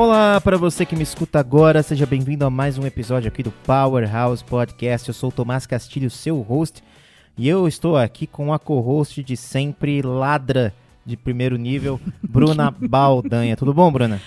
Olá 0.00 0.40
para 0.40 0.56
você 0.56 0.86
que 0.86 0.94
me 0.94 1.02
escuta 1.02 1.40
agora, 1.40 1.82
seja 1.82 2.06
bem-vindo 2.06 2.46
a 2.46 2.50
mais 2.50 2.78
um 2.78 2.86
episódio 2.86 3.26
aqui 3.26 3.42
do 3.42 3.50
Powerhouse 3.50 4.44
Podcast. 4.44 5.08
Eu 5.08 5.12
sou 5.12 5.28
o 5.28 5.32
Tomás 5.32 5.66
Castilho, 5.66 6.08
seu 6.08 6.40
host, 6.40 6.84
e 7.36 7.48
eu 7.48 7.66
estou 7.66 7.96
aqui 7.96 8.24
com 8.24 8.52
a 8.52 8.60
co-host 8.60 9.24
de 9.24 9.36
sempre, 9.36 10.00
ladra 10.00 10.72
de 11.04 11.16
primeiro 11.16 11.56
nível, 11.56 12.00
Bruna 12.22 12.70
Baldanha. 12.70 13.56
Tudo 13.56 13.74
bom, 13.74 13.90
Bruna? 13.90 14.22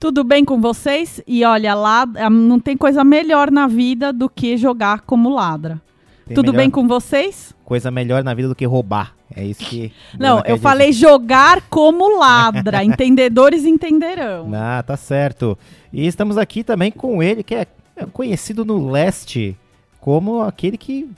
Tudo 0.00 0.24
bem 0.24 0.44
com 0.44 0.60
vocês? 0.60 1.22
E 1.24 1.44
olha, 1.44 1.72
lá 1.72 2.04
não 2.28 2.58
tem 2.58 2.76
coisa 2.76 3.04
melhor 3.04 3.48
na 3.48 3.68
vida 3.68 4.12
do 4.12 4.28
que 4.28 4.56
jogar 4.56 5.02
como 5.02 5.32
ladra. 5.32 5.80
Tem 6.26 6.34
Tudo 6.34 6.46
melhor- 6.46 6.62
bem 6.62 6.68
com 6.68 6.88
vocês? 6.88 7.54
Coisa 7.64 7.92
melhor 7.92 8.24
na 8.24 8.34
vida 8.34 8.48
do 8.48 8.56
que 8.56 8.66
roubar. 8.66 9.14
É 9.36 9.44
isso 9.44 9.64
que. 9.64 9.92
Não, 10.18 10.38
eu 10.38 10.56
dizer. 10.56 10.58
falei 10.58 10.92
jogar 10.92 11.62
como 11.68 12.18
ladra. 12.18 12.82
Entendedores 12.84 13.64
entenderão. 13.64 14.50
Ah, 14.54 14.82
tá 14.82 14.96
certo. 14.96 15.58
E 15.92 16.06
estamos 16.06 16.38
aqui 16.38 16.64
também 16.64 16.90
com 16.90 17.22
ele, 17.22 17.42
que 17.42 17.54
é 17.54 17.66
conhecido 18.12 18.64
no 18.64 18.90
leste 18.90 19.56
como 20.00 20.42
aquele 20.42 20.76
que 20.76 21.08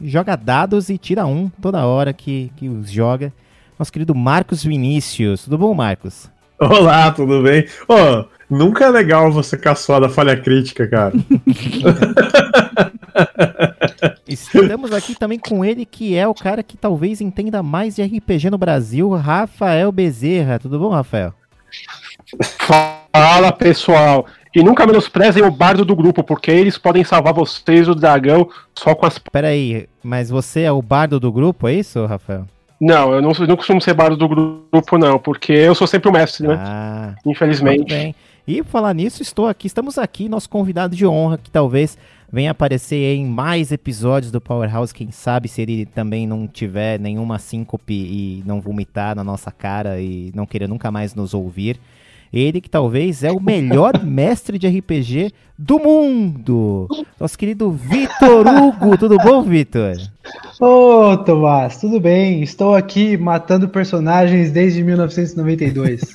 joga 0.00 0.36
dados 0.36 0.88
e 0.88 0.98
tira 0.98 1.24
um 1.24 1.48
toda 1.48 1.86
hora 1.86 2.12
que, 2.12 2.52
que 2.56 2.68
os 2.68 2.90
joga. 2.90 3.32
Nosso 3.78 3.92
querido 3.92 4.14
Marcos 4.14 4.62
Vinícius. 4.62 5.44
Tudo 5.44 5.58
bom, 5.58 5.74
Marcos? 5.74 6.30
Olá, 6.58 7.10
tudo 7.10 7.42
bem? 7.42 7.66
Ô, 7.88 8.24
nunca 8.48 8.84
é 8.84 8.88
legal 8.88 9.32
você 9.32 9.56
caçoar 9.56 10.00
da 10.00 10.08
falha 10.08 10.36
crítica, 10.36 10.86
cara. 10.86 11.12
Estamos 14.26 14.92
aqui 14.92 15.14
também 15.14 15.38
com 15.38 15.64
ele, 15.64 15.84
que 15.84 16.16
é 16.16 16.26
o 16.26 16.34
cara 16.34 16.62
que 16.62 16.76
talvez 16.76 17.20
entenda 17.20 17.62
mais 17.62 17.96
de 17.96 18.02
RPG 18.02 18.50
no 18.50 18.58
Brasil, 18.58 19.10
Rafael 19.10 19.92
Bezerra. 19.92 20.58
Tudo 20.58 20.78
bom, 20.78 20.90
Rafael? 20.90 21.34
Fala 22.58 23.52
pessoal, 23.52 24.26
e 24.54 24.62
nunca 24.62 24.86
menosprezem 24.86 25.42
o 25.42 25.50
bardo 25.50 25.84
do 25.84 25.96
grupo, 25.96 26.22
porque 26.22 26.50
eles 26.50 26.78
podem 26.78 27.02
salvar 27.02 27.34
vocês 27.34 27.86
do 27.86 27.94
dragão 27.94 28.48
só 28.74 28.94
com 28.94 29.04
as. 29.04 29.18
Pera 29.18 29.48
aí, 29.48 29.88
mas 30.02 30.30
você 30.30 30.60
é 30.62 30.70
o 30.72 30.80
bardo 30.80 31.18
do 31.18 31.32
grupo, 31.32 31.66
é 31.66 31.74
isso, 31.74 32.06
Rafael? 32.06 32.46
Não, 32.80 33.12
eu 33.12 33.22
não, 33.22 33.32
eu 33.32 33.46
não 33.46 33.56
costumo 33.56 33.80
ser 33.80 33.94
bardo 33.94 34.16
do 34.16 34.28
grupo, 34.28 34.98
não, 34.98 35.18
porque 35.18 35.52
eu 35.52 35.74
sou 35.74 35.86
sempre 35.86 36.08
o 36.08 36.12
mestre, 36.12 36.46
né? 36.46 36.54
Ah, 36.58 37.14
Muito 37.24 37.36
Infelizmente. 37.36 37.92
bem. 37.92 38.14
E 38.46 38.62
falar 38.62 38.94
nisso, 38.94 39.22
estou 39.22 39.48
aqui, 39.48 39.66
estamos 39.66 39.96
aqui, 39.98 40.28
nosso 40.28 40.48
convidado 40.50 40.94
de 40.94 41.06
honra, 41.06 41.38
que 41.38 41.50
talvez 41.50 41.96
venha 42.34 42.50
aparecer 42.50 43.14
em 43.14 43.24
mais 43.24 43.70
episódios 43.70 44.32
do 44.32 44.40
Powerhouse, 44.40 44.92
quem 44.92 45.12
sabe 45.12 45.48
se 45.48 45.62
ele 45.62 45.86
também 45.86 46.26
não 46.26 46.48
tiver 46.48 46.98
nenhuma 46.98 47.38
síncope 47.38 47.94
e 47.94 48.42
não 48.44 48.60
vomitar 48.60 49.14
na 49.14 49.22
nossa 49.22 49.52
cara 49.52 50.00
e 50.00 50.32
não 50.34 50.44
querer 50.44 50.68
nunca 50.68 50.90
mais 50.90 51.14
nos 51.14 51.32
ouvir. 51.32 51.78
Ele 52.32 52.60
que 52.60 52.68
talvez 52.68 53.22
é 53.22 53.30
o 53.30 53.38
melhor 53.40 53.92
mestre 54.02 54.58
de 54.58 54.66
RPG 54.66 55.30
do 55.56 55.78
mundo. 55.78 56.88
Nosso 57.20 57.38
querido 57.38 57.70
Vitor 57.70 58.44
Hugo. 58.48 58.98
Tudo 58.98 59.16
bom, 59.18 59.40
Vitor? 59.44 59.94
Ô, 60.60 61.16
Tomás, 61.18 61.76
tudo 61.76 62.00
bem? 62.00 62.42
Estou 62.42 62.74
aqui 62.74 63.16
matando 63.16 63.68
personagens 63.68 64.50
desde 64.50 64.82
1992. 64.82 66.00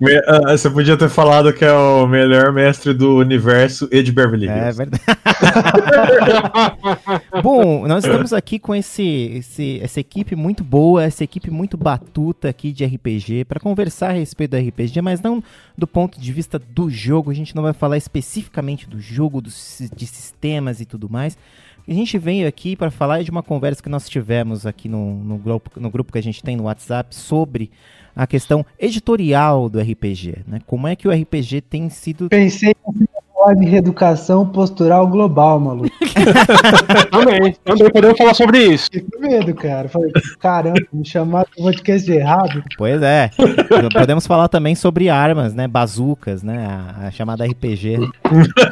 Me- 0.00 0.18
ah, 0.26 0.56
você 0.56 0.70
podia 0.70 0.96
ter 0.96 1.10
falado 1.10 1.52
que 1.52 1.64
é 1.64 1.72
o 1.72 2.06
melhor 2.06 2.52
mestre 2.52 2.94
do 2.94 3.16
universo 3.18 3.86
e 3.92 4.02
de 4.02 4.10
Beverly 4.10 4.48
É 4.48 4.56
Hills. 4.68 4.78
verdade. 4.78 5.02
Bom, 7.42 7.86
nós 7.86 8.04
estamos 8.04 8.32
aqui 8.32 8.58
com 8.58 8.74
esse, 8.74 9.02
esse- 9.36 9.80
essa 9.82 10.00
equipe 10.00 10.34
muito 10.34 10.64
boa, 10.64 11.02
essa 11.04 11.24
equipe 11.24 11.50
muito 11.50 11.76
batuta 11.76 12.48
aqui 12.48 12.72
de 12.72 12.84
RPG, 12.84 13.44
para 13.44 13.60
conversar 13.60 14.10
a 14.10 14.14
respeito 14.14 14.52
do 14.52 14.56
RPG, 14.68 15.00
mas 15.02 15.20
não 15.20 15.42
do 15.76 15.86
ponto 15.86 16.20
de 16.20 16.32
vista 16.32 16.58
do 16.58 16.88
jogo. 16.88 17.30
A 17.30 17.34
gente 17.34 17.54
não 17.54 17.62
vai 17.62 17.72
falar 17.72 17.96
especificamente 17.96 18.88
do 18.88 19.00
jogo, 19.00 19.40
dos 19.40 19.82
de 19.94 20.06
sistemas 20.06 20.80
e 20.80 20.84
tudo 20.86 21.08
mais. 21.10 21.36
A 21.88 21.92
gente 21.92 22.16
veio 22.18 22.46
aqui 22.46 22.76
para 22.76 22.90
falar 22.90 23.22
de 23.22 23.30
uma 23.30 23.42
conversa 23.42 23.82
que 23.82 23.88
nós 23.88 24.08
tivemos 24.08 24.64
aqui 24.64 24.88
no, 24.88 25.14
no, 25.24 25.38
grupo, 25.38 25.80
no 25.80 25.90
grupo 25.90 26.12
que 26.12 26.18
a 26.18 26.22
gente 26.22 26.42
tem 26.42 26.56
no 26.56 26.64
WhatsApp 26.64 27.14
sobre 27.14 27.70
a 28.14 28.26
questão 28.26 28.64
editorial 28.78 29.68
do 29.68 29.80
RPG, 29.80 30.38
né? 30.46 30.58
Como 30.66 30.86
é 30.88 30.94
que 30.96 31.06
o 31.08 31.10
RPG 31.12 31.60
tem 31.62 31.88
sido 31.90 32.28
Pensei 32.28 32.74
de 33.58 33.64
reeducação 33.64 34.46
postural 34.46 35.06
global, 35.08 35.58
maluco. 35.58 35.88
também, 37.10 37.54
também 37.64 37.90
podemos 37.90 38.18
falar 38.18 38.34
sobre 38.34 38.58
isso. 38.66 38.84
Fiquei 38.92 39.00
com 39.10 39.18
medo, 39.26 39.54
cara. 39.54 39.88
Falei, 39.88 40.10
caramba, 40.38 40.78
me 40.92 41.06
chamaram 41.06 41.48
de 41.56 41.62
podcast 41.62 42.04
de 42.06 42.18
errado. 42.18 42.62
Pois 42.76 43.00
é. 43.02 43.30
Podemos 43.92 44.26
falar 44.26 44.48
também 44.48 44.74
sobre 44.74 45.08
armas, 45.08 45.54
né? 45.54 45.66
Bazucas, 45.66 46.42
né? 46.42 46.66
A, 46.66 47.06
a 47.06 47.10
chamada 47.10 47.44
RPG. 47.46 47.96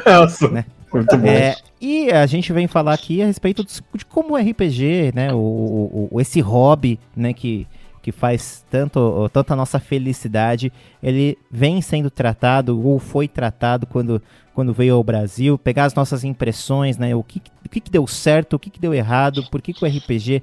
Nossa, 0.05 0.47
Né? 0.49 0.65
muito 0.93 1.17
bom. 1.17 1.27
É, 1.27 1.55
e 1.81 2.11
a 2.11 2.25
gente 2.25 2.51
vem 2.53 2.67
falar 2.67 2.93
aqui 2.93 3.21
a 3.21 3.25
respeito 3.25 3.63
dos- 3.63 3.81
de 3.95 4.05
como 4.05 4.33
o 4.33 4.37
RPG, 4.37 5.11
né? 5.15 5.33
O, 5.33 5.37
o- 5.37 6.09
o- 6.11 6.21
esse 6.21 6.39
hobby, 6.41 6.99
né? 7.15 7.33
Que, 7.33 7.65
que 8.09 8.11
faz 8.11 8.65
tanto, 8.71 9.29
tanto 9.31 9.53
a 9.53 9.55
nossa 9.55 9.79
felicidade, 9.79 10.73
ele 11.01 11.37
vem 11.51 11.79
sendo 11.79 12.09
tratado 12.09 12.83
ou 12.83 12.97
foi 12.97 13.27
tratado 13.27 13.85
quando, 13.85 14.21
quando 14.53 14.73
veio 14.73 14.95
ao 14.95 15.03
Brasil. 15.03 15.59
Pegar 15.59 15.85
as 15.85 15.93
nossas 15.93 16.23
impressões, 16.23 16.97
né? 16.97 17.15
O 17.15 17.23
que, 17.23 17.39
o 17.63 17.69
que, 17.69 17.79
que 17.79 17.91
deu 17.91 18.07
certo, 18.07 18.55
o 18.55 18.59
que, 18.59 18.71
que 18.71 18.79
deu 18.79 18.95
errado, 18.95 19.45
por 19.51 19.61
que, 19.61 19.73
que 19.73 19.85
o 19.85 19.87
RPG 19.87 20.41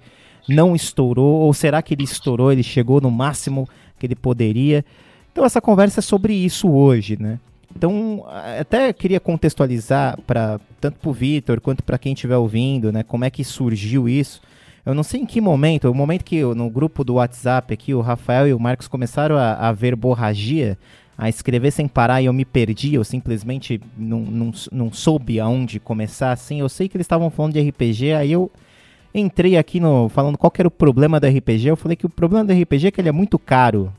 não 0.48 0.76
estourou, 0.76 1.40
ou 1.40 1.52
será 1.52 1.82
que 1.82 1.92
ele 1.94 2.04
estourou, 2.04 2.52
ele 2.52 2.62
chegou 2.62 3.00
no 3.00 3.10
máximo 3.10 3.68
que 3.98 4.06
ele 4.06 4.14
poderia. 4.14 4.84
Então 5.32 5.44
essa 5.44 5.60
conversa 5.60 5.98
é 5.98 6.02
sobre 6.02 6.34
isso 6.34 6.70
hoje, 6.70 7.20
né? 7.20 7.40
Então, 7.74 8.24
até 8.58 8.92
queria 8.92 9.20
contextualizar 9.20 10.18
para 10.22 10.58
tanto 10.80 10.98
para 10.98 11.10
o 11.10 11.12
Vitor 11.12 11.60
quanto 11.60 11.82
para 11.82 11.98
quem 11.98 12.14
estiver 12.14 12.36
ouvindo, 12.36 12.90
né, 12.90 13.02
como 13.02 13.24
é 13.24 13.28
que 13.28 13.44
surgiu 13.44 14.08
isso. 14.08 14.40
Eu 14.86 14.94
não 14.94 15.02
sei 15.02 15.22
em 15.22 15.26
que 15.26 15.40
momento, 15.40 15.90
o 15.90 15.94
momento 15.94 16.24
que 16.24 16.40
no 16.44 16.70
grupo 16.70 17.02
do 17.02 17.14
WhatsApp 17.14 17.74
aqui 17.74 17.92
o 17.92 18.00
Rafael 18.00 18.46
e 18.46 18.54
o 18.54 18.60
Marcos 18.60 18.86
começaram 18.86 19.36
a, 19.36 19.54
a 19.54 19.72
verborragia, 19.72 20.78
a 21.18 21.28
escrever 21.28 21.72
sem 21.72 21.88
parar 21.88 22.22
e 22.22 22.26
eu 22.26 22.32
me 22.32 22.44
perdi, 22.44 22.94
eu 22.94 23.02
simplesmente 23.02 23.80
não, 23.98 24.20
não, 24.20 24.52
não 24.70 24.92
soube 24.92 25.40
aonde 25.40 25.80
começar 25.80 26.30
assim. 26.30 26.60
Eu 26.60 26.68
sei 26.68 26.88
que 26.88 26.96
eles 26.96 27.04
estavam 27.04 27.30
falando 27.30 27.54
de 27.54 27.68
RPG, 27.68 28.12
aí 28.12 28.30
eu 28.30 28.48
entrei 29.12 29.56
aqui 29.56 29.80
no 29.80 30.08
falando 30.08 30.38
qual 30.38 30.52
era 30.56 30.68
o 30.68 30.70
problema 30.70 31.18
do 31.18 31.26
RPG. 31.26 31.66
Eu 31.66 31.76
falei 31.76 31.96
que 31.96 32.06
o 32.06 32.10
problema 32.10 32.44
do 32.44 32.52
RPG 32.52 32.86
é 32.86 32.90
que 32.92 33.00
ele 33.00 33.08
é 33.08 33.12
muito 33.12 33.40
caro. 33.40 33.92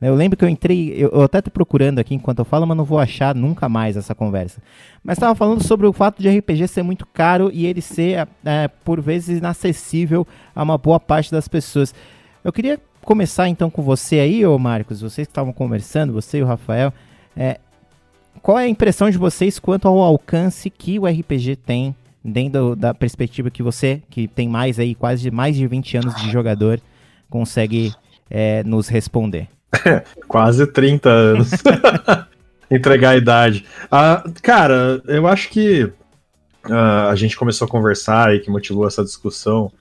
Né? 0.00 0.08
Eu 0.08 0.14
lembro 0.14 0.36
que 0.36 0.44
eu 0.44 0.48
entrei, 0.48 0.92
eu, 0.96 1.10
eu 1.10 1.22
até 1.22 1.42
tô 1.42 1.50
procurando 1.50 1.98
aqui 1.98 2.14
enquanto 2.14 2.38
eu 2.38 2.44
falo, 2.44 2.66
mas 2.66 2.76
não 2.76 2.84
vou 2.84 2.98
achar 2.98 3.34
nunca 3.34 3.68
mais 3.68 3.96
essa 3.96 4.14
conversa. 4.14 4.62
Mas 5.04 5.18
estava 5.18 5.34
falando 5.34 5.62
sobre 5.62 5.86
o 5.86 5.92
fato 5.92 6.22
de 6.22 6.28
RPG 6.28 6.68
ser 6.68 6.82
muito 6.82 7.06
caro 7.06 7.50
e 7.52 7.66
ele 7.66 7.82
ser, 7.82 8.26
é, 8.44 8.68
por 8.68 9.00
vezes, 9.00 9.38
inacessível 9.38 10.26
a 10.54 10.62
uma 10.62 10.78
boa 10.78 10.98
parte 10.98 11.30
das 11.30 11.46
pessoas. 11.46 11.94
Eu 12.42 12.52
queria 12.52 12.80
começar 13.02 13.48
então 13.48 13.68
com 13.70 13.82
você 13.82 14.20
aí, 14.20 14.46
ô 14.46 14.58
Marcos, 14.58 15.00
vocês 15.00 15.26
que 15.26 15.32
estavam 15.32 15.52
conversando, 15.52 16.12
você 16.12 16.38
e 16.38 16.42
o 16.42 16.46
Rafael. 16.46 16.92
é, 17.36 17.58
qual 18.42 18.58
é 18.58 18.64
a 18.64 18.68
impressão 18.68 19.10
de 19.10 19.18
vocês 19.18 19.58
quanto 19.58 19.86
ao 19.86 19.98
alcance 19.98 20.70
que 20.70 20.98
o 20.98 21.06
RPG 21.06 21.56
tem 21.56 21.94
dentro 22.24 22.74
da 22.74 22.94
perspectiva 22.94 23.50
que 23.50 23.62
você, 23.62 24.02
que 24.08 24.28
tem 24.28 24.48
mais 24.48 24.78
aí, 24.78 24.94
quase 24.94 25.30
mais 25.30 25.56
de 25.56 25.66
20 25.66 25.96
anos 25.98 26.14
de 26.14 26.30
jogador, 26.30 26.80
consegue 27.28 27.92
é, 28.30 28.62
nos 28.64 28.88
responder? 28.88 29.48
Quase 30.28 30.66
30 30.66 31.08
anos. 31.08 31.50
Entregar 32.70 33.10
a 33.10 33.16
idade. 33.16 33.64
Ah, 33.90 34.22
cara, 34.42 35.02
eu 35.06 35.26
acho 35.26 35.48
que 35.50 35.90
ah, 36.64 37.08
a 37.10 37.16
gente 37.16 37.36
começou 37.36 37.66
a 37.66 37.70
conversar 37.70 38.34
e 38.34 38.40
que 38.40 38.50
motivou 38.50 38.86
essa 38.86 39.02
discussão 39.02 39.72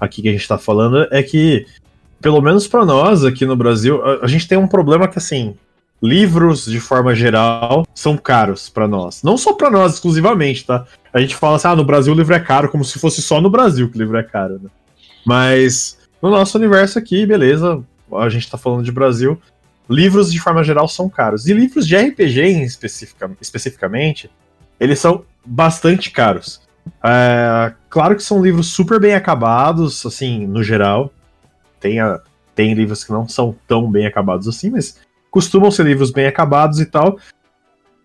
aqui 0.00 0.22
que 0.22 0.28
a 0.28 0.32
gente 0.32 0.48
tá 0.48 0.58
falando 0.58 1.06
é 1.10 1.22
que, 1.22 1.66
pelo 2.20 2.40
menos 2.40 2.66
pra 2.66 2.84
nós 2.84 3.24
aqui 3.24 3.46
no 3.46 3.54
Brasil, 3.54 4.02
a, 4.04 4.24
a 4.24 4.26
gente 4.26 4.48
tem 4.48 4.58
um 4.58 4.66
problema 4.66 5.06
que, 5.06 5.18
assim, 5.18 5.54
livros 6.02 6.64
de 6.64 6.80
forma 6.80 7.14
geral 7.14 7.86
são 7.94 8.16
caros 8.16 8.68
pra 8.68 8.88
nós. 8.88 9.22
Não 9.22 9.38
só 9.38 9.52
pra 9.52 9.70
nós 9.70 9.94
exclusivamente, 9.94 10.66
tá? 10.66 10.84
A 11.12 11.20
gente 11.20 11.36
fala 11.36 11.56
assim, 11.56 11.68
ah, 11.68 11.76
no 11.76 11.84
Brasil 11.84 12.12
o 12.12 12.16
livro 12.16 12.34
é 12.34 12.40
caro, 12.40 12.68
como 12.68 12.84
se 12.84 12.98
fosse 12.98 13.22
só 13.22 13.40
no 13.40 13.48
Brasil 13.48 13.88
que 13.88 13.96
o 13.96 14.00
livro 14.00 14.16
é 14.16 14.22
caro, 14.22 14.58
né? 14.60 14.70
Mas 15.24 15.98
no 16.20 16.30
nosso 16.30 16.58
universo 16.58 16.98
aqui, 16.98 17.24
beleza, 17.24 17.82
a 18.16 18.28
gente 18.28 18.50
tá 18.50 18.56
falando 18.58 18.84
de 18.84 18.92
Brasil, 18.92 19.40
livros 19.88 20.32
de 20.32 20.40
forma 20.40 20.62
geral 20.64 20.86
são 20.88 21.08
caros. 21.08 21.46
E 21.46 21.52
livros 21.52 21.86
de 21.86 21.96
RPG 21.96 22.62
especifica- 22.62 23.30
especificamente, 23.40 24.30
eles 24.78 24.98
são 24.98 25.24
bastante 25.44 26.10
caros. 26.10 26.60
É, 27.02 27.72
claro 27.88 28.16
que 28.16 28.22
são 28.22 28.42
livros 28.42 28.68
super 28.68 28.98
bem 29.00 29.14
acabados, 29.14 30.04
assim, 30.04 30.46
no 30.46 30.62
geral. 30.62 31.12
Tem, 31.80 32.00
a- 32.00 32.20
tem 32.54 32.74
livros 32.74 33.04
que 33.04 33.12
não 33.12 33.28
são 33.28 33.54
tão 33.66 33.90
bem 33.90 34.06
acabados 34.06 34.48
assim, 34.48 34.70
mas 34.70 34.98
costumam 35.30 35.70
ser 35.70 35.86
livros 35.86 36.10
bem 36.10 36.26
acabados 36.26 36.80
e 36.80 36.86
tal. 36.86 37.18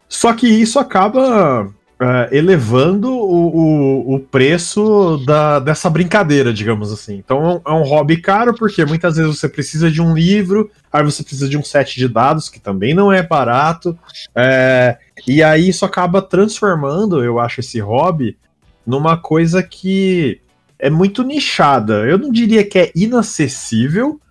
Só 0.08 0.34
que 0.34 0.48
isso 0.48 0.80
acaba 0.80 1.70
é, 2.00 2.38
elevando 2.38 3.12
o, 3.12 3.58
o, 3.58 4.16
o 4.16 4.20
preço 4.20 5.18
da, 5.26 5.60
dessa 5.60 5.90
brincadeira, 5.90 6.54
digamos 6.54 6.92
assim. 6.92 7.16
Então 7.16 7.62
é 7.66 7.72
um 7.72 7.84
hobby 7.84 8.18
caro, 8.18 8.54
porque 8.54 8.86
muitas 8.86 9.18
vezes 9.18 9.40
você 9.40 9.50
precisa 9.50 9.90
de 9.90 10.02
um 10.02 10.14
livro, 10.14 10.70
aí 10.94 11.04
você 11.04 11.24
precisa 11.24 11.50
de 11.50 11.58
um 11.58 11.64
set 11.64 11.96
de 11.96 12.08
dados, 12.08 12.50
que 12.50 12.60
também 12.60 12.94
não 12.94 13.12
é 13.12 13.24
barato, 13.24 13.98
é, 14.36 14.98
e 15.26 15.42
aí 15.42 15.70
isso 15.70 15.86
acaba 15.86 16.22
transformando, 16.22 17.24
eu 17.24 17.40
acho, 17.40 17.62
esse 17.62 17.80
hobby 17.80 18.38
numa 18.86 19.18
coisa 19.18 19.62
que 19.62 20.40
é 20.80 20.90
muito 20.90 21.24
nichada. 21.24 22.06
Eu 22.08 22.18
não 22.18 22.32
diria 22.32 22.64
que 22.64 22.80
é 22.80 22.92
inacessível, 22.96 24.22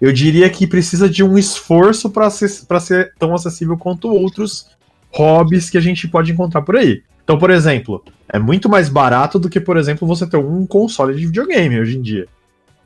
eu 0.00 0.12
diria 0.12 0.48
que 0.50 0.66
precisa 0.66 1.08
de 1.08 1.24
um 1.24 1.38
esforço 1.38 2.10
para 2.10 2.28
ser, 2.28 2.48
ser 2.48 3.14
tão 3.18 3.34
acessível 3.34 3.76
quanto 3.76 4.08
outros 4.08 4.68
hobbies 5.10 5.70
que 5.70 5.78
a 5.78 5.80
gente 5.80 6.06
pode 6.06 6.30
encontrar 6.30 6.62
por 6.62 6.76
aí. 6.76 7.02
Então, 7.24 7.38
por 7.38 7.50
exemplo, 7.50 8.04
é 8.28 8.38
muito 8.38 8.68
mais 8.68 8.88
barato 8.88 9.38
do 9.38 9.48
que, 9.48 9.58
por 9.58 9.76
exemplo, 9.76 10.06
você 10.06 10.26
ter 10.26 10.36
um 10.36 10.66
console 10.66 11.16
de 11.16 11.26
videogame 11.26 11.80
hoje 11.80 11.98
em 11.98 12.02
dia. 12.02 12.28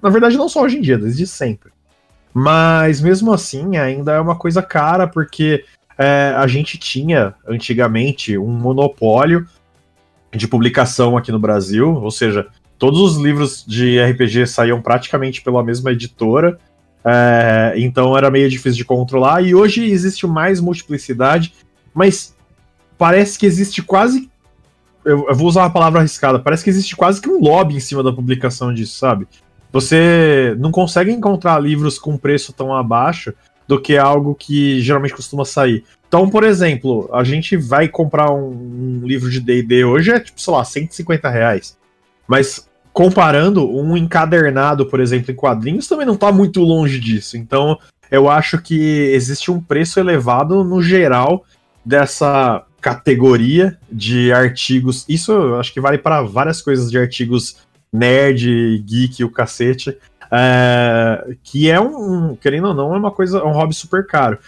Na 0.00 0.08
verdade, 0.08 0.36
não 0.36 0.48
só 0.48 0.62
hoje 0.62 0.78
em 0.78 0.80
dia, 0.80 0.96
desde 0.96 1.26
sempre. 1.26 1.70
Mas 2.32 3.00
mesmo 3.00 3.32
assim, 3.32 3.76
ainda 3.76 4.12
é 4.12 4.20
uma 4.20 4.36
coisa 4.36 4.62
cara, 4.62 5.08
porque 5.08 5.64
é, 5.98 6.32
a 6.36 6.46
gente 6.46 6.78
tinha 6.78 7.34
antigamente 7.46 8.38
um 8.38 8.46
monopólio 8.46 9.46
de 10.32 10.46
publicação 10.46 11.16
aqui 11.16 11.32
no 11.32 11.38
Brasil, 11.40 11.92
ou 11.94 12.10
seja, 12.10 12.46
todos 12.78 13.00
os 13.00 13.16
livros 13.16 13.64
de 13.66 14.00
RPG 14.00 14.46
saíam 14.46 14.80
praticamente 14.80 15.42
pela 15.42 15.64
mesma 15.64 15.90
editora, 15.90 16.60
é, 17.04 17.74
então 17.76 18.16
era 18.16 18.30
meio 18.30 18.48
difícil 18.48 18.76
de 18.76 18.84
controlar, 18.84 19.42
e 19.42 19.54
hoje 19.54 19.90
existe 19.90 20.26
mais 20.26 20.60
multiplicidade, 20.60 21.52
mas 21.92 22.36
parece 22.96 23.38
que 23.38 23.46
existe 23.46 23.82
quase. 23.82 24.27
Eu, 25.08 25.26
eu, 25.28 25.34
vou 25.34 25.48
usar 25.48 25.62
uma 25.62 25.70
palavra 25.70 26.00
arriscada, 26.00 26.38
parece 26.38 26.62
que 26.62 26.70
existe 26.70 26.94
quase 26.94 27.20
que 27.20 27.28
um 27.28 27.40
lobby 27.40 27.76
em 27.76 27.80
cima 27.80 28.02
da 28.02 28.12
publicação 28.12 28.72
disso, 28.72 28.98
sabe? 28.98 29.26
Você 29.72 30.54
não 30.58 30.70
consegue 30.70 31.10
encontrar 31.10 31.58
livros 31.58 31.98
com 31.98 32.16
preço 32.16 32.52
tão 32.52 32.74
abaixo 32.74 33.32
do 33.66 33.80
que 33.80 33.96
algo 33.96 34.34
que 34.34 34.80
geralmente 34.80 35.14
costuma 35.14 35.44
sair. 35.44 35.84
Então, 36.06 36.28
por 36.28 36.42
exemplo, 36.42 37.08
a 37.12 37.22
gente 37.22 37.56
vai 37.56 37.86
comprar 37.86 38.30
um, 38.32 39.00
um 39.02 39.06
livro 39.06 39.30
de 39.30 39.40
DD 39.40 39.84
hoje, 39.84 40.10
é 40.10 40.20
tipo, 40.20 40.40
sei 40.40 40.52
lá, 40.52 40.64
150 40.64 41.28
reais. 41.28 41.76
Mas 42.26 42.68
comparando, 42.92 43.70
um 43.70 43.96
encadernado, 43.96 44.86
por 44.86 45.00
exemplo, 45.00 45.30
em 45.30 45.34
quadrinhos, 45.34 45.86
também 45.86 46.06
não 46.06 46.16
tá 46.16 46.32
muito 46.32 46.60
longe 46.60 46.98
disso. 46.98 47.36
Então, 47.36 47.78
eu 48.10 48.28
acho 48.28 48.58
que 48.60 49.10
existe 49.12 49.50
um 49.50 49.60
preço 49.60 50.00
elevado 50.00 50.64
no 50.64 50.82
geral 50.82 51.44
dessa 51.84 52.64
categoria 52.80 53.78
de 53.90 54.32
artigos. 54.32 55.04
Isso 55.08 55.54
acho 55.54 55.72
que 55.72 55.80
vale 55.80 55.98
para 55.98 56.22
várias 56.22 56.62
coisas 56.62 56.90
de 56.90 56.98
artigos 56.98 57.56
nerd, 57.92 58.78
geek, 58.84 59.24
o 59.24 59.30
cacete. 59.30 59.96
É, 60.30 61.34
que 61.42 61.70
é 61.70 61.80
um, 61.80 62.36
querendo 62.36 62.68
ou 62.68 62.74
não, 62.74 62.94
é 62.94 62.98
uma 62.98 63.10
coisa, 63.10 63.38
é 63.38 63.44
um 63.44 63.52
hobby 63.52 63.74
super 63.74 64.06
caro. 64.06 64.38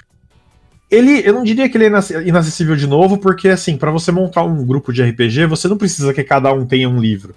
Ele, 0.90 1.22
eu 1.24 1.32
não 1.32 1.44
diria 1.44 1.68
que 1.68 1.76
ele 1.76 1.86
é 1.86 2.26
inacessível 2.26 2.74
de 2.74 2.86
novo, 2.86 3.16
porque 3.16 3.48
assim, 3.48 3.76
para 3.76 3.90
você 3.90 4.10
montar 4.10 4.42
um 4.42 4.64
grupo 4.66 4.92
de 4.92 5.02
RPG, 5.02 5.46
você 5.46 5.68
não 5.68 5.78
precisa 5.78 6.12
que 6.12 6.24
cada 6.24 6.52
um 6.52 6.66
tenha 6.66 6.88
um 6.88 7.00
livro. 7.00 7.34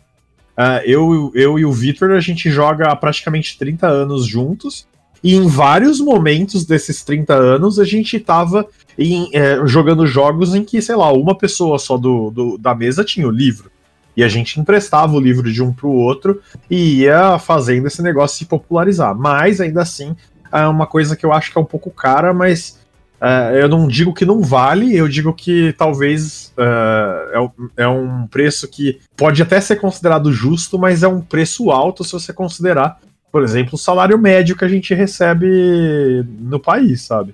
Uh, 0.58 0.82
eu, 0.86 1.32
eu 1.36 1.60
e 1.60 1.66
o 1.66 1.72
Victor, 1.72 2.12
a 2.12 2.20
gente 2.20 2.50
joga 2.50 2.90
há 2.90 2.96
praticamente 2.96 3.58
30 3.58 3.88
anos 3.88 4.26
juntos, 4.26 4.88
e 5.24 5.36
em 5.36 5.48
vários 5.48 6.02
momentos 6.02 6.66
desses 6.66 7.04
30 7.04 7.34
anos 7.34 7.80
a 7.80 7.86
gente 7.86 8.20
tava 8.20 8.68
em, 8.98 9.30
é, 9.32 9.66
jogando 9.66 10.06
jogos 10.06 10.54
em 10.54 10.64
que, 10.64 10.82
sei 10.82 10.96
lá, 10.96 11.12
uma 11.14 11.38
pessoa 11.38 11.80
só 11.80 11.98
do, 11.98 12.30
do, 12.30 12.58
da 12.58 12.76
mesa 12.76 13.04
tinha 13.04 13.28
o 13.28 13.32
livro. 13.32 13.72
E 14.16 14.24
a 14.24 14.28
gente 14.28 14.60
emprestava 14.60 15.14
o 15.14 15.20
livro 15.20 15.52
de 15.52 15.64
um 15.64 15.74
pro 15.74 15.90
outro 15.90 16.42
e 16.70 17.02
ia 17.02 17.40
fazendo 17.40 17.88
esse 17.88 18.02
negócio 18.02 18.38
se 18.38 18.46
popularizar. 18.46 19.16
Mas 19.16 19.60
ainda 19.60 19.82
assim, 19.82 20.16
é 20.52 20.68
uma 20.68 20.86
coisa 20.86 21.16
que 21.16 21.26
eu 21.26 21.34
acho 21.34 21.52
que 21.52 21.58
é 21.58 21.62
um 21.62 21.66
pouco 21.66 21.90
cara, 21.90 22.34
mas 22.34 22.80
uh, 23.20 23.56
eu 23.56 23.68
não 23.68 23.88
digo 23.88 24.14
que 24.14 24.26
não 24.26 24.42
vale, 24.42 24.96
eu 24.96 25.08
digo 25.08 25.34
que 25.34 25.74
talvez 25.78 26.54
uh, 26.58 27.52
é, 27.78 27.84
é 27.84 27.88
um 27.88 28.28
preço 28.28 28.68
que 28.68 29.00
pode 29.16 29.42
até 29.42 29.60
ser 29.60 29.78
considerado 29.78 30.32
justo, 30.32 30.78
mas 30.78 31.02
é 31.02 31.08
um 31.08 31.22
preço 31.22 31.72
alto 31.72 32.04
se 32.04 32.12
você 32.12 32.32
considerar, 32.32 33.00
por 33.34 33.42
exemplo, 33.42 33.74
o 33.74 33.80
salário 33.80 34.16
médio 34.16 34.56
que 34.56 34.64
a 34.64 34.68
gente 34.68 34.94
recebe 34.94 36.24
no 36.40 36.60
país, 36.60 37.02
sabe? 37.02 37.34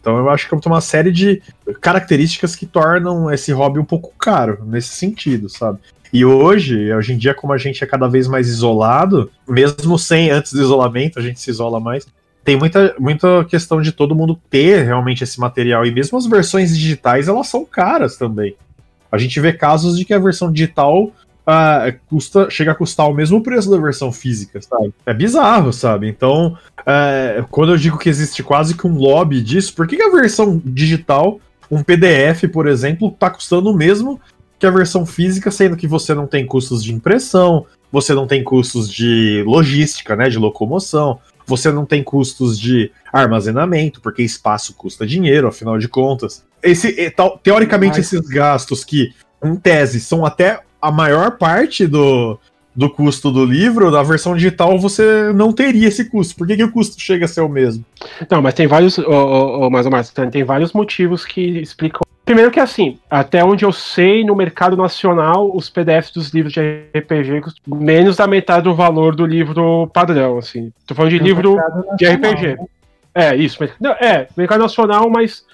Então 0.00 0.18
eu 0.18 0.28
acho 0.28 0.48
que 0.48 0.60
tem 0.60 0.72
uma 0.72 0.80
série 0.80 1.12
de 1.12 1.40
características 1.80 2.56
que 2.56 2.66
tornam 2.66 3.30
esse 3.30 3.52
hobby 3.52 3.78
um 3.78 3.84
pouco 3.84 4.12
caro 4.18 4.58
nesse 4.66 4.88
sentido, 4.88 5.48
sabe? 5.48 5.78
E 6.12 6.24
hoje, 6.24 6.92
hoje 6.92 7.12
em 7.12 7.16
dia, 7.16 7.32
como 7.32 7.52
a 7.52 7.58
gente 7.58 7.84
é 7.84 7.86
cada 7.86 8.08
vez 8.08 8.26
mais 8.26 8.48
isolado, 8.48 9.30
mesmo 9.48 9.96
sem 9.96 10.32
antes 10.32 10.52
do 10.52 10.60
isolamento, 10.60 11.20
a 11.20 11.22
gente 11.22 11.38
se 11.38 11.48
isola 11.48 11.78
mais. 11.78 12.08
Tem 12.42 12.56
muita, 12.56 12.96
muita 12.98 13.44
questão 13.44 13.80
de 13.80 13.92
todo 13.92 14.16
mundo 14.16 14.36
ter 14.50 14.82
realmente 14.82 15.22
esse 15.22 15.38
material. 15.38 15.86
E 15.86 15.92
mesmo 15.92 16.18
as 16.18 16.26
versões 16.26 16.76
digitais, 16.76 17.28
elas 17.28 17.46
são 17.46 17.64
caras 17.64 18.16
também. 18.16 18.56
A 19.12 19.16
gente 19.16 19.38
vê 19.38 19.52
casos 19.52 19.96
de 19.96 20.04
que 20.04 20.12
a 20.12 20.18
versão 20.18 20.50
digital 20.50 21.12
uh, 21.46 21.98
custa, 22.08 22.50
chega 22.50 22.72
a 22.72 22.74
custar 22.74 23.08
o 23.08 23.14
mesmo 23.14 23.42
preço 23.42 23.70
da 23.70 23.78
versão 23.78 24.12
física, 24.12 24.60
sabe? 24.60 24.92
É 25.04 25.14
bizarro, 25.14 25.72
sabe? 25.72 26.08
Então, 26.08 26.58
uh, 26.80 27.46
quando 27.50 27.72
eu 27.72 27.76
digo 27.76 27.98
que 27.98 28.08
existe 28.08 28.42
quase 28.42 28.76
que 28.76 28.86
um 28.86 28.96
lobby 28.96 29.40
disso, 29.40 29.74
por 29.74 29.86
que, 29.86 29.96
que 29.96 30.02
a 30.02 30.10
versão 30.10 30.60
digital, 30.64 31.40
um 31.70 31.82
PDF, 31.82 32.48
por 32.52 32.66
exemplo, 32.66 33.10
tá 33.10 33.30
custando 33.30 33.70
o 33.70 33.76
mesmo 33.76 34.20
que 34.58 34.66
a 34.66 34.70
versão 34.70 35.04
física, 35.04 35.50
sendo 35.50 35.76
que 35.76 35.86
você 35.86 36.14
não 36.14 36.26
tem 36.26 36.46
custos 36.46 36.82
de 36.82 36.92
impressão, 36.92 37.66
você 37.92 38.14
não 38.14 38.26
tem 38.26 38.42
custos 38.42 38.90
de 38.90 39.44
logística, 39.46 40.16
né, 40.16 40.28
de 40.28 40.38
locomoção, 40.38 41.18
você 41.46 41.70
não 41.70 41.84
tem 41.84 42.02
custos 42.02 42.58
de 42.58 42.90
armazenamento, 43.12 44.00
porque 44.00 44.22
espaço 44.22 44.74
custa 44.74 45.06
dinheiro, 45.06 45.46
afinal 45.46 45.78
de 45.78 45.88
contas. 45.88 46.44
Esse, 46.62 47.14
teoricamente, 47.42 48.00
esses 48.00 48.20
gastos 48.22 48.82
que, 48.82 49.14
em 49.44 49.54
tese, 49.56 50.00
são 50.00 50.24
até 50.24 50.60
a 50.80 50.90
maior 50.90 51.32
parte 51.32 51.86
do, 51.86 52.38
do 52.74 52.90
custo 52.90 53.30
do 53.30 53.44
livro, 53.44 53.90
na 53.90 54.02
versão 54.02 54.34
digital 54.34 54.78
você 54.78 55.32
não 55.34 55.52
teria 55.52 55.88
esse 55.88 56.10
custo. 56.10 56.36
Por 56.36 56.46
que, 56.46 56.56
que 56.56 56.64
o 56.64 56.70
custo 56.70 57.00
chega 57.00 57.24
a 57.24 57.28
ser 57.28 57.40
o 57.40 57.48
mesmo? 57.48 57.84
Não, 58.30 58.42
mas 58.42 58.54
tem 58.54 58.66
vários, 58.66 58.98
oh, 58.98 59.04
oh, 59.08 59.66
oh, 59.66 59.70
mais 59.70 59.86
ou 59.86 59.92
menos, 59.92 60.10
tem 60.10 60.44
vários 60.44 60.72
motivos 60.72 61.24
que 61.24 61.40
explicam. 61.40 62.02
Primeiro 62.26 62.50
que 62.50 62.58
assim, 62.58 62.98
até 63.08 63.42
onde 63.44 63.64
eu 63.64 63.72
sei, 63.72 64.24
no 64.24 64.34
mercado 64.34 64.76
nacional, 64.76 65.50
os 65.54 65.70
PDFs 65.70 66.10
dos 66.10 66.30
livros 66.30 66.52
de 66.52 66.60
RPG 66.92 67.40
custam 67.40 67.78
menos 67.78 68.16
da 68.16 68.26
metade 68.26 68.64
do 68.64 68.74
valor 68.74 69.14
do 69.14 69.24
livro 69.24 69.88
padrão, 69.94 70.36
assim. 70.36 70.72
Tô 70.84 70.94
falando 70.94 71.12
de 71.12 71.20
no 71.20 71.24
livro 71.24 71.56
de 71.96 72.04
RPG. 72.04 72.56
Né? 72.56 72.66
É, 73.14 73.36
isso. 73.36 73.58
Não, 73.80 73.92
é, 73.92 74.26
mercado 74.36 74.60
nacional, 74.60 75.08
mas 75.08 75.44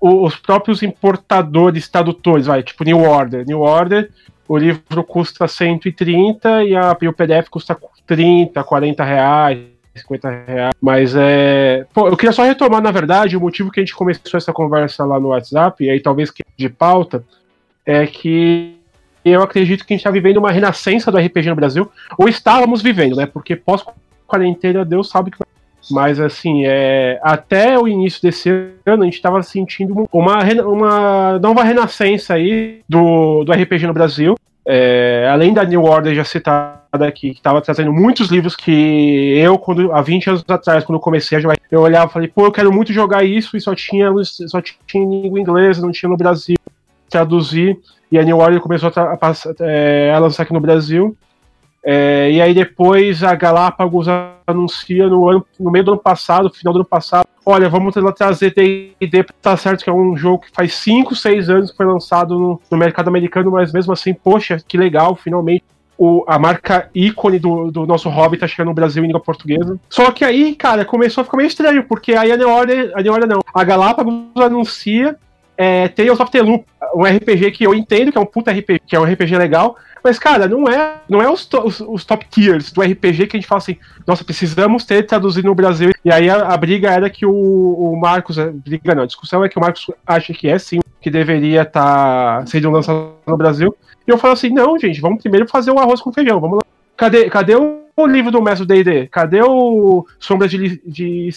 os 0.00 0.34
próprios 0.36 0.82
importadores 0.82 1.88
tradutores, 1.88 2.46
vai, 2.46 2.62
tipo 2.62 2.84
New 2.84 3.02
Order. 3.02 3.46
New 3.46 3.60
Order 3.60 4.10
o 4.48 4.56
livro 4.56 5.02
custa 5.04 5.48
130 5.48 6.64
e, 6.64 6.76
a, 6.76 6.96
e 7.00 7.08
o 7.08 7.12
PDF 7.12 7.48
custa 7.48 7.76
30, 8.06 8.62
40 8.62 9.04
reais, 9.04 9.58
50 9.94 10.30
reais. 10.46 10.74
Mas 10.80 11.14
é. 11.16 11.86
Pô, 11.92 12.08
eu 12.08 12.16
queria 12.16 12.32
só 12.32 12.42
retomar, 12.42 12.82
na 12.82 12.90
verdade, 12.90 13.36
o 13.36 13.40
motivo 13.40 13.70
que 13.70 13.80
a 13.80 13.82
gente 13.82 13.94
começou 13.94 14.36
essa 14.36 14.52
conversa 14.52 15.04
lá 15.04 15.18
no 15.18 15.28
WhatsApp, 15.28 15.82
e 15.82 15.90
aí 15.90 16.00
talvez 16.00 16.32
de 16.56 16.68
pauta, 16.68 17.24
é 17.86 18.06
que 18.06 18.76
eu 19.24 19.42
acredito 19.42 19.86
que 19.86 19.92
a 19.92 19.96
gente 19.96 20.02
está 20.02 20.10
vivendo 20.10 20.36
uma 20.36 20.50
renascença 20.50 21.10
do 21.10 21.18
RPG 21.18 21.48
no 21.48 21.56
Brasil, 21.56 21.90
ou 22.18 22.28
estávamos 22.28 22.82
vivendo, 22.82 23.16
né? 23.16 23.26
Porque 23.26 23.56
pós-quarentena, 23.56 24.84
Deus 24.84 25.08
sabe 25.08 25.30
que 25.30 25.38
vai 25.38 25.53
mas 25.90 26.20
assim, 26.20 26.64
é, 26.64 27.18
até 27.22 27.78
o 27.78 27.86
início 27.86 28.22
desse 28.22 28.48
ano 28.86 29.02
a 29.02 29.04
gente 29.04 29.14
estava 29.14 29.42
sentindo 29.42 30.06
uma, 30.12 30.38
uma 30.66 31.38
nova 31.38 31.62
renascença 31.62 32.34
aí 32.34 32.80
do, 32.88 33.44
do 33.44 33.52
RPG 33.52 33.86
no 33.86 33.94
Brasil. 33.94 34.34
É, 34.66 35.28
além 35.30 35.52
da 35.52 35.62
New 35.62 35.82
Order 35.82 36.14
já 36.14 36.24
citada 36.24 37.06
aqui, 37.06 37.32
que 37.32 37.36
estava 37.36 37.60
trazendo 37.60 37.92
muitos 37.92 38.28
livros 38.28 38.56
que 38.56 39.36
eu, 39.36 39.58
quando, 39.58 39.92
há 39.92 40.00
20 40.00 40.30
anos 40.30 40.44
atrás, 40.48 40.84
quando 40.84 40.98
comecei 40.98 41.36
a 41.36 41.40
jogar, 41.40 41.58
eu 41.70 41.80
olhava 41.80 42.10
e 42.10 42.12
falei, 42.12 42.28
pô, 42.28 42.46
eu 42.46 42.52
quero 42.52 42.72
muito 42.72 42.92
jogar 42.92 43.24
isso, 43.24 43.56
e 43.56 43.60
só 43.60 43.74
tinha, 43.74 44.10
só 44.22 44.62
tinha 44.62 45.04
em 45.04 45.22
língua 45.22 45.38
inglesa, 45.38 45.82
não 45.82 45.92
tinha 45.92 46.08
no 46.08 46.16
Brasil. 46.16 46.56
Traduzir, 47.10 47.78
e 48.10 48.18
a 48.18 48.22
New 48.22 48.38
Order 48.38 48.60
começou 48.60 48.90
a, 48.94 49.00
a, 49.00 49.18
a, 49.20 49.34
é, 49.60 50.12
a 50.14 50.18
lançar 50.18 50.44
aqui 50.44 50.52
no 50.52 50.60
Brasil. 50.60 51.14
É, 51.84 52.30
e 52.30 52.40
aí 52.40 52.54
depois 52.54 53.22
a 53.22 53.34
Galápagos 53.34 54.06
anuncia 54.46 55.06
no, 55.06 55.28
ano, 55.28 55.46
no 55.60 55.70
meio 55.70 55.84
do 55.84 55.92
ano 55.92 56.00
passado, 56.00 56.50
final 56.50 56.72
do 56.72 56.78
ano 56.78 56.84
passado, 56.84 57.26
olha, 57.44 57.68
vamos 57.68 57.94
trazer 58.16 58.54
D&D, 58.54 59.24
tá 59.42 59.54
certo 59.54 59.84
que 59.84 59.90
é 59.90 59.92
um 59.92 60.16
jogo 60.16 60.44
que 60.44 60.50
faz 60.50 60.74
5, 60.74 61.14
6 61.14 61.50
anos 61.50 61.70
que 61.70 61.76
foi 61.76 61.84
lançado 61.84 62.38
no, 62.38 62.60
no, 62.70 62.78
mercado 62.78 63.08
americano, 63.08 63.50
mas 63.50 63.70
mesmo 63.70 63.92
assim, 63.92 64.14
poxa, 64.14 64.58
que 64.66 64.78
legal, 64.78 65.14
finalmente 65.14 65.62
o, 65.96 66.24
a 66.26 66.38
marca 66.38 66.88
ícone 66.94 67.38
do, 67.38 67.70
do 67.70 67.86
nosso 67.86 68.08
hobby 68.08 68.38
tá 68.38 68.48
chegando 68.48 68.68
no 68.68 68.74
Brasil 68.74 69.02
em 69.04 69.06
língua 69.06 69.20
portuguesa. 69.20 69.78
Só 69.88 70.10
que 70.10 70.24
aí, 70.24 70.54
cara, 70.54 70.84
começou 70.84 71.22
a 71.22 71.24
ficar 71.24 71.36
meio 71.36 71.46
estranho, 71.46 71.84
porque 71.84 72.14
aí 72.14 72.32
a 72.32 72.36
New 72.36 72.48
Order, 72.48 72.92
a 72.94 73.02
New 73.02 73.12
Order 73.12 73.28
não, 73.28 73.40
a 73.54 73.64
Galápagos 73.64 74.14
anuncia 74.36 75.16
é, 75.56 75.88
Tales 75.88 76.20
of 76.20 76.30
the 76.30 76.42
Loop, 76.42 76.64
um 76.94 77.02
RPG 77.02 77.50
que 77.52 77.64
eu 77.64 77.74
entendo 77.74 78.10
que 78.12 78.18
é 78.18 78.20
um 78.20 78.26
puta 78.26 78.50
RPG, 78.50 78.80
que 78.86 78.96
é 78.96 79.00
um 79.00 79.04
RPG 79.04 79.36
legal, 79.36 79.76
mas, 80.04 80.18
cara, 80.18 80.46
não 80.46 80.68
é, 80.68 80.96
não 81.08 81.22
é 81.22 81.30
os, 81.30 81.46
to- 81.46 81.66
os, 81.66 81.80
os 81.80 82.04
top 82.04 82.26
tiers 82.28 82.70
do 82.70 82.82
RPG 82.82 83.26
que 83.26 83.38
a 83.38 83.40
gente 83.40 83.48
fala 83.48 83.58
assim, 83.58 83.78
nossa, 84.06 84.22
precisamos 84.22 84.84
ter 84.84 85.06
traduzido 85.06 85.48
no 85.48 85.54
Brasil. 85.54 85.92
E 86.04 86.12
aí 86.12 86.28
a, 86.28 86.48
a 86.48 86.56
briga 86.58 86.90
era 86.90 87.08
que 87.08 87.24
o, 87.24 87.32
o 87.32 87.98
Marcos. 87.98 88.38
a 88.38 88.50
Briga 88.52 88.94
não, 88.94 89.04
a 89.04 89.06
discussão 89.06 89.42
é 89.42 89.48
que 89.48 89.56
o 89.56 89.62
Marcos 89.62 89.90
acha 90.06 90.34
que 90.34 90.46
é 90.46 90.58
sim, 90.58 90.80
que 91.00 91.10
deveria 91.10 91.62
estar 91.62 92.46
sendo 92.46 92.70
lançado 92.70 93.14
no 93.26 93.36
Brasil. 93.38 93.74
E 94.06 94.10
eu 94.10 94.18
falo 94.18 94.34
assim, 94.34 94.50
não, 94.50 94.78
gente, 94.78 95.00
vamos 95.00 95.22
primeiro 95.22 95.48
fazer 95.48 95.70
o 95.70 95.78
arroz 95.78 96.02
com 96.02 96.12
feijão. 96.12 96.38
Vamos 96.38 96.58
lá. 96.58 96.64
Cadê, 96.98 97.30
cadê 97.30 97.56
o, 97.56 98.06
livro 98.06 98.30
do 98.30 98.42
Mestre 98.42 98.66
D&D? 98.66 99.06
Cadê 99.06 99.42
o 99.42 100.06
Sombras 100.18 100.50
de, 100.50 100.82
de? 100.86 101.28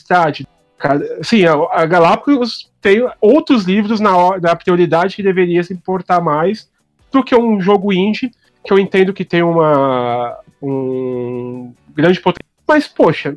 Sim, 1.23 1.45
a, 1.45 1.85
Galápagos 1.85 2.69
tem 2.81 3.07
outros 3.19 3.63
livros 3.65 3.99
na, 3.99 4.11
na 4.39 4.55
prioridade 4.55 5.15
que 5.15 5.23
deveria 5.23 5.63
se 5.63 5.73
importar 5.73 6.21
mais 6.21 6.69
do 7.11 7.23
que 7.23 7.35
um 7.35 7.59
jogo 7.59 7.91
indie, 7.91 8.31
que 8.63 8.71
eu 8.71 8.77
entendo 8.79 9.13
que 9.13 9.25
tem 9.25 9.41
uma 9.41 10.37
um 10.61 11.73
grande 11.95 12.19
potencial. 12.19 12.47
Mas, 12.67 12.87
poxa, 12.87 13.35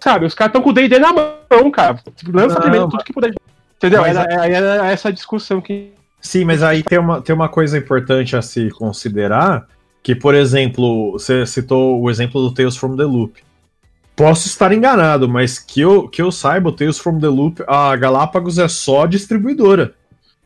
sabe, 0.00 0.26
os 0.26 0.34
caras 0.34 0.50
estão 0.50 0.62
com 0.62 0.70
o 0.70 0.72
D&D 0.72 0.98
na 0.98 1.12
mão, 1.12 1.70
cara. 1.70 1.98
Lança 2.32 2.54
Não, 2.54 2.62
primeiro 2.62 2.88
tudo 2.88 3.04
que 3.04 3.12
puder. 3.12 3.32
Entendeu? 3.76 4.00
Mas 4.00 4.16
Era, 4.16 4.46
era- 4.46 4.56
era 4.56 4.90
essa 4.90 5.12
discussão 5.12 5.60
que 5.60 5.92
Sim, 6.22 6.44
mas 6.44 6.62
aí 6.62 6.84
tem 6.84 7.00
uma, 7.00 7.20
tem 7.20 7.34
uma 7.34 7.48
coisa 7.48 7.76
importante 7.76 8.36
a 8.36 8.42
se 8.42 8.70
considerar, 8.70 9.66
que, 10.00 10.14
por 10.14 10.36
exemplo, 10.36 11.12
você 11.12 11.44
citou 11.44 12.00
o 12.00 12.08
exemplo 12.08 12.40
do 12.40 12.54
Tales 12.54 12.76
from 12.76 12.96
the 12.96 13.02
Loop. 13.02 13.42
Posso 14.14 14.46
estar 14.46 14.72
enganado, 14.72 15.28
mas 15.28 15.58
que 15.58 15.80
eu, 15.80 16.06
que 16.08 16.20
eu 16.20 16.30
saiba, 16.30 16.68
o 16.68 16.72
Tales 16.72 16.98
from 16.98 17.18
the 17.18 17.28
Loop, 17.28 17.62
a 17.66 17.96
Galápagos 17.96 18.58
é 18.58 18.68
só 18.68 19.06
distribuidora. 19.06 19.94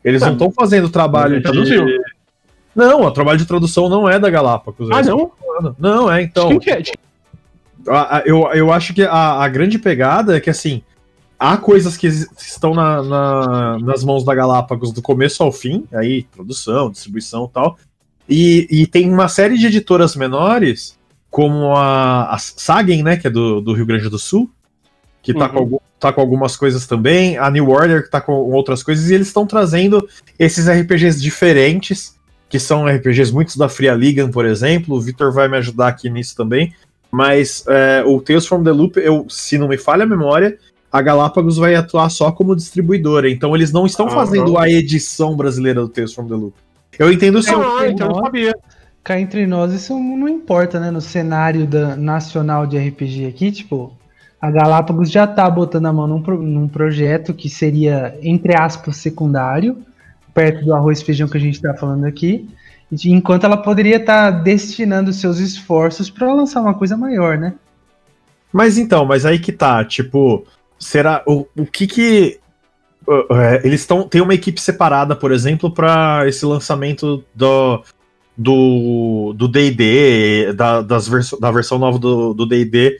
Eles 0.03 0.21
não 0.21 0.33
estão 0.33 0.51
fazendo 0.51 0.89
trabalho 0.89 1.41
de... 1.41 1.99
Não, 2.73 3.01
o 3.01 3.11
trabalho 3.11 3.37
de 3.39 3.45
tradução 3.45 3.89
não 3.89 4.07
é 4.07 4.17
da 4.19 4.29
Galápagos. 4.29 4.89
Ah, 4.91 5.01
não? 5.01 5.31
Não, 5.77 6.11
é, 6.11 6.21
então... 6.21 6.57
Que 6.59 6.71
é? 6.71 6.83
A- 7.89 8.17
a- 8.17 8.23
eu, 8.25 8.47
eu 8.53 8.71
acho 8.71 8.93
que 8.93 9.01
a, 9.03 9.41
a 9.41 9.47
grande 9.49 9.77
pegada 9.79 10.37
é 10.37 10.39
que, 10.39 10.49
assim, 10.49 10.81
há 11.39 11.57
coisas 11.57 11.97
que 11.97 12.07
estão 12.07 12.73
na- 12.73 13.01
na- 13.03 13.79
nas 13.79 14.03
mãos 14.03 14.23
da 14.23 14.33
Galápagos 14.35 14.91
do 14.93 15.01
começo 15.01 15.41
ao 15.43 15.51
fim, 15.51 15.85
aí, 15.93 16.23
produção, 16.35 16.89
distribuição 16.91 17.45
e 17.45 17.53
tal, 17.53 17.77
e, 18.29 18.67
e 18.69 18.87
tem 18.87 19.09
uma 19.11 19.27
série 19.27 19.57
de 19.57 19.67
editoras 19.67 20.15
menores, 20.15 20.96
como 21.29 21.75
a, 21.75 22.33
a 22.33 22.37
Sagen, 22.39 23.03
né, 23.03 23.17
que 23.17 23.27
é 23.27 23.29
do, 23.29 23.61
do 23.61 23.73
Rio 23.73 23.85
Grande 23.85 24.09
do 24.09 24.17
Sul, 24.19 24.49
que 25.21 25.33
tá, 25.33 25.45
Uhum. 25.45 25.51
com, 25.51 25.57
algum- 25.59 25.77
tá 25.99 26.13
com 26.13 26.21
algumas 26.21 26.55
coisas 26.55 26.85
também, 26.87 27.37
a 27.37 27.49
New 27.51 27.69
Order, 27.69 28.03
que 28.03 28.09
tá 28.09 28.21
com 28.21 28.31
outras 28.33 28.81
coisas, 28.81 29.09
e 29.09 29.13
eles 29.13 29.27
estão 29.27 29.45
trazendo 29.45 30.07
esses 30.39 30.67
RPGs 30.69 31.21
diferentes, 31.21 32.15
que 32.49 32.59
são 32.59 32.85
RPGs 32.87 33.33
muitos 33.33 33.57
da 33.57 33.67
Fria 33.67 33.93
Ligan, 33.93 34.31
por 34.31 34.45
exemplo, 34.45 34.95
o 34.95 35.01
Victor 35.01 35.33
vai 35.33 35.47
me 35.49 35.57
ajudar 35.57 35.87
aqui 35.89 36.09
nisso 36.09 36.35
também, 36.35 36.73
mas 37.11 37.63
é, 37.67 38.03
o 38.05 38.21
Tales 38.21 38.45
from 38.45 38.63
the 38.63 38.71
Loop, 38.71 38.97
eu, 38.97 39.25
se 39.29 39.57
não 39.57 39.67
me 39.67 39.77
falha 39.77 40.03
a 40.03 40.07
memória, 40.07 40.57
a 40.91 41.01
Galápagos 41.01 41.57
vai 41.57 41.75
atuar 41.75 42.09
só 42.09 42.31
como 42.31 42.55
distribuidora. 42.55 43.29
Então 43.29 43.53
eles 43.53 43.71
não 43.73 43.85
estão 43.85 44.07
Aham. 44.07 44.15
fazendo 44.15 44.57
a 44.57 44.69
edição 44.69 45.35
brasileira 45.35 45.81
do 45.81 45.89
Tales 45.89 46.13
from 46.13 46.27
the 46.27 46.33
Loop. 46.35 46.53
Eu 46.97 47.11
entendo 47.11 47.41
sim. 47.43 47.51
Ah, 47.53 47.87
então 47.87 48.07
eu 48.09 48.15
sabia. 48.23 48.55
Cá 49.07 49.17
entre 49.17 49.47
nós, 49.47 49.71
isso 49.71 49.97
não 49.97 50.27
importa, 50.27 50.81
né? 50.81 50.91
No 50.91 50.99
cenário 50.99 51.65
da, 51.65 51.95
nacional 51.95 52.67
de 52.67 52.77
RPG 52.77 53.25
aqui, 53.27 53.53
tipo, 53.53 53.93
a 54.41 54.51
Galápagos 54.51 55.09
já 55.09 55.25
tá 55.25 55.49
botando 55.49 55.85
a 55.85 55.93
mão 55.93 56.05
num, 56.05 56.19
num 56.19 56.67
projeto 56.67 57.33
que 57.33 57.47
seria, 57.47 58.19
entre 58.21 58.53
aspas, 58.53 58.97
secundário, 58.97 59.77
perto 60.33 60.65
do 60.65 60.75
arroz 60.75 60.99
e 60.99 61.05
feijão 61.05 61.29
que 61.29 61.37
a 61.37 61.39
gente 61.39 61.61
tá 61.61 61.73
falando 61.73 62.03
aqui, 62.03 62.49
enquanto 63.05 63.45
ela 63.45 63.55
poderia 63.55 63.95
estar 63.95 64.29
destinando 64.29 65.13
seus 65.13 65.39
esforços 65.39 66.09
para 66.09 66.33
lançar 66.33 66.59
uma 66.59 66.73
coisa 66.73 66.97
maior, 66.97 67.37
né? 67.37 67.53
Mas 68.51 68.77
então, 68.77 69.05
mas 69.05 69.25
aí 69.25 69.39
que 69.39 69.53
tá, 69.53 69.85
tipo, 69.85 70.45
será 70.77 71.23
o, 71.25 71.47
o 71.55 71.65
que 71.65 71.87
que 71.87 72.39
uh, 73.07 73.33
é, 73.35 73.61
eles 73.63 73.79
estão 73.79 74.03
tem 74.03 74.19
uma 74.19 74.33
equipe 74.33 74.59
separada, 74.59 75.15
por 75.15 75.31
exemplo, 75.31 75.71
para 75.71 76.27
esse 76.27 76.45
lançamento 76.45 77.23
do 77.33 77.81
do 78.37 79.33
do 79.35 79.47
D&D, 79.47 80.53
da, 80.53 80.81
das 80.81 81.07
verso, 81.07 81.39
da 81.39 81.51
versão 81.51 81.79
nova 81.79 81.97
do 81.97 82.45
D&D 82.45 82.99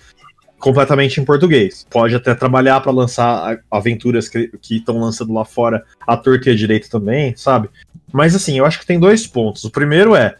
completamente 0.59 1.21
em 1.21 1.25
português. 1.25 1.85
Pode 1.89 2.15
até 2.15 2.33
trabalhar 2.33 2.81
para 2.81 2.91
lançar 2.91 3.59
aventuras 3.69 4.27
que 4.27 4.49
estão 4.71 4.99
lançando 4.99 5.33
lá 5.33 5.45
fora 5.45 5.83
à 6.05 6.17
torta 6.17 6.49
e 6.49 6.53
à 6.53 6.55
direita 6.55 6.89
também, 6.89 7.35
sabe? 7.35 7.69
Mas 8.11 8.35
assim, 8.35 8.57
eu 8.57 8.65
acho 8.65 8.79
que 8.79 8.85
tem 8.85 8.99
dois 8.99 9.27
pontos. 9.27 9.63
O 9.63 9.69
primeiro 9.69 10.15
é, 10.15 10.35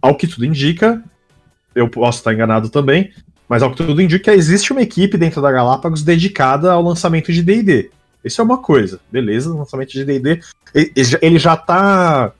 ao 0.00 0.14
que 0.14 0.26
tudo 0.26 0.44
indica, 0.44 1.02
eu 1.74 1.88
posso 1.88 2.18
estar 2.18 2.34
enganado 2.34 2.68
também, 2.68 3.12
mas 3.48 3.62
ao 3.62 3.70
que 3.70 3.76
tudo 3.76 4.02
indica, 4.02 4.34
existe 4.34 4.72
uma 4.72 4.82
equipe 4.82 5.16
dentro 5.16 5.40
da 5.40 5.52
Galápagos 5.52 6.02
dedicada 6.02 6.72
ao 6.72 6.82
lançamento 6.82 7.32
de 7.32 7.42
D&D. 7.42 7.90
Isso 8.22 8.40
é 8.40 8.44
uma 8.44 8.58
coisa, 8.58 9.00
beleza? 9.10 9.54
Lançamento 9.54 9.92
de 9.92 10.04
D&D, 10.04 10.40
ele 11.20 11.38
já 11.38 11.56
tá... 11.56 12.32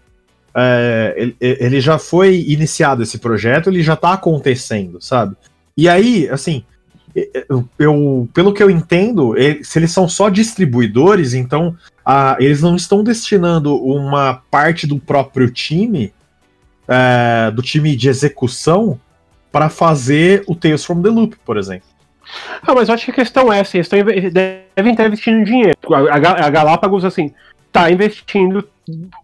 é, 0.57 1.15
ele, 1.17 1.37
ele 1.41 1.81
já 1.81 1.99
foi 1.99 2.45
iniciado 2.47 3.03
esse 3.03 3.19
projeto, 3.19 3.69
ele 3.69 3.83
já 3.83 3.97
tá 3.97 4.13
acontecendo, 4.13 5.01
sabe? 5.01 5.37
E 5.77 5.89
aí, 5.89 6.29
assim, 6.29 6.65
eu, 7.79 8.29
pelo 8.33 8.53
que 8.53 8.63
eu 8.63 8.71
entendo, 8.71 9.35
se 9.63 9.79
eles 9.79 9.93
são 9.93 10.09
só 10.09 10.29
distribuidores, 10.29 11.35
então 11.35 11.77
ah, 12.05 12.37
eles 12.39 12.61
não 12.61 12.77
estão 12.77 13.03
destinando 13.03 13.77
uma 13.77 14.43
parte 14.51 14.87
do 14.87 14.99
próprio 14.99 15.51
time, 15.51 16.13
é, 16.89 17.51
do 17.51 17.63
time 17.63 17.97
de 17.97 18.09
execução, 18.09 18.99
para 19.51 19.69
fazer 19.69 20.43
o 20.49 20.55
Tales 20.55 20.85
from 20.85 21.01
the 21.01 21.09
Loop, 21.09 21.37
por 21.45 21.57
exemplo. 21.57 21.89
Ah, 22.63 22.75
mas 22.75 22.89
eu 22.89 22.95
acho 22.95 23.05
que 23.05 23.11
a 23.13 23.15
questão 23.15 23.53
é 23.53 23.61
assim, 23.61 23.79
eles 23.79 24.33
devem 24.33 24.93
estar 24.93 25.07
investindo 25.07 25.45
dinheiro. 25.45 25.77
A, 25.93 26.17
a 26.17 26.47
a 26.47 26.51
Galápagos, 26.51 27.05
assim, 27.05 27.33
tá 27.71 27.91
investindo 27.91 28.69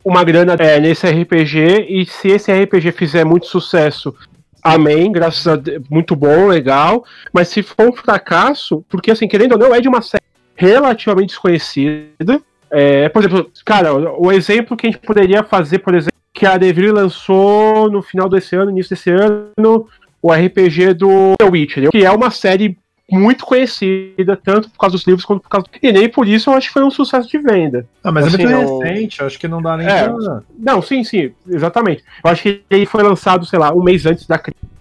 uma 0.04 0.24
grana 0.24 0.54
é, 0.58 0.80
nesse 0.80 1.06
RPG, 1.06 1.86
e 1.88 2.06
se 2.06 2.28
esse 2.28 2.52
RPG 2.52 2.92
fizer 2.92 3.24
muito 3.24 3.46
sucesso, 3.46 4.14
amém, 4.62 5.10
graças 5.12 5.46
a 5.46 5.56
Deus, 5.56 5.82
muito 5.90 6.16
bom, 6.16 6.46
legal. 6.46 7.04
Mas 7.32 7.48
se 7.48 7.62
for 7.62 7.88
um 7.88 7.92
fracasso, 7.92 8.84
porque 8.88 9.10
assim, 9.10 9.28
querendo 9.28 9.52
ou 9.52 9.58
não, 9.58 9.74
é 9.74 9.80
de 9.80 9.88
uma 9.88 10.02
série 10.02 10.22
relativamente 10.54 11.28
desconhecida. 11.28 12.40
É, 12.70 13.08
por 13.08 13.22
exemplo, 13.22 13.50
cara, 13.64 13.94
o 13.94 14.26
o 14.26 14.32
exemplo 14.32 14.76
que 14.76 14.86
a 14.86 14.90
gente 14.90 15.04
poderia 15.04 15.42
fazer, 15.42 15.80
por 15.80 15.94
exemplo, 15.94 16.10
que 16.32 16.46
a 16.46 16.56
Devil 16.56 16.94
lançou 16.94 17.90
no 17.90 18.02
final 18.02 18.28
desse 18.28 18.54
ano, 18.54 18.70
início 18.70 18.90
desse 18.90 19.10
ano, 19.10 19.86
o 20.22 20.32
RPG 20.32 20.94
do 20.94 21.32
The 21.38 21.46
Witcher, 21.46 21.90
que 21.90 22.04
é 22.04 22.10
uma 22.10 22.30
série 22.30 22.78
muito 23.10 23.44
conhecida, 23.44 24.36
tanto 24.36 24.70
por 24.70 24.78
causa 24.78 24.96
dos 24.96 25.06
livros 25.06 25.24
quanto 25.24 25.42
por 25.42 25.48
causa. 25.48 25.66
E 25.82 25.92
nem 25.92 26.08
por 26.08 26.26
isso 26.28 26.50
eu 26.50 26.54
acho 26.54 26.68
que 26.68 26.72
foi 26.72 26.84
um 26.84 26.90
sucesso 26.90 27.28
de 27.28 27.38
venda. 27.38 27.86
Ah, 28.02 28.10
mas 28.12 28.26
Assim, 28.26 28.42
é 28.44 28.56
muito 28.56 28.78
recente, 28.80 29.22
acho 29.22 29.38
que 29.38 29.48
não 29.48 29.60
dá 29.60 29.76
nem 29.76 29.86
É. 29.86 30.04
pra... 30.08 30.40
Não, 30.58 30.80
sim, 30.82 31.02
sim, 31.04 31.32
exatamente. 31.48 32.02
Eu 32.24 32.30
acho 32.30 32.42
que 32.42 32.62
ele 32.70 32.86
foi 32.86 33.02
lançado, 33.02 33.44
sei 33.46 33.58
lá, 33.58 33.72
um 33.72 33.82
mês 33.82 34.06
antes 34.06 34.26
da 34.26 34.40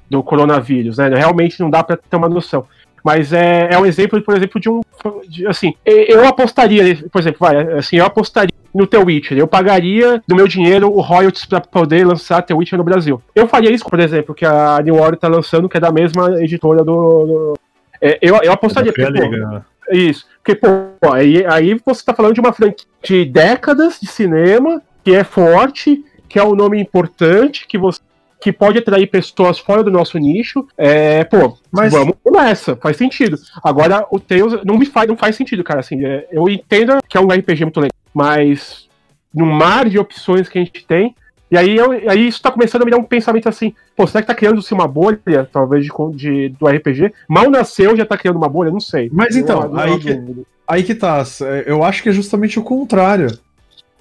do 0.09 0.23
coronavírus, 0.23 0.97
né? 0.97 1.07
Realmente 1.09 1.59
não 1.59 1.69
dá 1.69 1.83
pra 1.83 1.95
ter 1.95 2.15
uma 2.15 2.27
noção. 2.27 2.65
Mas 3.03 3.31
é, 3.31 3.69
é 3.71 3.77
um 3.79 3.85
exemplo, 3.85 4.21
por 4.21 4.35
exemplo, 4.35 4.59
de 4.59 4.69
um. 4.69 4.81
de, 5.27 5.47
assim, 5.47 5.73
eu 5.85 6.27
apostaria, 6.27 6.83
por 7.11 7.21
exemplo, 7.21 7.37
vai, 7.39 7.55
assim, 7.77 7.95
eu 7.97 8.05
apostaria 8.05 8.53
no 8.75 8.85
The 8.85 8.97
Witcher. 8.97 9.37
Eu 9.37 9.47
pagaria 9.47 10.21
do 10.27 10.35
meu 10.35 10.47
dinheiro 10.47 10.91
o 10.91 10.99
royalties 10.99 11.45
pra 11.45 11.61
poder 11.61 12.05
lançar 12.05 12.41
The 12.41 12.53
Witcher 12.53 12.77
no 12.77 12.83
Brasil. 12.83 13.21
Eu 13.33 13.47
faria 13.47 13.71
isso, 13.71 13.85
por 13.85 13.99
exemplo, 13.99 14.35
que 14.35 14.45
a 14.45 14.81
New 14.83 14.95
Order 14.95 15.17
tá 15.19 15.27
lançando, 15.27 15.69
que 15.69 15.77
é 15.77 15.79
da 15.79 15.91
mesma 15.91 16.41
editora 16.43 16.83
do. 16.83 16.93
do- 16.93 17.59
é, 18.01 18.17
eu, 18.21 18.37
eu 18.43 18.51
apostaria. 18.51 18.91
Fria 18.91 19.07
porque, 19.11 19.21
pô, 19.21 19.35
né? 19.35 19.61
isso. 19.91 20.25
Porque, 20.43 20.55
pô, 20.55 21.11
aí, 21.11 21.45
aí 21.45 21.79
você 21.85 22.03
tá 22.03 22.13
falando 22.13 22.33
de 22.33 22.39
uma 22.39 22.53
franquia 22.53 22.85
de 23.03 23.25
décadas 23.25 23.99
de 23.99 24.07
cinema, 24.07 24.81
que 25.03 25.15
é 25.15 25.23
forte, 25.23 26.03
que 26.27 26.37
é 26.37 26.43
um 26.43 26.55
nome 26.55 26.79
importante, 26.79 27.67
que 27.67 27.77
você 27.77 27.99
que 28.41 28.53
pode 28.53 28.77
atrair 28.77 29.07
pessoas 29.07 29.59
fora 29.59 29.83
do 29.83 29.91
nosso 29.91 30.17
nicho. 30.17 30.65
É, 30.77 31.23
pô, 31.25 31.57
Mas- 31.71 31.91
vamos 31.91 32.15
nessa, 32.31 32.75
faz 32.77 32.95
sentido. 32.95 33.37
Agora, 33.63 34.05
o 34.09 34.19
Tails 34.19 34.63
não 34.63 34.77
me 34.77 34.85
faz, 34.85 35.07
não 35.07 35.17
faz 35.17 35.35
sentido, 35.35 35.63
cara. 35.63 35.81
Assim, 35.81 36.05
é, 36.05 36.27
eu 36.31 36.47
entendo 36.47 36.99
que 37.07 37.17
é 37.17 37.19
um 37.21 37.27
RPG 37.27 37.65
muito 37.65 37.79
legal, 37.79 37.97
mas 38.13 38.87
no 39.33 39.45
mar 39.45 39.89
de 39.89 39.99
opções 39.99 40.47
que 40.47 40.57
a 40.57 40.63
gente 40.63 40.85
tem. 40.85 41.15
E 41.51 41.57
aí, 41.57 41.75
eu, 41.75 41.91
aí 41.91 42.27
isso 42.27 42.41
tá 42.41 42.51
começando 42.51 42.83
a 42.83 42.85
me 42.85 42.91
dar 42.91 42.97
um 42.97 43.03
pensamento 43.03 43.49
assim, 43.49 43.73
pô, 43.95 44.05
será 44.05 44.21
que 44.21 44.27
tá 44.27 44.35
criando-se 44.35 44.71
uma 44.73 44.87
bolha, 44.87 45.49
talvez, 45.51 45.83
de, 45.85 45.91
de- 46.15 46.49
do 46.49 46.67
RPG? 46.67 47.11
Mal 47.27 47.49
nasceu, 47.49 47.97
já 47.97 48.05
tá 48.05 48.15
criando 48.17 48.37
uma 48.37 48.47
bolha? 48.49 48.69
Não 48.71 48.79
sei. 48.79 49.09
Mas 49.11 49.35
então, 49.35 49.63
Eu- 49.63 49.69
eu- 49.71 49.79
aí 49.79 49.91
eu- 49.91 49.99
que- 49.99 50.43
Aí 50.67 50.83
que 50.83 50.93
tá, 50.93 51.23
eu 51.65 51.83
acho 51.83 52.03
que 52.03 52.09
é 52.09 52.11
justamente 52.11 52.59
o 52.59 52.63
contrário. 52.63 53.35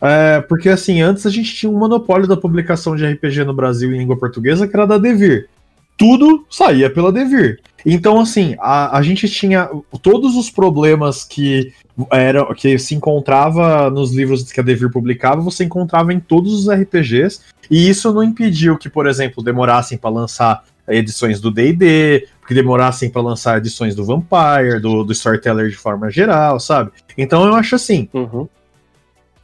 É, 0.01 0.41
porque 0.43 0.69
assim, 0.69 1.01
antes 1.01 1.25
a 1.27 1.31
gente 1.31 1.55
tinha 1.55 1.73
um 1.73 1.79
monopólio 1.79 2.27
da 2.29 2.37
publicação 2.37 2.95
de 2.95 3.05
RPG 3.07 3.43
no 3.45 3.55
Brasil 3.55 3.91
em 3.93 3.99
língua 3.99 4.19
portuguesa, 4.19 4.69
que 4.69 4.77
era 4.77 4.87
da 4.87 4.99
Devir. 4.99 5.49
tudo 5.97 6.45
saía 6.51 6.89
pela 6.91 7.11
Devir. 7.11 7.61
Então, 7.87 8.21
assim, 8.21 8.57
a, 8.59 8.99
a 8.99 9.03
gente 9.03 9.29
tinha 9.29 9.69
todos 10.03 10.37
os 10.37 10.51
problemas 10.51 11.25
que 11.25 11.73
era, 12.11 12.55
que 12.55 12.79
se 12.79 12.95
encontrava 12.95 13.91
nos 13.91 14.15
livros 14.15 14.51
que 14.51 14.61
a 14.61 14.63
Devir 14.63 14.91
publicava, 14.91 15.41
você 15.41 15.65
encontrava 15.65 16.13
em 16.13 16.21
todos 16.21 16.53
os 16.53 16.69
RPGs, 16.73 17.41
e 17.71 17.89
isso 17.89 18.13
não 18.13 18.23
impediu 18.23 18.77
que, 18.79 18.89
por 18.89 19.07
exemplo, 19.07 19.43
demorassem 19.43 19.99
para 19.99 20.11
lançar 20.11 20.65
edições 20.89 21.41
do 21.41 21.51
D&D, 21.51 22.27
que 22.47 22.55
demorassem 22.55 23.11
para 23.11 23.21
lançar 23.21 23.59
edições 23.59 23.95
do 23.95 24.05
Vampire, 24.05 24.81
do, 24.81 25.05
do 25.05 25.13
Storyteller 25.13 25.69
de 25.69 25.77
forma 25.77 26.11
geral, 26.11 26.59
sabe? 26.59 26.91
Então 27.17 27.45
eu 27.45 27.55
acho 27.55 27.75
assim, 27.75 28.09
Uhum. 28.15 28.49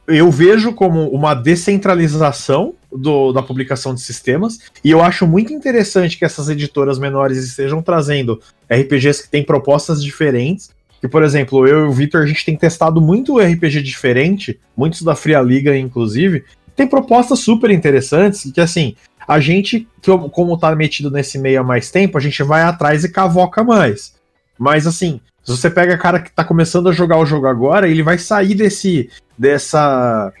eu 0.07 0.31
vejo 0.31 0.73
como 0.73 1.07
uma 1.09 1.35
descentralização 1.35 2.73
do, 2.97 3.31
da 3.31 3.41
publicação 3.41 3.93
de 3.93 4.01
sistemas, 4.01 4.59
e 4.83 4.91
eu 4.91 5.01
acho 5.01 5.27
muito 5.27 5.53
interessante 5.53 6.17
que 6.17 6.25
essas 6.25 6.49
editoras 6.49 6.97
menores 6.97 7.37
estejam 7.43 7.81
trazendo 7.81 8.41
RPGs 8.71 9.23
que 9.23 9.29
têm 9.29 9.43
propostas 9.43 10.03
diferentes. 10.03 10.69
Que, 11.01 11.07
por 11.07 11.23
exemplo, 11.23 11.67
eu 11.67 11.85
e 11.85 11.87
o 11.87 11.91
Victor, 11.91 12.23
a 12.23 12.25
gente 12.25 12.45
tem 12.45 12.55
testado 12.55 12.99
muito 13.01 13.37
RPG 13.37 13.81
diferente, 13.81 14.59
muitos 14.75 15.01
da 15.01 15.13
Fria 15.13 15.41
Liga, 15.41 15.77
inclusive, 15.77 16.45
tem 16.75 16.87
propostas 16.87 17.39
super 17.39 17.69
interessantes, 17.69 18.51
que 18.51 18.61
assim, 18.61 18.95
a 19.27 19.39
gente, 19.39 19.87
que, 20.01 20.11
como 20.31 20.57
tá 20.57 20.75
metido 20.75 21.11
nesse 21.11 21.37
meio 21.37 21.61
há 21.61 21.63
mais 21.63 21.91
tempo, 21.91 22.17
a 22.17 22.21
gente 22.21 22.41
vai 22.43 22.63
atrás 22.63 23.03
e 23.03 23.11
cavoca 23.11 23.63
mais. 23.63 24.15
Mas 24.57 24.87
assim, 24.87 25.19
se 25.43 25.51
você 25.51 25.69
pega 25.69 25.97
cara 25.97 26.19
que 26.19 26.31
tá 26.31 26.43
começando 26.43 26.89
a 26.89 26.91
jogar 26.91 27.19
o 27.19 27.25
jogo 27.25 27.47
agora, 27.47 27.87
ele 27.87 28.01
vai 28.01 28.17
sair 28.17 28.55
desse 28.55 29.09
dessa 29.37 30.33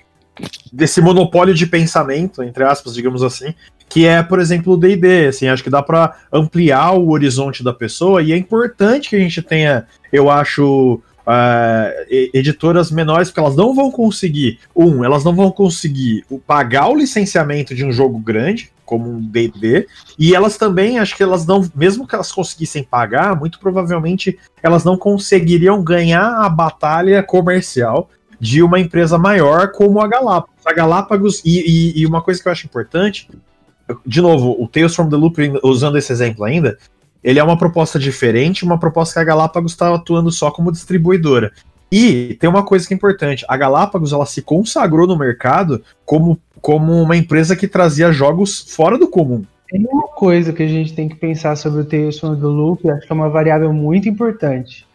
desse 0.71 1.01
monopólio 1.01 1.53
de 1.53 1.65
pensamento, 1.65 2.43
entre 2.43 2.63
aspas, 2.63 2.93
digamos 2.93 3.23
assim, 3.23 3.53
que 3.87 4.05
é, 4.05 4.21
por 4.21 4.39
exemplo, 4.39 4.73
o 4.73 4.77
D&D, 4.77 5.27
assim, 5.27 5.47
acho 5.47 5.63
que 5.63 5.69
dá 5.69 5.81
para 5.81 6.15
ampliar 6.31 6.91
o 6.91 7.09
horizonte 7.11 7.63
da 7.63 7.73
pessoa 7.73 8.21
e 8.21 8.31
é 8.31 8.37
importante 8.37 9.09
que 9.09 9.15
a 9.15 9.19
gente 9.19 9.41
tenha, 9.41 9.85
eu 10.11 10.29
acho, 10.29 11.01
uh, 11.25 12.05
editoras 12.33 12.91
menores, 12.91 13.29
porque 13.29 13.39
elas 13.39 13.55
não 13.55 13.73
vão 13.73 13.91
conseguir, 13.91 14.59
um, 14.75 15.03
elas 15.03 15.23
não 15.23 15.35
vão 15.35 15.51
conseguir 15.51 16.25
pagar 16.45 16.89
o 16.89 16.95
licenciamento 16.95 17.75
de 17.75 17.85
um 17.85 17.91
jogo 17.91 18.19
grande, 18.19 18.71
como 18.85 19.09
um 19.09 19.21
D&D, 19.21 19.87
e 20.17 20.35
elas 20.35 20.57
também, 20.57 20.99
acho 20.99 21.15
que 21.15 21.23
elas 21.23 21.45
não, 21.45 21.67
mesmo 21.75 22.07
que 22.07 22.13
elas 22.13 22.31
conseguissem 22.31 22.83
pagar, 22.83 23.35
muito 23.35 23.59
provavelmente 23.59 24.37
elas 24.61 24.83
não 24.83 24.95
conseguiriam 24.95 25.83
ganhar 25.83 26.43
a 26.43 26.49
batalha 26.49 27.23
comercial 27.23 28.09
de 28.39 28.61
uma 28.61 28.79
empresa 28.79 29.17
maior 29.17 29.71
como 29.71 30.01
a 30.01 30.07
Galápagos. 30.07 30.65
A 30.65 30.73
Galápagos, 30.73 31.41
e, 31.45 31.59
e, 31.59 32.01
e, 32.01 32.05
uma 32.05 32.21
coisa 32.21 32.41
que 32.41 32.47
eu 32.47 32.51
acho 32.51 32.65
importante, 32.65 33.29
de 34.05 34.21
novo, 34.21 34.55
o 34.59 34.67
Tales 34.67 34.95
from 34.95 35.09
the 35.09 35.15
Loop, 35.15 35.37
usando 35.63 35.97
esse 35.97 36.11
exemplo 36.11 36.43
ainda, 36.43 36.77
ele 37.23 37.39
é 37.39 37.43
uma 37.43 37.57
proposta 37.57 37.97
diferente, 37.97 38.63
uma 38.63 38.79
proposta 38.79 39.15
que 39.15 39.19
a 39.19 39.23
Galápagos 39.23 39.71
está 39.71 39.93
atuando 39.93 40.31
só 40.31 40.51
como 40.51 40.71
distribuidora. 40.71 41.51
E 41.91 42.35
tem 42.39 42.49
uma 42.49 42.63
coisa 42.63 42.87
que 42.87 42.93
é 42.93 42.97
importante, 42.97 43.45
a 43.47 43.55
Galápagos 43.55 44.11
ela 44.11 44.25
se 44.25 44.41
consagrou 44.41 45.07
no 45.07 45.17
mercado 45.17 45.83
como, 46.03 46.39
como 46.61 46.93
uma 47.01 47.15
empresa 47.15 47.55
que 47.55 47.67
trazia 47.67 48.11
jogos 48.11 48.65
fora 48.75 48.97
do 48.97 49.07
comum. 49.07 49.43
Tem 49.69 49.85
uma 49.85 50.07
coisa 50.09 50.53
que 50.53 50.63
a 50.63 50.67
gente 50.67 50.93
tem 50.93 51.09
que 51.09 51.15
pensar 51.15 51.55
sobre 51.55 51.81
o 51.81 51.85
Tales 51.85 52.19
from 52.19 52.35
the 52.35 52.45
Loop, 52.45 52.89
acho 52.89 53.07
que 53.07 53.11
é 53.11 53.15
uma 53.15 53.29
variável 53.29 53.71
muito 53.71 54.09
importante 54.09 54.85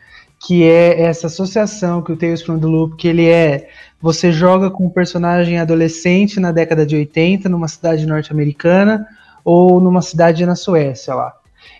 que 0.41 0.65
é 0.65 1.03
essa 1.03 1.27
associação 1.27 2.01
que 2.01 2.11
o 2.11 2.17
Tales 2.17 2.43
from 2.43 2.59
the 2.59 2.67
Loop, 2.67 2.97
que 2.97 3.07
ele 3.07 3.29
é 3.29 3.69
você 4.01 4.33
joga 4.33 4.71
com 4.71 4.87
um 4.87 4.91
personagem 4.91 5.59
adolescente 5.59 6.41
na 6.41 6.51
década 6.51 6.87
de 6.87 6.97
80 6.97 7.49
numa 7.51 7.69
cidade 7.69 8.07
norte-americana 8.07 9.07
ou 9.45 9.79
numa 9.79 10.01
cidade 10.01 10.47
na 10.47 10.57
Suécia 10.57 11.15
lá. 11.15 11.35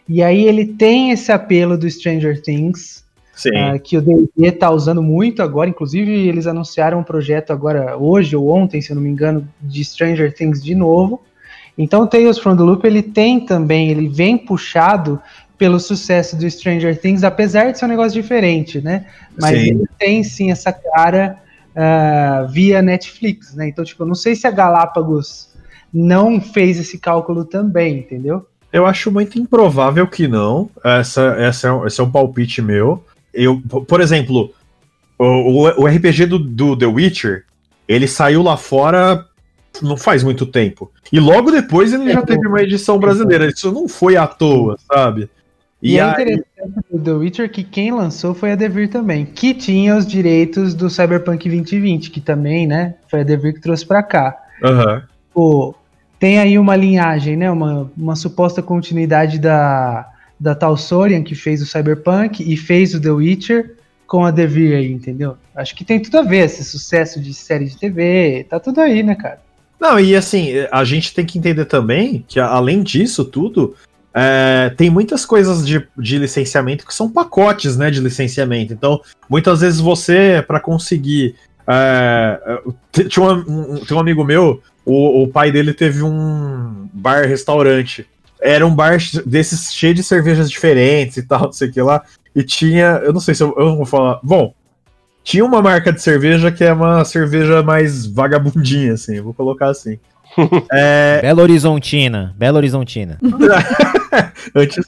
E 0.07 0.23
aí 0.23 0.45
ele 0.45 0.67
tem 0.67 1.13
esse 1.13 1.33
apelo 1.33 1.79
do 1.79 1.89
Stranger 1.89 2.43
Things, 2.43 3.03
uh, 3.47 3.81
que 3.81 3.97
o 3.97 4.03
D&D 4.03 4.49
está 4.49 4.71
usando 4.71 5.03
muito 5.03 5.43
agora, 5.43 5.71
inclusive 5.71 6.11
eles 6.29 6.47
anunciaram 6.47 6.99
um 6.99 7.05
projeto 7.05 7.53
agora 7.53 7.97
hoje 7.97 8.37
ou 8.37 8.49
ontem, 8.49 8.83
se 8.83 8.91
eu 8.91 8.97
não 8.97 9.03
me 9.03 9.09
engano, 9.09 9.49
de 9.63 9.83
Stranger 9.83 10.35
Things 10.35 10.63
de 10.63 10.75
novo. 10.75 11.23
Então 11.79 12.03
o 12.03 12.07
Tales 12.07 12.39
from 12.39 12.57
the 12.57 12.63
Loop 12.63 12.85
ele 12.85 13.03
tem 13.03 13.41
também, 13.41 13.91
ele 13.91 14.07
vem 14.09 14.37
puxado 14.37 15.19
pelo 15.61 15.79
sucesso 15.79 16.39
do 16.39 16.51
Stranger 16.51 16.99
Things, 16.99 17.23
apesar 17.23 17.71
de 17.71 17.79
ser 17.79 17.85
um 17.85 17.89
negócio 17.89 18.19
diferente, 18.19 18.81
né? 18.81 19.05
Mas 19.39 19.51
sim. 19.51 19.69
ele 19.69 19.85
tem 19.99 20.25
sim 20.25 20.51
essa 20.51 20.73
cara 20.73 21.37
uh, 21.77 22.49
via 22.49 22.81
Netflix, 22.81 23.55
né? 23.55 23.69
Então, 23.69 23.85
tipo, 23.85 24.03
eu 24.03 24.07
não 24.07 24.15
sei 24.15 24.35
se 24.35 24.47
a 24.47 24.51
Galápagos 24.51 25.51
não 25.93 26.41
fez 26.41 26.81
esse 26.81 26.97
cálculo 26.97 27.45
também, 27.45 27.99
entendeu? 27.99 28.47
Eu 28.73 28.87
acho 28.87 29.13
muito 29.13 29.39
improvável 29.39 30.07
que 30.07 30.27
não. 30.27 30.71
Essa, 30.83 31.37
essa 31.39 31.69
é, 31.69 31.87
esse 31.87 32.01
é 32.01 32.05
um 32.05 32.11
palpite 32.11 32.63
meu. 32.63 33.05
Eu, 33.35 33.61
por 33.87 34.01
exemplo, 34.01 34.55
o, 35.19 35.83
o 35.83 35.87
RPG 35.87 36.25
do, 36.25 36.39
do 36.39 36.75
The 36.75 36.87
Witcher, 36.87 37.45
ele 37.87 38.09
saiu 38.09 38.43
lá 38.43 38.57
fora 38.57 39.27
não 39.83 39.97
faz 39.97 40.25
muito 40.25 40.47
tempo. 40.47 40.91
E 41.13 41.21
logo 41.21 41.51
depois 41.51 41.93
ele 41.93 42.11
já 42.13 42.23
teve 42.23 42.47
uma 42.49 42.63
edição 42.63 42.99
brasileira. 42.99 43.47
Isso 43.47 43.71
não 43.71 43.87
foi 43.87 44.17
à 44.17 44.27
toa, 44.27 44.77
sabe? 44.91 45.29
E, 45.83 45.95
e 45.95 45.99
é 45.99 46.09
interessante 46.09 46.85
do 46.91 46.99
The 46.99 47.13
Witcher 47.13 47.51
que 47.51 47.65
quem 47.65 47.91
lançou 47.91 48.35
foi 48.35 48.53
a 48.53 48.55
Devir 48.55 48.91
também, 48.91 49.25
que 49.25 49.55
tinha 49.55 49.97
os 49.97 50.07
direitos 50.07 50.75
do 50.75 50.91
Cyberpunk 50.91 51.49
2020, 51.49 52.11
que 52.11 52.21
também, 52.21 52.67
né, 52.67 52.95
foi 53.09 53.21
a 53.21 53.25
Devir 53.25 53.55
que 53.55 53.61
trouxe 53.61 53.87
para 53.87 54.03
cá. 54.03 54.37
Uhum. 54.63 55.03
Pô, 55.33 55.75
tem 56.19 56.39
aí 56.39 56.59
uma 56.59 56.77
linhagem, 56.77 57.37
né, 57.37 57.51
uma, 57.51 57.91
uma 57.97 58.15
suposta 58.15 58.61
continuidade 58.61 59.39
da, 59.39 60.07
da 60.39 60.55
tal 60.55 60.77
Sorian, 60.77 61.23
que 61.23 61.35
fez 61.35 61.63
o 61.63 61.67
Cyberpunk 61.67 62.43
e 62.43 62.57
fez 62.57 62.95
o 62.95 63.01
The 63.01 63.11
Witcher, 63.11 63.77
com 64.07 64.25
a 64.25 64.31
Devir 64.33 64.77
aí, 64.77 64.91
entendeu? 64.91 65.37
Acho 65.55 65.75
que 65.75 65.85
tem 65.85 66.01
tudo 66.01 66.19
a 66.19 66.23
ver, 66.23 66.45
esse 66.45 66.65
sucesso 66.65 67.21
de 67.21 67.33
série 67.33 67.67
de 67.67 67.79
TV, 67.79 68.45
tá 68.51 68.59
tudo 68.59 68.81
aí, 68.81 69.05
né, 69.05 69.15
cara? 69.15 69.41
Não, 69.81 69.99
e 69.99 70.15
assim, 70.15 70.51
a 70.71 70.85
gente 70.85 71.15
tem 71.15 71.25
que 71.25 71.39
entender 71.39 71.65
também 71.65 72.25
que, 72.29 72.39
além 72.39 72.83
disso 72.83 73.25
tudo, 73.25 73.75
é, 74.13 74.73
tem 74.77 74.91
muitas 74.91 75.25
coisas 75.25 75.67
de, 75.67 75.87
de 75.97 76.19
licenciamento 76.19 76.87
que 76.87 76.95
são 76.95 77.11
pacotes 77.11 77.77
né, 77.77 77.91
de 77.91 78.01
licenciamento. 78.01 78.73
Então, 78.73 79.01
muitas 79.29 79.61
vezes 79.61 79.81
você, 79.81 80.45
para 80.47 80.61
conseguir. 80.61 81.37
É, 81.67 82.61
tinha 83.09 83.27
um, 83.27 83.77
tem 83.77 83.97
um 83.97 84.01
amigo 84.01 84.25
meu, 84.25 84.61
o, 84.85 85.23
o 85.23 85.29
pai 85.29 85.53
dele 85.53 85.73
teve 85.73 86.03
um 86.03 86.89
bar-restaurante. 86.93 88.07
Era 88.41 88.67
um 88.67 88.75
bar 88.75 88.99
desses 89.25 89.73
cheio 89.73 89.95
de 89.95 90.03
cervejas 90.03 90.51
diferentes 90.51 91.19
e 91.19 91.23
tal, 91.23 91.43
não 91.43 91.53
sei 91.53 91.69
o 91.69 91.73
que 91.73 91.83
lá. 91.83 92.03
E 92.35 92.43
tinha. 92.43 93.01
Eu 93.05 93.13
não 93.13 93.21
sei 93.21 93.35
se 93.35 93.43
eu, 93.43 93.55
eu 93.57 93.77
vou 93.77 93.87
falar. 93.87 94.19
Bom, 94.23 94.55
tinha 95.23 95.45
uma 95.45 95.63
marca 95.63 95.93
de 95.93 96.03
cerveja 96.03 96.51
que 96.51 96.65
é 96.65 96.73
uma 96.73 97.05
cerveja 97.05 97.63
mais 97.63 98.07
vagabundinha, 98.07 98.95
assim, 98.95 99.21
vou 99.21 99.35
colocar 99.35 99.69
assim. 99.69 99.99
É... 100.73 101.21
Belo 101.23 101.43
Horizontina, 101.43 102.35
Belo 102.37 102.57
Horizontina. 102.57 103.19
Antes 104.55 104.85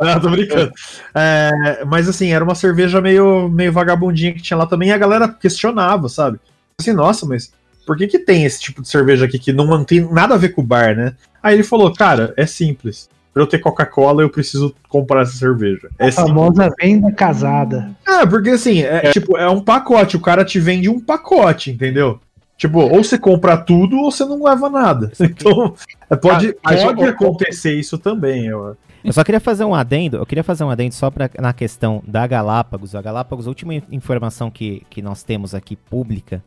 ah, 0.00 0.20
tô 0.20 0.28
brincando. 0.30 0.72
É, 1.14 1.84
mas 1.86 2.08
assim, 2.08 2.32
era 2.32 2.44
uma 2.44 2.54
cerveja 2.54 3.00
meio, 3.00 3.48
meio 3.48 3.72
vagabundinha 3.72 4.32
que 4.32 4.42
tinha 4.42 4.56
lá 4.56 4.66
também 4.66 4.88
e 4.90 4.92
a 4.92 4.98
galera 4.98 5.28
questionava, 5.28 6.08
sabe? 6.08 6.38
Assim, 6.78 6.92
nossa, 6.92 7.24
mas 7.26 7.52
por 7.86 7.96
que 7.96 8.06
que 8.06 8.18
tem 8.18 8.44
esse 8.44 8.60
tipo 8.60 8.82
de 8.82 8.88
cerveja 8.88 9.24
aqui 9.24 9.38
que 9.38 9.52
não 9.52 9.84
tem 9.84 10.00
nada 10.12 10.34
a 10.34 10.38
ver 10.38 10.50
com 10.50 10.60
o 10.60 10.64
bar, 10.64 10.94
né? 10.96 11.14
Aí 11.42 11.54
ele 11.54 11.62
falou, 11.62 11.92
cara, 11.94 12.34
é 12.36 12.44
simples. 12.44 13.08
Pra 13.32 13.42
eu 13.42 13.46
ter 13.46 13.58
Coca-Cola, 13.58 14.22
eu 14.22 14.30
preciso 14.30 14.74
comprar 14.88 15.22
essa 15.22 15.36
cerveja. 15.36 15.88
É 15.98 16.08
a 16.08 16.12
famosa 16.12 16.70
venda 16.80 17.12
casada. 17.12 17.90
É, 18.06 18.24
porque 18.24 18.50
assim, 18.50 18.82
é, 18.82 19.08
é, 19.08 19.10
tipo, 19.12 19.36
é 19.36 19.48
um 19.48 19.60
pacote, 19.60 20.16
o 20.16 20.20
cara 20.20 20.44
te 20.44 20.58
vende 20.58 20.88
um 20.88 20.98
pacote, 20.98 21.70
entendeu? 21.70 22.18
Tipo, 22.56 22.80
ou 22.80 23.04
você 23.04 23.18
compra 23.18 23.56
tudo 23.56 23.96
ou 23.98 24.10
você 24.10 24.24
não 24.24 24.42
leva 24.42 24.68
nada. 24.70 25.12
Então, 25.20 25.74
pode, 26.20 26.56
ah, 26.64 26.74
pode 26.74 27.04
acontecer 27.04 27.74
isso 27.78 27.98
também, 27.98 28.46
eu 28.46 28.76
eu 29.06 29.12
só 29.12 29.22
queria 29.22 29.38
fazer 29.38 29.64
um 29.64 29.72
adendo, 29.72 30.16
eu 30.16 30.26
queria 30.26 30.42
fazer 30.42 30.64
um 30.64 30.70
adendo 30.70 30.92
só 30.92 31.12
pra, 31.12 31.30
na 31.38 31.52
questão 31.52 32.02
da 32.04 32.26
Galápagos. 32.26 32.92
A 32.92 33.00
Galápagos, 33.00 33.46
a 33.46 33.50
última 33.50 33.72
informação 33.92 34.50
que, 34.50 34.82
que 34.90 35.00
nós 35.00 35.22
temos 35.22 35.54
aqui 35.54 35.76
pública, 35.76 36.42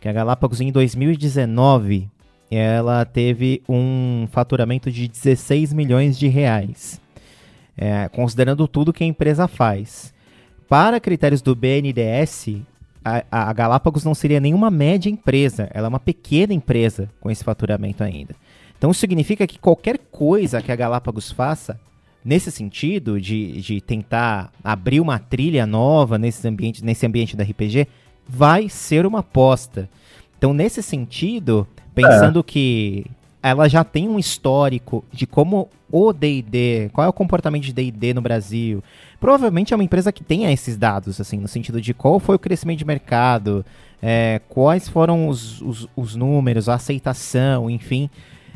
que 0.00 0.08
a 0.08 0.12
Galápagos 0.12 0.62
em 0.62 0.72
2019, 0.72 2.08
ela 2.50 3.04
teve 3.04 3.62
um 3.68 4.26
faturamento 4.32 4.90
de 4.90 5.06
16 5.06 5.74
milhões 5.74 6.18
de 6.18 6.28
reais, 6.28 6.98
é, 7.76 8.08
considerando 8.08 8.66
tudo 8.66 8.90
que 8.90 9.04
a 9.04 9.06
empresa 9.06 9.46
faz. 9.46 10.14
Para 10.66 11.00
critérios 11.00 11.42
do 11.42 11.54
BNDES, 11.54 12.62
a, 13.30 13.50
a 13.50 13.52
Galápagos 13.52 14.04
não 14.04 14.14
seria 14.14 14.40
nenhuma 14.40 14.70
média 14.70 15.10
empresa, 15.10 15.68
ela 15.72 15.86
é 15.86 15.88
uma 15.88 16.00
pequena 16.00 16.52
empresa 16.52 17.08
com 17.20 17.30
esse 17.30 17.44
faturamento 17.44 18.02
ainda. 18.02 18.34
Então 18.76 18.90
isso 18.90 19.00
significa 19.00 19.46
que 19.46 19.58
qualquer 19.58 19.98
coisa 20.10 20.62
que 20.62 20.70
a 20.70 20.76
Galápagos 20.76 21.32
faça, 21.32 21.78
nesse 22.24 22.50
sentido, 22.50 23.20
de, 23.20 23.60
de 23.60 23.80
tentar 23.80 24.52
abrir 24.62 25.00
uma 25.00 25.18
trilha 25.18 25.66
nova 25.66 26.18
nesse 26.18 26.46
ambiente, 26.46 26.84
nesse 26.84 27.06
ambiente 27.06 27.36
da 27.36 27.44
RPG, 27.44 27.88
vai 28.28 28.68
ser 28.68 29.06
uma 29.06 29.20
aposta. 29.20 29.88
Então, 30.36 30.52
nesse 30.52 30.82
sentido, 30.82 31.66
pensando 31.94 32.40
é. 32.40 32.42
que 32.44 33.06
ela 33.42 33.68
já 33.68 33.84
tem 33.84 34.08
um 34.08 34.18
histórico 34.18 35.04
de 35.12 35.26
como 35.26 35.68
o 35.90 36.12
D&D, 36.12 36.90
qual 36.92 37.06
é 37.06 37.08
o 37.08 37.12
comportamento 37.12 37.64
de 37.64 37.72
D&D 37.72 38.12
no 38.12 38.20
Brasil. 38.20 38.82
Provavelmente 39.20 39.72
é 39.72 39.76
uma 39.76 39.84
empresa 39.84 40.12
que 40.12 40.22
tenha 40.22 40.52
esses 40.52 40.76
dados, 40.76 41.20
assim, 41.20 41.38
no 41.38 41.48
sentido 41.48 41.80
de 41.80 41.94
qual 41.94 42.20
foi 42.20 42.36
o 42.36 42.38
crescimento 42.38 42.78
de 42.78 42.84
mercado, 42.84 43.64
é, 44.02 44.40
quais 44.48 44.88
foram 44.88 45.28
os, 45.28 45.62
os, 45.62 45.88
os, 45.96 46.14
números, 46.14 46.68
a 46.68 46.74
aceitação, 46.74 47.70
enfim, 47.70 48.10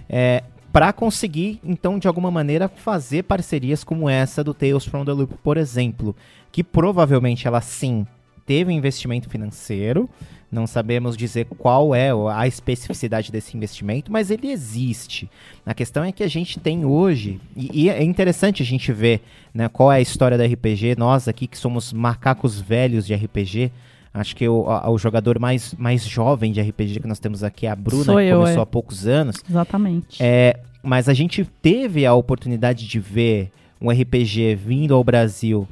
é, 0.09 0.43
para 0.73 0.93
conseguir, 0.93 1.61
então, 1.65 1.99
de 1.99 2.09
alguma 2.09 2.31
maneira, 2.31 2.69
fazer 2.69 3.25
parcerias 3.25 3.85
como 3.85 4.09
essa 4.09 4.43
do 4.43 4.55
Tales 4.55 4.85
from 4.85 5.05
the 5.05 5.13
Loop, 5.13 5.35
por 5.43 5.57
exemplo, 5.57 6.15
que 6.51 6.63
provavelmente 6.63 7.47
ela 7.47 7.61
sim 7.61 8.07
teve 8.47 8.71
um 8.71 8.75
investimento 8.75 9.29
financeiro, 9.29 10.09
não 10.51 10.67
sabemos 10.67 11.17
dizer 11.17 11.47
qual 11.47 11.95
é 11.95 12.11
a 12.33 12.47
especificidade 12.47 13.33
desse 13.33 13.57
investimento, 13.57 14.13
mas 14.13 14.31
ele 14.31 14.51
existe. 14.51 15.31
A 15.65 15.73
questão 15.73 16.05
é 16.05 16.13
que 16.13 16.23
a 16.23 16.29
gente 16.29 16.61
tem 16.61 16.85
hoje, 16.85 17.41
e, 17.57 17.85
e 17.85 17.91
é 17.91 18.03
interessante 18.03 18.63
a 18.63 18.67
gente 18.67 18.93
ver 18.93 19.23
né, 19.55 19.69
qual 19.69 19.91
é 19.91 19.97
a 19.97 20.01
história 20.01 20.37
da 20.37 20.45
RPG, 20.45 20.97
nós 20.99 21.27
aqui 21.27 21.47
que 21.47 21.57
somos 21.57 21.93
macacos 21.93 22.61
velhos 22.61 23.07
de 23.07 23.15
RPG, 23.15 23.73
Acho 24.15 24.37
que 24.37 24.47
o, 24.47 24.67
o 24.69 24.99
jogador 24.99 25.39
mais, 25.39 25.75
mais 25.79 26.05
jovem 26.05 26.53
de 26.53 26.61
RPG 26.61 27.01
que 27.01 27.09
nós 27.09 27.19
temos 27.19 27.43
aqui 27.43 27.67
é 27.67 27.71
a 27.71 27.77
Bruna, 27.77 28.05
Sou 28.05 28.17
que 28.17 28.25
eu, 28.25 28.41
começou 28.41 28.61
é. 28.61 28.63
há 28.63 28.67
poucos 28.67 29.07
anos. 29.07 29.37
Exatamente. 29.49 30.23
É, 30.23 30.61
mas 30.83 31.09
a 31.09 31.15
gente 31.15 31.45
teve 31.63 32.05
a 32.05 32.13
oportunidade 32.13 32.87
de 32.87 33.01
ver 33.01 33.51
um 33.81 33.91
RPG 33.91 34.55
vindo 34.55 34.95
ao 34.95 35.03
Brasil 35.03 35.67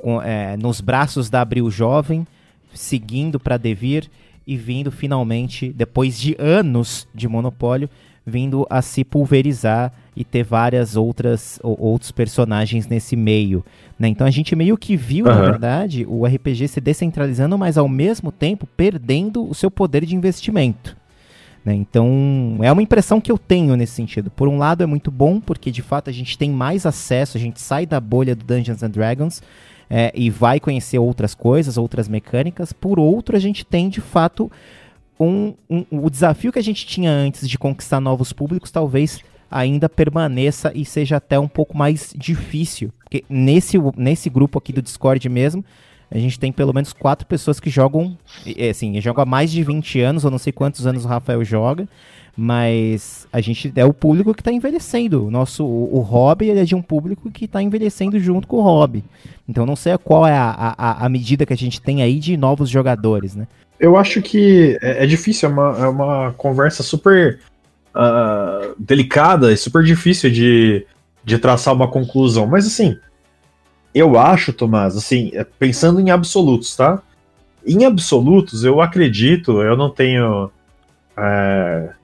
com, 0.00 0.22
é, 0.22 0.56
nos 0.56 0.80
braços 0.80 1.28
da 1.28 1.40
Abril 1.40 1.70
Jovem, 1.70 2.26
seguindo 2.72 3.38
para 3.38 3.56
Devir 3.56 4.08
e 4.46 4.56
vindo 4.56 4.90
finalmente, 4.90 5.72
depois 5.72 6.18
de 6.18 6.34
anos 6.38 7.06
de 7.14 7.28
monopólio, 7.28 7.88
vindo 8.28 8.66
a 8.68 8.82
se 8.82 9.04
pulverizar 9.04 9.92
e 10.14 10.24
ter 10.24 10.42
várias 10.42 10.96
outras 10.96 11.58
ou, 11.62 11.76
outros 11.80 12.10
personagens 12.10 12.86
nesse 12.86 13.16
meio. 13.16 13.64
Né? 13.98 14.08
Então 14.08 14.26
a 14.26 14.30
gente 14.30 14.54
meio 14.54 14.76
que 14.76 14.96
viu, 14.96 15.26
uhum. 15.26 15.32
na 15.32 15.40
verdade, 15.40 16.06
o 16.08 16.26
RPG 16.26 16.68
se 16.68 16.80
descentralizando, 16.80 17.56
mas 17.56 17.78
ao 17.78 17.88
mesmo 17.88 18.30
tempo 18.30 18.66
perdendo 18.76 19.48
o 19.48 19.54
seu 19.54 19.70
poder 19.70 20.04
de 20.04 20.14
investimento. 20.14 20.96
Né? 21.64 21.74
Então 21.74 22.58
é 22.62 22.70
uma 22.70 22.82
impressão 22.82 23.20
que 23.20 23.32
eu 23.32 23.38
tenho 23.38 23.76
nesse 23.76 23.94
sentido. 23.94 24.30
Por 24.30 24.48
um 24.48 24.58
lado 24.58 24.82
é 24.82 24.86
muito 24.86 25.10
bom, 25.10 25.40
porque 25.40 25.70
de 25.70 25.82
fato 25.82 26.10
a 26.10 26.12
gente 26.12 26.36
tem 26.36 26.50
mais 26.50 26.86
acesso, 26.86 27.36
a 27.36 27.40
gente 27.40 27.60
sai 27.60 27.86
da 27.86 28.00
bolha 28.00 28.34
do 28.34 28.44
Dungeons 28.44 28.82
and 28.82 28.90
Dragons 28.90 29.42
é, 29.90 30.12
e 30.14 30.30
vai 30.30 30.60
conhecer 30.60 30.98
outras 30.98 31.34
coisas, 31.34 31.78
outras 31.78 32.08
mecânicas. 32.08 32.72
Por 32.72 32.98
outro, 32.98 33.36
a 33.36 33.40
gente 33.40 33.64
tem 33.64 33.88
de 33.88 34.00
fato 34.00 34.50
um, 35.18 35.54
um, 35.68 35.84
o 35.90 36.10
desafio 36.10 36.52
que 36.52 36.58
a 36.58 36.62
gente 36.62 36.86
tinha 36.86 37.10
antes 37.10 37.48
de 37.48 37.58
conquistar 37.58 38.00
novos 38.00 38.32
públicos, 38.32 38.70
talvez 38.70 39.20
ainda 39.50 39.88
permaneça 39.88 40.70
e 40.74 40.84
seja 40.84 41.16
até 41.16 41.38
um 41.38 41.48
pouco 41.48 41.76
mais 41.76 42.12
difícil. 42.16 42.92
Porque 43.00 43.24
nesse, 43.28 43.78
nesse 43.96 44.28
grupo 44.28 44.58
aqui 44.58 44.72
do 44.72 44.82
Discord 44.82 45.26
mesmo, 45.28 45.64
a 46.10 46.18
gente 46.18 46.38
tem 46.38 46.52
pelo 46.52 46.72
menos 46.72 46.92
quatro 46.92 47.26
pessoas 47.26 47.58
que 47.58 47.70
jogam, 47.70 48.16
assim, 48.70 49.00
jogam 49.00 49.22
há 49.22 49.26
mais 49.26 49.50
de 49.50 49.62
20 49.62 50.00
anos, 50.00 50.24
eu 50.24 50.30
não 50.30 50.38
sei 50.38 50.52
quantos 50.52 50.86
anos 50.86 51.04
o 51.04 51.08
Rafael 51.08 51.44
joga, 51.44 51.88
mas 52.40 53.26
a 53.32 53.40
gente 53.40 53.72
é 53.74 53.84
o 53.84 53.92
público 53.92 54.32
que 54.32 54.40
está 54.40 54.52
envelhecendo. 54.52 55.26
O 55.26 55.30
nosso 55.30 55.64
o, 55.64 55.96
o 55.96 55.98
hobby 55.98 56.52
é 56.52 56.64
de 56.64 56.72
um 56.72 56.80
público 56.80 57.32
que 57.32 57.46
está 57.46 57.60
envelhecendo 57.60 58.16
junto 58.20 58.46
com 58.46 58.58
o 58.58 58.62
hobby. 58.62 59.02
Então 59.48 59.66
não 59.66 59.74
sei 59.74 59.98
qual 59.98 60.24
é 60.24 60.38
a, 60.38 60.52
a, 60.78 61.04
a, 61.04 61.08
medida 61.08 61.44
que 61.44 61.52
a 61.52 61.56
gente 61.56 61.82
tem 61.82 62.00
aí 62.00 62.20
de 62.20 62.36
novos 62.36 62.70
jogadores, 62.70 63.34
né? 63.34 63.48
Eu 63.80 63.96
acho 63.96 64.22
que 64.22 64.78
é, 64.80 65.02
é 65.02 65.06
difícil, 65.06 65.48
é 65.48 65.52
uma, 65.52 65.78
é 65.80 65.88
uma 65.88 66.34
conversa 66.36 66.84
super 66.84 67.40
uh, 67.92 68.72
delicada 68.78 69.52
e 69.52 69.56
super 69.56 69.82
difícil 69.82 70.30
de, 70.30 70.86
de 71.24 71.38
traçar 71.38 71.74
uma 71.74 71.88
conclusão. 71.88 72.46
Mas 72.46 72.68
assim, 72.68 72.96
eu 73.92 74.16
acho, 74.16 74.52
Tomás, 74.52 74.96
assim, 74.96 75.32
é, 75.34 75.42
pensando 75.42 75.98
em 75.98 76.12
absolutos, 76.12 76.76
tá? 76.76 77.02
Em 77.66 77.84
absolutos, 77.84 78.62
eu 78.62 78.80
acredito, 78.80 79.60
eu 79.60 79.76
não 79.76 79.90
tenho. 79.90 80.52
É, 81.16 81.97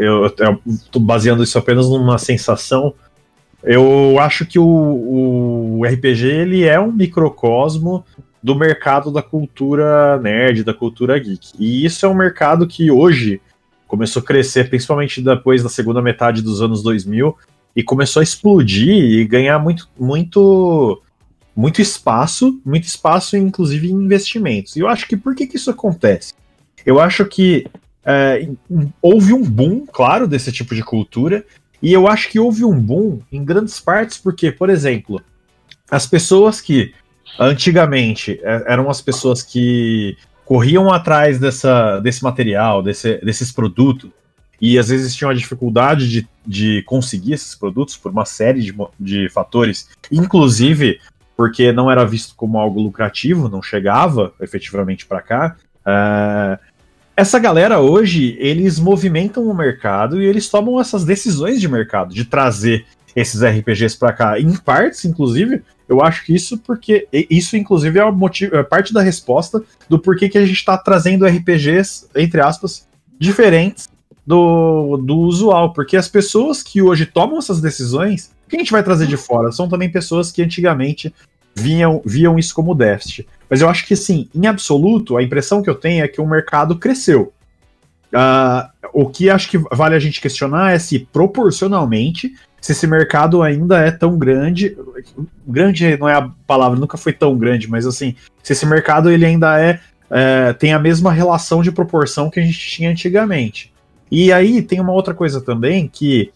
eu, 0.00 0.34
eu 0.38 0.60
tô 0.90 0.98
baseando 0.98 1.42
isso 1.42 1.58
apenas 1.58 1.88
numa 1.88 2.16
sensação. 2.18 2.94
Eu 3.62 4.18
acho 4.18 4.46
que 4.46 4.58
o, 4.58 4.64
o 4.64 5.84
RPG 5.84 6.26
ele 6.26 6.64
é 6.64 6.80
um 6.80 6.90
microcosmo 6.90 8.04
do 8.42 8.54
mercado 8.54 9.10
da 9.10 9.22
cultura 9.22 10.18
nerd, 10.18 10.64
da 10.64 10.72
cultura 10.72 11.18
geek. 11.18 11.50
E 11.58 11.84
isso 11.84 12.06
é 12.06 12.08
um 12.08 12.14
mercado 12.14 12.66
que 12.66 12.90
hoje 12.90 13.40
começou 13.86 14.22
a 14.22 14.24
crescer, 14.24 14.70
principalmente 14.70 15.20
depois 15.20 15.62
da 15.62 15.68
segunda 15.68 16.00
metade 16.00 16.40
dos 16.40 16.62
anos 16.62 16.82
2000, 16.82 17.36
e 17.76 17.82
começou 17.82 18.20
a 18.20 18.22
explodir 18.22 18.94
e 18.94 19.24
ganhar 19.26 19.58
muito, 19.58 19.88
muito, 19.98 21.02
muito 21.54 21.82
espaço, 21.82 22.58
muito 22.64 22.84
espaço, 22.84 23.36
inclusive 23.36 23.90
em 23.90 23.94
investimentos. 23.94 24.76
E 24.76 24.80
eu 24.80 24.88
acho 24.88 25.06
que 25.06 25.16
por 25.16 25.34
que, 25.34 25.46
que 25.46 25.56
isso 25.56 25.70
acontece? 25.70 26.32
Eu 26.86 26.98
acho 26.98 27.26
que 27.26 27.66
é, 28.04 28.48
houve 29.00 29.32
um 29.32 29.42
boom, 29.42 29.86
claro, 29.86 30.26
desse 30.26 30.50
tipo 30.52 30.74
de 30.74 30.82
cultura, 30.82 31.44
e 31.82 31.92
eu 31.92 32.06
acho 32.06 32.28
que 32.28 32.38
houve 32.38 32.64
um 32.64 32.78
boom 32.78 33.20
em 33.30 33.44
grandes 33.44 33.80
partes 33.80 34.18
porque, 34.18 34.52
por 34.52 34.68
exemplo, 34.68 35.22
as 35.90 36.06
pessoas 36.06 36.60
que 36.60 36.94
antigamente 37.38 38.40
é, 38.42 38.64
eram 38.66 38.90
as 38.90 39.00
pessoas 39.00 39.42
que 39.42 40.16
corriam 40.44 40.92
atrás 40.92 41.38
dessa, 41.38 42.00
desse 42.00 42.22
material, 42.22 42.82
desse, 42.82 43.18
desses 43.24 43.52
produtos, 43.52 44.10
e 44.60 44.78
às 44.78 44.88
vezes 44.88 45.14
tinham 45.14 45.30
a 45.30 45.34
dificuldade 45.34 46.08
de, 46.08 46.28
de 46.46 46.82
conseguir 46.82 47.32
esses 47.32 47.54
produtos 47.54 47.96
por 47.96 48.12
uma 48.12 48.26
série 48.26 48.60
de, 48.60 48.74
de 48.98 49.28
fatores, 49.30 49.88
inclusive 50.12 51.00
porque 51.36 51.72
não 51.72 51.90
era 51.90 52.04
visto 52.04 52.34
como 52.34 52.58
algo 52.58 52.82
lucrativo, 52.82 53.48
não 53.48 53.62
chegava 53.62 54.34
efetivamente 54.40 55.06
para 55.06 55.22
cá. 55.22 55.56
Uh, 55.80 56.69
essa 57.16 57.38
galera 57.38 57.80
hoje, 57.80 58.36
eles 58.38 58.78
movimentam 58.78 59.46
o 59.46 59.54
mercado 59.54 60.20
e 60.20 60.24
eles 60.24 60.48
tomam 60.48 60.80
essas 60.80 61.04
decisões 61.04 61.60
de 61.60 61.68
mercado, 61.68 62.14
de 62.14 62.24
trazer 62.24 62.86
esses 63.14 63.42
RPGs 63.42 63.96
para 63.96 64.12
cá. 64.12 64.40
Em 64.40 64.56
partes, 64.56 65.04
inclusive, 65.04 65.62
eu 65.88 66.00
acho 66.00 66.24
que 66.24 66.34
isso 66.34 66.56
porque 66.58 67.08
isso 67.12 67.56
inclusive 67.56 67.98
é, 67.98 68.10
motivo, 68.10 68.56
é 68.56 68.62
parte 68.62 68.92
da 68.92 69.02
resposta 69.02 69.62
do 69.88 69.98
porquê 69.98 70.28
que 70.28 70.38
a 70.38 70.46
gente 70.46 70.54
está 70.54 70.78
trazendo 70.78 71.26
RPGs 71.26 72.06
entre 72.14 72.40
aspas 72.40 72.86
diferentes 73.18 73.88
do, 74.24 74.96
do 74.96 75.18
usual, 75.18 75.72
porque 75.72 75.96
as 75.96 76.08
pessoas 76.08 76.62
que 76.62 76.80
hoje 76.80 77.06
tomam 77.06 77.38
essas 77.38 77.60
decisões, 77.60 78.30
que 78.48 78.54
a 78.54 78.58
gente 78.58 78.70
vai 78.70 78.82
trazer 78.82 79.06
de 79.08 79.16
fora, 79.16 79.50
são 79.50 79.68
também 79.68 79.90
pessoas 79.90 80.30
que 80.30 80.42
antigamente 80.42 81.12
viam, 81.54 82.00
viam 82.04 82.38
isso 82.38 82.54
como 82.54 82.74
déficit. 82.74 83.26
Mas 83.50 83.60
eu 83.60 83.68
acho 83.68 83.84
que, 83.84 83.96
sim, 83.96 84.28
em 84.32 84.46
absoluto, 84.46 85.16
a 85.16 85.22
impressão 85.22 85.60
que 85.60 85.68
eu 85.68 85.74
tenho 85.74 86.04
é 86.04 86.08
que 86.08 86.20
o 86.20 86.26
mercado 86.26 86.78
cresceu. 86.78 87.32
Uh, 88.12 88.70
o 88.92 89.10
que 89.10 89.28
acho 89.28 89.50
que 89.50 89.58
vale 89.58 89.96
a 89.96 89.98
gente 89.98 90.20
questionar 90.20 90.72
é 90.72 90.78
se 90.78 91.00
proporcionalmente, 91.12 92.32
se 92.60 92.72
esse 92.72 92.86
mercado 92.86 93.42
ainda 93.42 93.78
é 93.78 93.90
tão 93.90 94.16
grande, 94.16 94.76
grande 95.46 95.96
não 95.96 96.08
é 96.08 96.14
a 96.14 96.30
palavra, 96.46 96.78
nunca 96.78 96.96
foi 96.96 97.12
tão 97.12 97.36
grande, 97.36 97.68
mas 97.68 97.86
assim, 97.86 98.14
se 98.42 98.52
esse 98.52 98.66
mercado 98.66 99.10
ele 99.10 99.24
ainda 99.24 99.60
é, 99.60 99.80
é 100.10 100.52
tem 100.52 100.72
a 100.72 100.78
mesma 100.78 101.12
relação 101.12 101.62
de 101.62 101.72
proporção 101.72 102.30
que 102.30 102.38
a 102.38 102.42
gente 102.42 102.58
tinha 102.58 102.90
antigamente. 102.90 103.72
E 104.10 104.32
aí 104.32 104.60
tem 104.60 104.80
uma 104.80 104.92
outra 104.92 105.14
coisa 105.14 105.40
também 105.40 105.88
que 105.88 106.32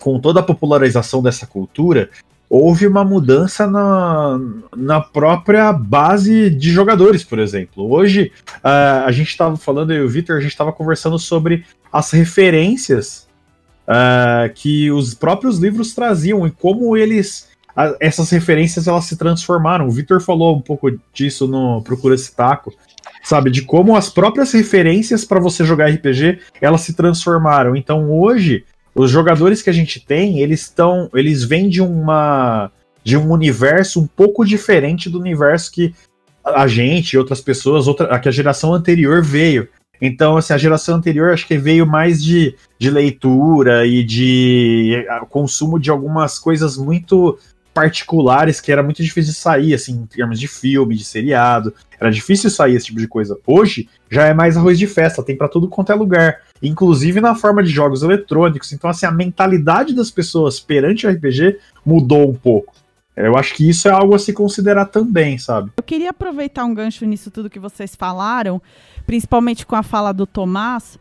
com 0.00 0.20
toda 0.20 0.40
a 0.40 0.42
popularização 0.42 1.22
dessa 1.22 1.46
cultura, 1.46 2.10
houve 2.48 2.86
uma 2.86 3.04
mudança 3.04 3.66
na, 3.66 4.40
na 4.76 5.00
própria 5.00 5.72
base 5.72 6.50
de 6.50 6.70
jogadores, 6.70 7.24
por 7.24 7.38
exemplo. 7.38 7.90
Hoje, 7.90 8.32
uh, 8.58 9.04
a 9.04 9.12
gente 9.12 9.28
estava 9.28 9.56
falando, 9.56 9.92
eu 9.92 10.02
e 10.02 10.06
o 10.06 10.08
Victor, 10.08 10.36
a 10.36 10.40
gente 10.40 10.52
estava 10.52 10.72
conversando 10.72 11.18
sobre 11.18 11.64
as 11.92 12.10
referências 12.12 13.26
uh, 13.86 14.52
que 14.54 14.90
os 14.90 15.14
próprios 15.14 15.58
livros 15.58 15.94
traziam 15.94 16.46
e 16.46 16.50
como 16.50 16.96
eles. 16.96 17.48
Uh, 17.76 17.96
essas 18.00 18.30
referências 18.30 18.86
elas 18.86 19.04
se 19.04 19.16
transformaram. 19.16 19.86
O 19.86 19.90
Victor 19.90 20.20
falou 20.20 20.56
um 20.56 20.62
pouco 20.62 20.90
disso 21.12 21.46
no 21.46 21.82
Procura 21.82 22.14
esse 22.14 22.34
Taco, 22.34 22.72
sabe? 23.22 23.50
De 23.50 23.62
como 23.62 23.96
as 23.96 24.08
próprias 24.08 24.52
referências 24.52 25.24
para 25.24 25.40
você 25.40 25.64
jogar 25.64 25.90
RPG 25.90 26.38
elas 26.60 26.82
se 26.82 26.94
transformaram. 26.94 27.74
Então 27.76 28.10
hoje 28.10 28.64
os 28.96 29.10
jogadores 29.10 29.60
que 29.60 29.70
a 29.70 29.72
gente 29.72 30.00
tem, 30.00 30.40
eles 30.40 30.62
estão, 30.62 31.10
eles 31.14 31.44
vêm 31.44 31.68
de 31.68 31.82
uma 31.82 32.70
de 33.04 33.16
um 33.16 33.30
universo 33.30 34.00
um 34.00 34.06
pouco 34.06 34.44
diferente 34.44 35.08
do 35.08 35.20
universo 35.20 35.70
que 35.70 35.94
a 36.44 36.66
gente 36.66 37.16
outras 37.16 37.40
pessoas, 37.40 37.86
outra, 37.86 38.18
que 38.18 38.28
a 38.28 38.32
geração 38.32 38.74
anterior 38.74 39.22
veio. 39.22 39.68
Então, 40.00 40.36
assim, 40.36 40.52
a 40.52 40.58
geração 40.58 40.96
anterior 40.96 41.32
acho 41.32 41.46
que 41.46 41.56
veio 41.56 41.86
mais 41.86 42.22
de, 42.22 42.56
de 42.78 42.90
leitura 42.90 43.86
e 43.86 44.02
de 44.02 45.06
consumo 45.30 45.78
de 45.78 45.88
algumas 45.88 46.36
coisas 46.38 46.76
muito 46.76 47.38
particulares 47.72 48.60
que 48.60 48.72
era 48.72 48.82
muito 48.82 49.02
difícil 49.02 49.32
de 49.32 49.38
sair, 49.38 49.74
assim, 49.74 49.92
em 49.92 50.06
termos 50.06 50.40
de 50.40 50.48
filme, 50.48 50.96
de 50.96 51.04
seriado. 51.04 51.72
Era 52.00 52.10
difícil 52.10 52.50
sair 52.50 52.74
esse 52.74 52.86
tipo 52.86 53.00
de 53.00 53.08
coisa. 53.08 53.38
Hoje 53.46 53.88
já 54.10 54.26
é 54.26 54.34
mais 54.34 54.56
arroz 54.56 54.78
de 54.78 54.86
festa, 54.86 55.22
tem 55.22 55.36
para 55.36 55.48
tudo 55.48 55.68
quanto 55.68 55.92
é 55.92 55.94
lugar, 55.94 56.40
inclusive 56.62 57.20
na 57.20 57.34
forma 57.34 57.62
de 57.62 57.70
jogos 57.70 58.02
eletrônicos. 58.02 58.72
Então, 58.72 58.90
assim, 58.90 59.06
a 59.06 59.10
mentalidade 59.10 59.94
das 59.94 60.10
pessoas 60.10 60.60
perante 60.60 61.06
o 61.06 61.10
RPG 61.10 61.58
mudou 61.84 62.30
um 62.30 62.34
pouco. 62.34 62.74
Eu 63.16 63.34
acho 63.36 63.54
que 63.54 63.66
isso 63.66 63.88
é 63.88 63.90
algo 63.90 64.14
a 64.14 64.18
se 64.18 64.32
considerar 64.32 64.84
também, 64.86 65.38
sabe? 65.38 65.70
Eu 65.78 65.82
queria 65.82 66.10
aproveitar 66.10 66.66
um 66.66 66.74
gancho 66.74 67.06
nisso 67.06 67.30
tudo 67.30 67.48
que 67.48 67.58
vocês 67.58 67.96
falaram, 67.96 68.60
principalmente 69.06 69.64
com 69.64 69.74
a 69.74 69.82
fala 69.82 70.12
do 70.12 70.26
Tomás, 70.26 70.98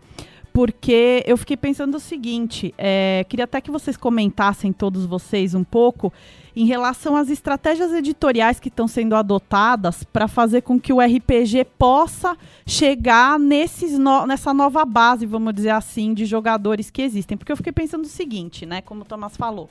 porque 0.53 1.21
eu 1.27 1.36
fiquei 1.36 1.58
pensando 1.58 1.95
o 1.95 1.99
seguinte: 1.99 2.73
é, 2.77 3.25
queria 3.27 3.43
até 3.43 3.60
que 3.60 3.69
vocês 3.69 3.97
comentassem, 3.97 4.71
todos 4.71 5.05
vocês, 5.05 5.53
um 5.53 5.65
pouco 5.65 6.13
em 6.55 6.65
relação 6.65 7.15
às 7.15 7.29
estratégias 7.29 7.91
editoriais 7.91 8.59
que 8.59 8.69
estão 8.69 8.87
sendo 8.87 9.15
adotadas 9.15 10.03
para 10.03 10.27
fazer 10.27 10.61
com 10.61 10.79
que 10.79 10.93
o 10.93 11.01
RPG 11.01 11.65
possa 11.77 12.37
chegar 12.65 13.37
nesses 13.37 13.97
no, 13.97 14.25
nessa 14.25 14.53
nova 14.53 14.85
base, 14.85 15.25
vamos 15.25 15.53
dizer 15.53 15.71
assim, 15.71 16.13
de 16.13 16.25
jogadores 16.25 16.89
que 16.89 17.01
existem. 17.01 17.37
Porque 17.37 17.51
eu 17.51 17.57
fiquei 17.57 17.73
pensando 17.73 18.05
o 18.05 18.07
seguinte, 18.07 18.65
né? 18.65 18.81
Como 18.81 19.01
o 19.01 19.05
Thomas 19.05 19.35
falou. 19.35 19.69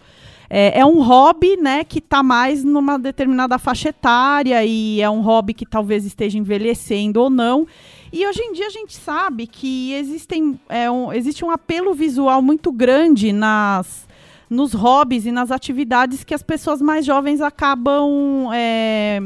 É, 0.50 0.80
é 0.80 0.84
um 0.84 1.02
hobby, 1.02 1.56
né, 1.56 1.84
que 1.84 1.98
está 2.00 2.22
mais 2.22 2.62
numa 2.62 2.98
determinada 2.98 3.58
faixa 3.58 3.88
etária 3.88 4.62
e 4.64 5.00
é 5.00 5.08
um 5.08 5.22
hobby 5.22 5.54
que 5.54 5.64
talvez 5.64 6.04
esteja 6.04 6.38
envelhecendo 6.38 7.20
ou 7.20 7.30
não. 7.30 7.66
E 8.12 8.26
hoje 8.26 8.42
em 8.42 8.52
dia 8.52 8.66
a 8.66 8.70
gente 8.70 8.94
sabe 8.94 9.46
que 9.46 9.92
existem, 9.94 10.60
é, 10.68 10.90
um, 10.90 11.12
existe 11.12 11.44
um 11.44 11.50
apelo 11.50 11.94
visual 11.94 12.42
muito 12.42 12.70
grande 12.70 13.32
nas, 13.32 14.06
nos 14.54 14.72
hobbies 14.72 15.26
e 15.26 15.32
nas 15.32 15.50
atividades 15.50 16.24
que 16.24 16.34
as 16.34 16.42
pessoas 16.42 16.80
mais 16.80 17.04
jovens 17.04 17.40
acabam 17.40 18.50
é, 18.54 19.20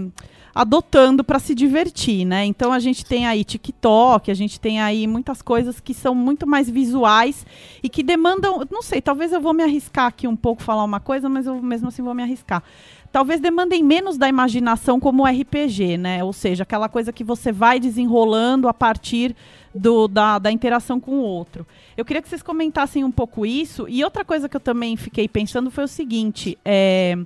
adotando 0.54 1.22
para 1.22 1.38
se 1.38 1.54
divertir, 1.54 2.24
né? 2.24 2.44
Então 2.44 2.72
a 2.72 2.80
gente 2.80 3.04
tem 3.04 3.26
aí 3.26 3.44
TikTok, 3.44 4.28
a 4.30 4.34
gente 4.34 4.58
tem 4.58 4.80
aí 4.80 5.06
muitas 5.06 5.40
coisas 5.40 5.78
que 5.78 5.94
são 5.94 6.14
muito 6.14 6.46
mais 6.46 6.68
visuais 6.68 7.46
e 7.80 7.88
que 7.88 8.02
demandam, 8.02 8.66
não 8.70 8.82
sei, 8.82 9.00
talvez 9.00 9.32
eu 9.32 9.40
vou 9.40 9.54
me 9.54 9.62
arriscar 9.62 10.06
aqui 10.06 10.26
um 10.26 10.34
pouco 10.34 10.62
falar 10.62 10.82
uma 10.82 10.98
coisa, 10.98 11.28
mas 11.28 11.46
eu 11.46 11.62
mesmo 11.62 11.88
assim 11.88 12.02
vou 12.02 12.12
me 12.12 12.24
arriscar 12.24 12.62
talvez 13.12 13.40
demandem 13.40 13.82
menos 13.82 14.16
da 14.16 14.28
imaginação 14.28 15.00
como 15.00 15.24
RPG, 15.26 15.96
né? 15.96 16.22
Ou 16.24 16.32
seja, 16.32 16.62
aquela 16.62 16.88
coisa 16.88 17.12
que 17.12 17.24
você 17.24 17.50
vai 17.50 17.80
desenrolando 17.80 18.68
a 18.68 18.74
partir 18.74 19.34
do, 19.74 20.08
da, 20.08 20.38
da 20.38 20.50
interação 20.50 20.98
com 20.98 21.12
o 21.12 21.22
outro. 21.22 21.66
Eu 21.96 22.04
queria 22.04 22.22
que 22.22 22.28
vocês 22.28 22.42
comentassem 22.42 23.04
um 23.04 23.10
pouco 23.10 23.46
isso. 23.46 23.86
E 23.88 24.04
outra 24.04 24.24
coisa 24.24 24.48
que 24.48 24.56
eu 24.56 24.60
também 24.60 24.96
fiquei 24.96 25.28
pensando 25.28 25.70
foi 25.70 25.84
o 25.84 25.88
seguinte: 25.88 26.58
é, 26.64 27.16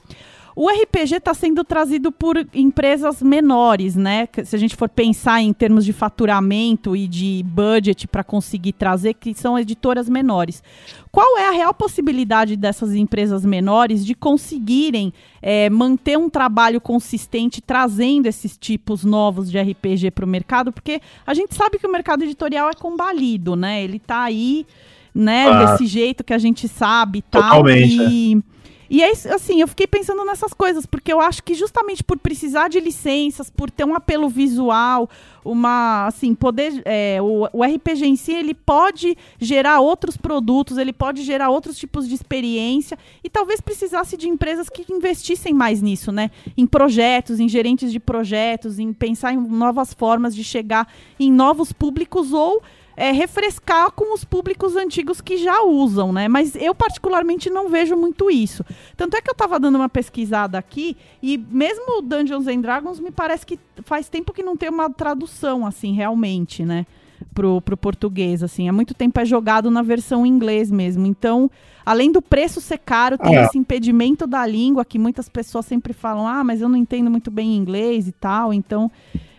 o 0.55 0.69
RPG 0.69 1.17
está 1.17 1.33
sendo 1.33 1.65
trazido 1.65 2.13
por 2.13 2.37
empresas 2.53 3.23
menores, 3.23 3.97
né? 3.97 4.29
Se 4.45 4.55
a 4.55 4.59
gente 4.59 4.77
for 4.77 4.89
pensar 4.89 5.41
em 5.41 5.53
termos 5.53 5.85
de 5.85 5.93
faturamento 5.93 6.95
e 6.95 7.09
de 7.09 7.43
budget 7.47 8.07
para 8.07 8.23
conseguir 8.23 8.73
trazer, 8.75 9.15
que 9.15 9.35
são 9.35 9.59
editoras 9.59 10.09
menores. 10.09 10.63
Qual 11.11 11.39
é 11.39 11.49
a 11.49 11.51
real 11.51 11.75
possibilidade 11.75 12.57
dessas 12.57 12.95
empresas 12.95 13.45
menores 13.45 14.05
de 14.05 14.15
conseguirem 14.15 15.13
é, 15.41 15.69
manter 15.71 16.19
um 16.19 16.29
trabalho 16.29 16.81
consistente 16.81 17.61
trazendo 17.61 18.27
esses 18.27 18.57
tipos 18.57 19.05
novos 19.05 19.51
de 19.51 19.61
RPG 19.61 20.11
para 20.11 20.25
o 20.25 20.29
mercado? 20.29 20.73
Porque 20.73 21.01
a 21.27 21.35
gente 21.35 21.55
sabe 21.55 21.79
que 21.79 21.87
o 21.87 21.93
mercado 21.93 22.25
editorial 22.25 22.69
é 22.69 22.75
combalido, 22.75 23.57
né? 23.57 23.83
Ele 23.83 23.97
está 23.97 24.23
aí, 24.23 24.67
né? 25.15 25.47
Ah, 25.47 25.65
desse 25.65 25.87
jeito 25.87 26.23
que 26.23 26.33
a 26.33 26.39
gente 26.39 26.69
sabe, 26.69 27.23
tal. 27.23 27.43
Totalmente. 27.43 27.99
E... 28.11 28.52
E 28.91 29.03
é 29.03 29.11
assim, 29.11 29.61
eu 29.61 29.69
fiquei 29.69 29.87
pensando 29.87 30.25
nessas 30.25 30.53
coisas, 30.53 30.85
porque 30.85 31.13
eu 31.13 31.21
acho 31.21 31.43
que 31.43 31.55
justamente 31.55 32.05
por 32.05 32.19
precisar 32.19 32.69
de 32.69 32.79
licenças, 32.79 33.49
por 33.49 33.71
ter 33.71 33.85
um 33.85 33.95
apelo 33.95 34.29
visual, 34.29 35.09
uma, 35.45 36.07
assim, 36.07 36.35
poder, 36.35 36.83
é, 36.85 37.21
o, 37.21 37.49
o 37.53 37.65
RPG 37.65 38.05
em 38.05 38.17
si, 38.17 38.33
ele 38.33 38.55
pode 38.55 39.17
gerar 39.41 39.81
outros 39.81 40.17
produtos, 40.17 40.79
ele 40.79 40.93
pode 40.93 41.23
gerar 41.23 41.51
outros 41.51 41.77
tipos 41.77 42.09
de 42.09 42.15
experiência, 42.15 42.99
e 43.25 43.31
talvez 43.31 43.61
precisasse 43.61 44.17
de 44.17 44.29
empresas 44.29 44.69
que 44.69 44.85
investissem 44.93 45.53
mais 45.53 45.81
nisso, 45.81 46.13
né? 46.13 46.31
Em 46.57 46.67
projetos, 46.67 47.41
em 47.41 47.49
gerentes 47.49 47.91
de 47.91 47.99
projetos, 47.99 48.79
em 48.79 48.93
pensar 48.93 49.33
em 49.33 49.39
novas 49.39 49.93
formas 49.93 50.35
de 50.35 50.45
chegar 50.45 50.87
em 51.19 51.33
novos 51.33 51.73
públicos 51.73 52.33
ou 52.33 52.63
é, 52.97 53.11
refrescar 53.13 53.91
com 53.93 54.15
os 54.15 54.25
públicos 54.25 54.77
antigos 54.77 55.21
que 55.21 55.37
já 55.37 55.63
usam, 55.63 56.13
né? 56.13 56.29
Mas 56.29 56.55
eu 56.55 56.75
particularmente 56.75 57.49
não 57.49 57.69
vejo 57.69 57.97
muito 57.97 58.31
isso. 58.31 58.65
Tanto 58.97 59.17
é 59.17 59.21
que 59.21 59.31
eu 59.31 59.33
estava 59.33 59.59
dando 59.59 59.77
uma 59.77 59.89
pesquisada 59.89 60.59
aqui 60.59 60.97
e 61.23 61.39
mesmo 61.39 62.03
Dungeons 62.03 62.47
and 62.47 62.61
Dragons 62.61 63.01
me 63.01 63.11
parece 63.11 63.47
que 63.47 63.59
faz 63.85 64.09
tempo 64.09 64.33
que 64.33 64.43
não 64.43 64.57
tem 64.57 64.69
uma 64.69 64.91
tradução 64.91 65.67
assim 65.67 65.93
realmente, 65.93 66.65
né? 66.65 66.87
Pro, 67.33 67.61
pro 67.61 67.77
português, 67.77 68.43
assim. 68.43 68.69
Há 68.69 68.73
muito 68.73 68.95
tempo 68.95 69.19
é 69.21 69.25
jogado 69.25 69.71
na 69.71 69.81
versão 69.81 70.27
em 70.27 70.29
inglês 70.29 70.71
mesmo. 70.71 71.07
Então, 71.07 71.49
além 71.87 72.11
do 72.11 72.21
preço 72.21 72.61
ser 72.61 72.79
caro, 72.79 73.17
tem 73.17 73.37
é. 73.37 73.45
esse 73.45 73.57
impedimento 73.57 74.27
da 74.27 74.45
língua 74.45 74.85
que 74.85 74.99
muitas 74.99 75.29
pessoas 75.29 75.65
sempre 75.65 75.93
falam, 75.93 76.27
ah, 76.27 76.43
mas 76.43 76.61
eu 76.61 76.69
não 76.69 76.77
entendo 76.77 77.09
muito 77.11 77.31
bem 77.31 77.57
inglês 77.57 78.09
e 78.09 78.13
tal. 78.13 78.53
Então, 78.53 78.91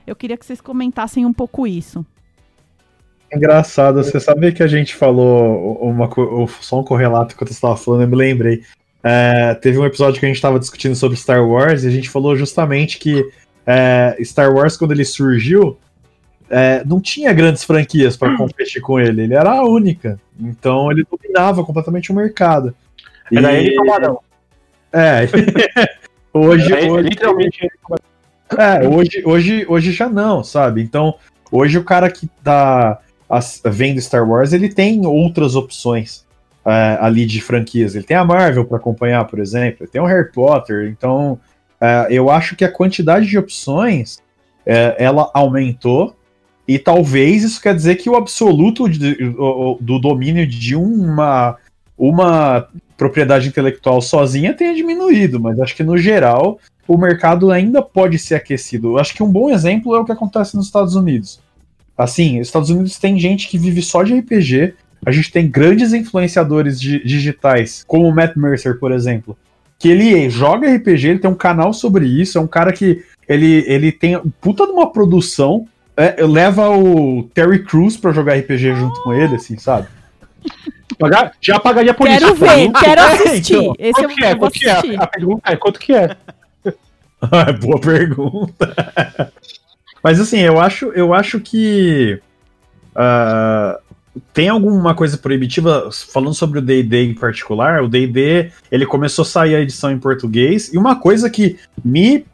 eu 0.08 0.16
queria 0.16 0.38
que 0.38 0.46
vocês 0.46 0.62
comentassem 0.62 1.26
um 1.26 1.34
pouco 1.34 1.68
isso. 1.68 2.06
Engraçado, 3.36 4.04
você 4.04 4.20
sabe 4.20 4.52
que 4.52 4.62
a 4.62 4.68
gente 4.68 4.96
falou 4.96 5.78
uma, 5.82 6.10
só 6.62 6.80
um 6.80 6.84
correlato 6.84 7.36
que 7.36 7.44
eu 7.44 7.48
estava 7.48 7.76
falando, 7.76 8.04
eu 8.04 8.08
me 8.08 8.16
lembrei. 8.16 8.64
É, 9.04 9.54
teve 9.56 9.78
um 9.78 9.86
episódio 9.86 10.20
que 10.20 10.26
a 10.26 10.30
gente 10.30 10.38
estava 10.38 10.60
discutindo 10.60 10.96
sobre 10.96 11.18
Star 11.18 11.46
Wars 11.46 11.84
e 11.84 11.88
a 11.88 11.92
gente 11.92 12.10
falou 12.10 12.38
justamente 12.38 12.98
que 12.98 13.24
é, 13.66 14.16
Star 14.24 14.54
Wars, 14.54 14.78
quando 14.78 14.92
ele 14.92 15.04
surgiu, 15.04 15.78
é, 16.50 16.84
não 16.86 17.02
tinha 17.02 17.34
grandes 17.34 17.64
franquias 17.64 18.16
para 18.16 18.38
competir 18.38 18.82
com 18.82 19.00
ele, 19.00 19.24
ele 19.24 19.34
era 19.34 19.52
a 19.52 19.64
única. 19.64 20.20
Então 20.40 20.92
ele 20.92 21.06
dominava 21.10 21.64
completamente 21.64 22.12
o 22.12 22.16
mercado. 22.16 22.76
Era 23.32 23.54
e... 23.54 23.68
ele 23.68 23.76
Camarão. 23.76 24.20
É. 24.96 25.28
hoje, 26.32 26.72
hoje, 26.72 27.10
literalmente 27.10 27.68
É, 28.56 28.88
hoje, 28.88 29.24
hoje, 29.26 29.66
hoje 29.68 29.92
já 29.92 30.08
não, 30.08 30.44
sabe? 30.44 30.84
Então, 30.84 31.16
hoje 31.52 31.80
o 31.80 31.84
cara 31.84 32.12
que 32.12 32.28
tá 32.44 33.00
vendo 33.66 34.02
Star 34.02 34.28
Wars, 34.28 34.54
ele 34.54 34.70
tem 34.70 35.06
outras 35.06 35.56
opções 35.56 36.26
uh, 36.66 37.00
ali 37.00 37.26
de 37.26 37.42
franquias. 37.42 37.96
Ele 37.96 38.04
tem 38.04 38.18
a 38.18 38.26
Marvel 38.26 38.66
para 38.66 38.78
acompanhar, 38.78 39.26
por 39.26 39.40
exemplo, 39.40 39.84
ele 39.84 39.92
tem 39.92 40.02
o 40.02 40.06
Harry 40.06 40.32
Potter. 40.32 40.90
Então, 40.90 41.40
uh, 41.82 42.10
eu 42.10 42.30
acho 42.30 42.56
que 42.56 42.66
a 42.66 42.72
quantidade 42.72 43.26
de 43.26 43.38
opções 43.38 44.18
uh, 44.66 44.96
ela 44.98 45.30
aumentou. 45.34 46.16
E 46.66 46.80
talvez 46.80 47.44
isso 47.44 47.62
quer 47.62 47.76
dizer 47.76 47.96
que 47.96 48.10
o 48.10 48.16
absoluto 48.16 48.88
de, 48.88 49.16
do, 49.16 49.78
do 49.82 50.00
domínio 50.00 50.48
de 50.48 50.78
uma, 50.78 51.58
uma 51.98 52.70
propriedade 52.96 53.50
intelectual 53.50 54.02
sozinha 54.02 54.54
tenha 54.54 54.74
diminuído, 54.74 55.42
mas 55.42 55.60
acho 55.60 55.76
que 55.76 55.84
no 55.84 55.98
geral 55.98 56.58
o 56.88 56.98
mercado 56.98 57.52
ainda 57.52 57.82
pode 57.82 58.18
ser 58.18 58.36
aquecido. 58.36 58.92
Eu 58.92 59.00
acho 59.00 59.14
que 59.14 59.22
um 59.22 59.30
bom 59.30 59.50
exemplo 59.50 59.94
é 59.94 60.00
o 60.00 60.06
que 60.06 60.12
acontece 60.14 60.56
nos 60.56 60.68
Estados 60.68 60.96
Unidos. 60.96 61.42
Assim, 61.98 62.40
os 62.40 62.48
Estados 62.48 62.70
Unidos 62.70 62.98
tem 62.98 63.20
gente 63.20 63.48
que 63.48 63.58
vive 63.58 63.82
só 63.82 64.04
de 64.04 64.14
RPG. 64.14 64.74
A 65.06 65.12
gente 65.12 65.32
tem 65.32 65.50
grandes 65.50 65.94
influenciadores 65.94 66.80
digitais, 66.80 67.84
como 67.86 68.08
o 68.08 68.16
Matt 68.16 68.36
Mercer, 68.36 68.80
por 68.80 68.92
exemplo, 68.92 69.38
que 69.78 69.90
ele 69.90 70.30
joga 70.30 70.74
RPG, 70.74 71.08
ele 71.08 71.20
tem 71.20 71.30
um 71.30 71.36
canal 71.36 71.74
sobre 71.74 72.06
isso, 72.06 72.38
é 72.38 72.42
um 72.42 72.48
cara 72.48 72.72
que 72.72 73.04
ele, 73.28 73.66
ele 73.68 73.92
tem 73.92 74.18
puta 74.40 74.66
de 74.66 74.72
uma 74.72 74.92
produção, 74.92 75.68
é, 75.98 76.24
leva 76.26 76.70
o 76.70 77.24
Terry 77.34 77.64
Crews 77.64 77.98
pra 77.98 78.14
jogar 78.14 78.36
RPG 78.38 78.76
junto 78.76 79.04
com 79.04 79.14
ele, 79.14 79.36
assim, 79.36 79.58
sabe? 79.58 79.88
Já 81.42 81.60
pagaria 81.60 81.94
por 81.94 82.08
quero 82.08 82.28
isso. 82.28 82.36
Quero 82.36 82.56
ver, 82.56 82.72
quero 82.80 83.02
assistir. 83.02 83.56
Então, 83.56 83.76
Esse 83.78 84.08
que 84.08 84.24
é? 84.24 84.36
Quanto 84.36 84.54
que 84.54 84.70
é? 84.70 84.96
A 84.96 85.08
pergunta 85.08 85.42
é, 85.52 85.56
quanto 85.58 85.80
que 85.80 85.94
é? 85.94 86.16
Boa 87.62 87.80
pergunta. 87.80 89.34
Mas 90.04 90.20
assim, 90.20 90.40
eu 90.40 90.60
acho, 90.60 90.88
eu 90.88 91.14
acho 91.14 91.40
que 91.40 92.20
uh, 92.94 93.82
tem 94.34 94.50
alguma 94.50 94.94
coisa 94.94 95.18
proibitiva 95.18 95.90
falando 95.92 96.34
sobre 96.34 96.60
o 96.60 96.62
D&D 96.62 97.06
em 97.06 97.16
particular. 97.16 97.82
O 97.82 97.88
D&D 97.88 98.52
ele 98.70 98.86
começou 98.86 99.24
a 99.24 99.26
sair 99.26 99.56
a 99.56 99.62
edição 99.62 99.90
em 99.92 99.98
português 99.98 100.74
e 100.74 100.78
uma 100.78 100.98
coisa 100.98 101.30
que 101.30 101.58
me 101.84 102.26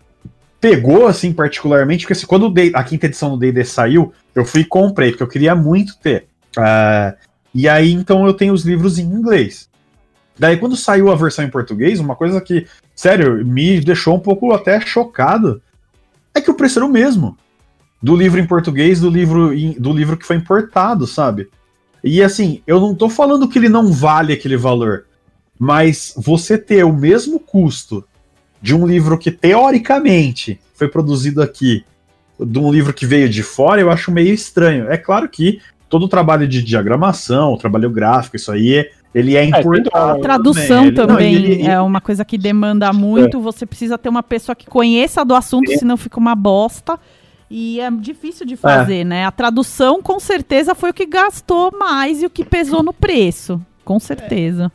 pegou 0.59 1.07
assim 1.07 1.31
particularmente 1.31 2.03
porque 2.03 2.13
assim, 2.13 2.25
quando 2.25 2.51
a 2.73 2.83
quinta 2.83 3.05
edição 3.05 3.29
do 3.29 3.37
D&D 3.37 3.63
saiu, 3.63 4.11
eu 4.33 4.43
fui 4.43 4.61
e 4.61 4.65
comprei 4.65 5.11
porque 5.11 5.23
eu 5.23 5.27
queria 5.27 5.55
muito 5.55 5.95
ter. 5.99 6.25
Uh, 6.57 7.15
e 7.53 7.69
aí 7.69 7.91
então 7.91 8.25
eu 8.25 8.33
tenho 8.33 8.51
os 8.51 8.65
livros 8.65 8.97
em 8.97 9.03
inglês. 9.03 9.69
Daí 10.39 10.57
quando 10.57 10.75
saiu 10.75 11.11
a 11.11 11.15
versão 11.15 11.45
em 11.45 11.49
português, 11.51 11.99
uma 11.99 12.15
coisa 12.15 12.41
que, 12.41 12.65
sério, 12.95 13.45
me 13.45 13.79
deixou 13.79 14.15
um 14.15 14.19
pouco 14.19 14.51
até 14.53 14.81
chocado 14.81 15.61
é 16.33 16.41
que 16.41 16.49
o 16.49 16.55
preço 16.55 16.79
era 16.79 16.85
o 16.85 16.89
mesmo 16.89 17.37
do 18.01 18.15
livro 18.15 18.39
em 18.39 18.45
português 18.45 18.99
do 18.99 19.09
livro, 19.09 19.51
do 19.77 19.91
livro 19.91 20.17
que 20.17 20.25
foi 20.25 20.37
importado, 20.37 21.05
sabe? 21.05 21.49
E 22.03 22.23
assim, 22.23 22.61
eu 22.65 22.79
não 22.79 22.95
tô 22.95 23.09
falando 23.09 23.47
que 23.47 23.59
ele 23.59 23.69
não 23.69 23.91
vale 23.91 24.33
aquele 24.33 24.55
valor, 24.55 25.05
mas 25.57 26.13
você 26.17 26.57
ter 26.57 26.85
o 26.85 26.93
mesmo 26.93 27.39
custo 27.39 28.05
de 28.61 28.73
um 28.73 28.87
livro 28.87 29.17
que 29.17 29.31
teoricamente 29.31 30.59
foi 30.73 30.87
produzido 30.87 31.41
aqui, 31.41 31.83
de 32.39 32.57
um 32.57 32.71
livro 32.71 32.93
que 32.93 33.05
veio 33.05 33.27
de 33.27 33.43
fora, 33.43 33.81
eu 33.81 33.91
acho 33.91 34.11
meio 34.11 34.33
estranho. 34.33 34.89
É 34.89 34.97
claro 34.97 35.27
que 35.27 35.59
todo 35.89 36.05
o 36.05 36.07
trabalho 36.07 36.47
de 36.47 36.63
diagramação, 36.63 37.53
o 37.53 37.57
trabalho 37.57 37.89
gráfico, 37.89 38.37
isso 38.37 38.51
aí, 38.51 38.89
ele 39.13 39.35
é 39.35 39.43
importante. 39.43 39.89
A 39.93 40.15
tradução 40.19 40.93
também, 40.93 41.33
ele, 41.33 41.51
ele, 41.53 41.67
é 41.67 41.81
uma 41.81 41.99
coisa 41.99 42.23
que 42.23 42.37
demanda 42.37 42.93
muito. 42.93 43.37
É. 43.37 43.41
Você 43.41 43.65
precisa 43.65 43.97
ter 43.97 44.07
uma 44.07 44.23
pessoa 44.23 44.55
que 44.55 44.67
conheça 44.67 45.25
do 45.25 45.35
assunto, 45.35 45.71
é. 45.71 45.77
senão 45.77 45.97
fica 45.97 46.19
uma 46.19 46.35
bosta. 46.35 46.97
E 47.49 47.79
é 47.79 47.89
difícil 47.89 48.45
de 48.45 48.55
fazer, 48.55 48.99
é. 48.99 49.03
né? 49.03 49.25
A 49.25 49.31
tradução, 49.31 50.01
com 50.01 50.19
certeza, 50.19 50.75
foi 50.75 50.91
o 50.91 50.93
que 50.93 51.05
gastou 51.05 51.71
mais 51.77 52.21
e 52.21 52.25
o 52.25 52.29
que 52.29 52.45
pesou 52.45 52.83
no 52.83 52.93
preço. 52.93 53.59
Com 53.83 53.99
certeza. 53.99 54.71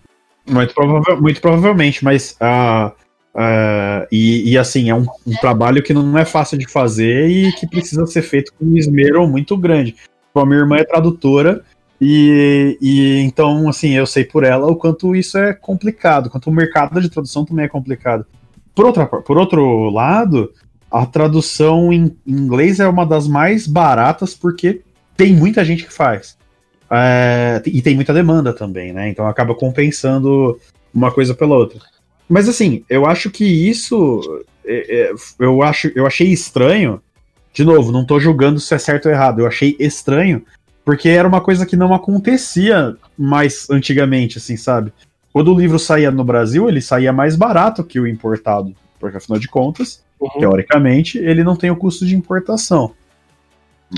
Muito, 0.48 0.74
provável, 0.74 1.20
muito 1.20 1.40
provavelmente, 1.40 2.04
mas. 2.04 2.36
Uh, 2.40 2.88
uh, 3.36 4.06
e, 4.10 4.50
e, 4.50 4.58
assim, 4.58 4.90
é 4.90 4.94
um, 4.94 5.06
um, 5.26 5.32
trabalho 5.40 5.82
que 5.82 5.94
não 5.94 6.18
é 6.18 6.24
fácil 6.24 6.58
de 6.58 6.66
fazer 6.66 7.28
e 7.28 7.52
que 7.52 7.66
precisa 7.66 8.04
ser 8.06 8.22
feito 8.22 8.52
com 8.58 8.64
um 8.64 8.76
esmero 8.76 9.26
muito 9.28 9.56
grande. 9.56 9.94
A 10.34 10.44
minha 10.44 10.58
irmã 10.58 10.76
é 10.76 10.84
tradutora. 10.84 11.62
E, 12.00 12.76
e 12.82 13.20
então, 13.20 13.68
assim, 13.68 13.92
eu 13.92 14.04
sei 14.04 14.24
por 14.24 14.42
ela 14.42 14.66
o 14.66 14.76
quanto 14.76 15.14
isso 15.14 15.38
é 15.38 15.54
complicado, 15.54 16.28
quanto 16.28 16.50
o 16.50 16.52
mercado 16.52 17.00
de 17.00 17.08
tradução 17.08 17.44
também 17.44 17.66
é 17.66 17.68
complicado. 17.68 18.26
Por, 18.74 18.84
outra, 18.84 19.06
por 19.06 19.38
outro 19.38 19.88
lado, 19.90 20.52
a 20.94 21.04
tradução 21.04 21.92
em 21.92 22.16
inglês 22.24 22.78
é 22.78 22.86
uma 22.86 23.04
das 23.04 23.26
mais 23.26 23.66
baratas 23.66 24.32
porque 24.32 24.80
tem 25.16 25.34
muita 25.34 25.64
gente 25.64 25.82
que 25.82 25.92
faz. 25.92 26.38
É, 26.88 27.60
e 27.66 27.82
tem 27.82 27.96
muita 27.96 28.14
demanda 28.14 28.52
também, 28.52 28.92
né? 28.92 29.08
Então 29.08 29.26
acaba 29.26 29.56
compensando 29.56 30.56
uma 30.94 31.10
coisa 31.10 31.34
pela 31.34 31.56
outra. 31.56 31.80
Mas 32.28 32.48
assim, 32.48 32.84
eu 32.88 33.06
acho 33.06 33.28
que 33.28 33.44
isso. 33.44 34.44
É, 34.64 35.10
é, 35.10 35.14
eu, 35.40 35.64
acho, 35.64 35.90
eu 35.96 36.06
achei 36.06 36.28
estranho. 36.28 37.02
De 37.52 37.64
novo, 37.64 37.90
não 37.90 38.06
tô 38.06 38.20
julgando 38.20 38.60
se 38.60 38.72
é 38.72 38.78
certo 38.78 39.06
ou 39.06 39.12
errado. 39.12 39.40
Eu 39.40 39.48
achei 39.48 39.74
estranho, 39.80 40.44
porque 40.84 41.08
era 41.08 41.26
uma 41.26 41.40
coisa 41.40 41.66
que 41.66 41.76
não 41.76 41.92
acontecia 41.92 42.96
mais 43.18 43.68
antigamente, 43.68 44.38
assim, 44.38 44.56
sabe? 44.56 44.92
Quando 45.32 45.52
o 45.52 45.58
livro 45.58 45.80
saía 45.80 46.12
no 46.12 46.22
Brasil, 46.22 46.68
ele 46.68 46.80
saía 46.80 47.12
mais 47.12 47.34
barato 47.34 47.82
que 47.82 47.98
o 47.98 48.06
importado. 48.06 48.72
Porque 49.00 49.16
afinal 49.16 49.40
de 49.40 49.48
contas, 49.48 50.03
Uhum. 50.20 50.40
Teoricamente, 50.40 51.18
ele 51.18 51.44
não 51.44 51.56
tem 51.56 51.70
o 51.70 51.76
custo 51.76 52.06
de 52.06 52.16
importação. 52.16 52.92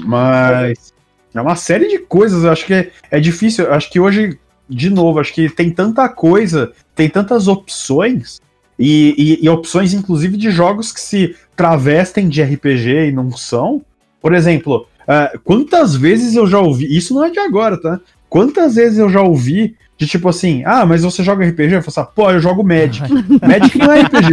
Mas 0.04 0.92
é 1.34 1.40
uma 1.40 1.56
série 1.56 1.88
de 1.88 1.98
coisas. 1.98 2.44
Eu 2.44 2.50
acho 2.50 2.66
que 2.66 2.74
é, 2.74 2.90
é 3.10 3.20
difícil. 3.20 3.66
Eu 3.66 3.74
acho 3.74 3.90
que 3.90 4.00
hoje, 4.00 4.38
de 4.68 4.90
novo, 4.90 5.20
acho 5.20 5.32
que 5.32 5.48
tem 5.48 5.70
tanta 5.70 6.08
coisa, 6.08 6.72
tem 6.94 7.08
tantas 7.08 7.48
opções. 7.48 8.40
E, 8.78 9.38
e, 9.40 9.44
e, 9.44 9.48
opções, 9.48 9.94
inclusive, 9.94 10.36
de 10.36 10.50
jogos 10.50 10.92
que 10.92 11.00
se 11.00 11.34
travestem 11.54 12.28
de 12.28 12.42
RPG 12.42 13.08
e 13.08 13.12
não 13.12 13.32
são. 13.32 13.82
Por 14.20 14.34
exemplo, 14.34 14.86
uh, 15.02 15.38
quantas 15.40 15.94
vezes 15.94 16.34
eu 16.34 16.46
já 16.46 16.58
ouvi. 16.58 16.94
Isso 16.94 17.14
não 17.14 17.24
é 17.24 17.30
de 17.30 17.38
agora, 17.38 17.80
tá? 17.80 18.00
Quantas 18.28 18.74
vezes 18.74 18.98
eu 18.98 19.08
já 19.08 19.22
ouvi 19.22 19.76
de 19.96 20.06
tipo 20.06 20.28
assim, 20.28 20.62
ah, 20.66 20.84
mas 20.84 21.02
você 21.02 21.22
joga 21.22 21.46
RPG? 21.46 21.76
Eu 21.76 21.82
falo 21.82 22.06
assim, 22.06 22.14
pô, 22.14 22.30
eu 22.30 22.40
jogo 22.40 22.62
Magic. 22.62 23.08
Magic 23.40 23.78
não 23.78 23.92
é 23.92 24.02
RPG. 24.02 24.28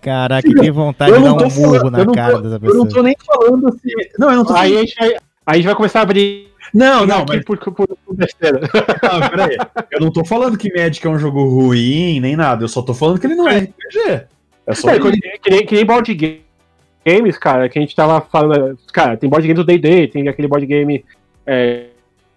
Caraca, 0.00 0.48
que 0.48 0.70
vontade 0.70 1.12
de 1.12 1.22
dar 1.22 1.32
um 1.32 1.48
burro 1.48 1.90
na 1.90 2.06
cara 2.06 2.36
tô, 2.36 2.40
dessa 2.40 2.60
pessoa. 2.60 2.78
Eu 2.78 2.84
não 2.84 2.88
tô 2.88 3.02
nem 3.02 3.16
falando 3.24 3.68
assim. 3.68 3.90
Não, 4.18 4.30
eu 4.30 4.36
não 4.36 4.44
tô 4.44 4.54
aí, 4.54 4.76
a 4.76 4.80
gente 4.80 4.96
vai, 4.98 5.08
aí 5.08 5.18
a 5.46 5.54
gente 5.54 5.66
vai 5.66 5.74
começar 5.74 6.00
a 6.00 6.02
abrir. 6.02 6.48
Não, 6.72 7.04
não, 7.04 7.24
mas... 7.28 7.44
por, 7.44 7.58
por, 7.58 7.72
por 7.74 8.16
besteira. 8.16 8.60
Ah, 9.02 9.28
peraí. 9.28 9.58
Eu 9.90 10.00
não 10.00 10.10
tô 10.10 10.24
falando 10.24 10.56
que 10.56 10.72
Magic 10.72 11.04
é 11.04 11.10
um 11.10 11.18
jogo 11.18 11.42
ruim, 11.48 12.20
nem 12.20 12.36
nada. 12.36 12.64
Eu 12.64 12.68
só 12.68 12.80
tô 12.80 12.94
falando 12.94 13.18
que 13.18 13.26
ele 13.26 13.34
não 13.34 13.48
é 13.48 13.58
RPG. 13.58 14.26
É 14.66 14.74
só. 14.74 14.90
É, 14.90 14.98
que, 14.98 15.50
nem, 15.50 15.66
que 15.66 15.74
nem 15.74 15.84
board 15.84 16.14
games, 16.14 17.38
cara, 17.38 17.68
que 17.68 17.78
a 17.78 17.82
gente 17.82 17.94
tava 17.94 18.20
falando. 18.20 18.78
Cara, 18.92 19.16
tem 19.16 19.28
board 19.28 19.46
game 19.46 19.56
do 19.56 19.64
DD, 19.64 20.08
tem 20.08 20.28
aquele 20.28 20.48
board 20.48 20.64
game. 20.64 21.04
É, 21.46 21.86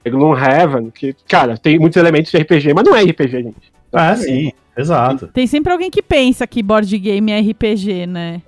Gloomhaven, 0.06 0.90
que, 0.90 1.16
cara, 1.30 1.58
tem 1.58 1.80
muitos 1.80 1.98
elementos 1.98 2.32
de 2.32 2.38
RPG, 2.38 2.74
mas 2.74 2.84
não 2.84 2.96
é 2.96 3.04
RPG, 3.04 3.30
gente. 3.30 3.74
Ah, 3.92 4.16
sim. 4.16 4.52
Exato. 4.76 5.28
Tem 5.28 5.46
sempre 5.46 5.72
alguém 5.72 5.92
que 5.92 6.02
pensa 6.02 6.48
que 6.48 6.64
board 6.64 6.98
game 6.98 7.32
é 7.32 7.40
RPG, 7.40 8.08
né? 8.08 8.42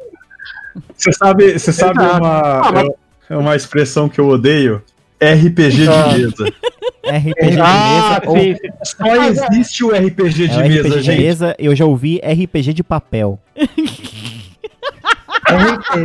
Você 0.96 1.12
sabe, 1.14 1.58
você 1.58 1.72
sabe 1.72 2.00
uma, 2.00 2.60
ah, 2.60 2.72
mas... 2.72 2.90
É 3.30 3.38
uma 3.38 3.56
expressão 3.56 4.08
que 4.08 4.20
eu 4.20 4.28
odeio? 4.28 4.84
RPG 5.22 5.88
ah. 5.88 6.14
de 6.14 6.20
mesa. 6.20 6.46
RPG 7.06 7.52
de 7.52 7.62
ah, 7.62 8.22
mesa. 8.26 8.40
Sim, 8.40 8.56
sim. 8.56 8.70
Só 8.84 9.24
existe 9.24 9.84
o 9.84 9.90
RPG 9.90 10.48
de 10.48 10.60
é, 10.60 10.68
mesa, 10.68 10.88
RPG 10.90 11.02
gente. 11.02 11.18
De 11.18 11.24
mesa, 11.24 11.56
eu 11.58 11.76
já 11.76 11.86
ouvi 11.86 12.20
RPG 12.20 12.74
de 12.74 12.84
papel. 12.84 13.40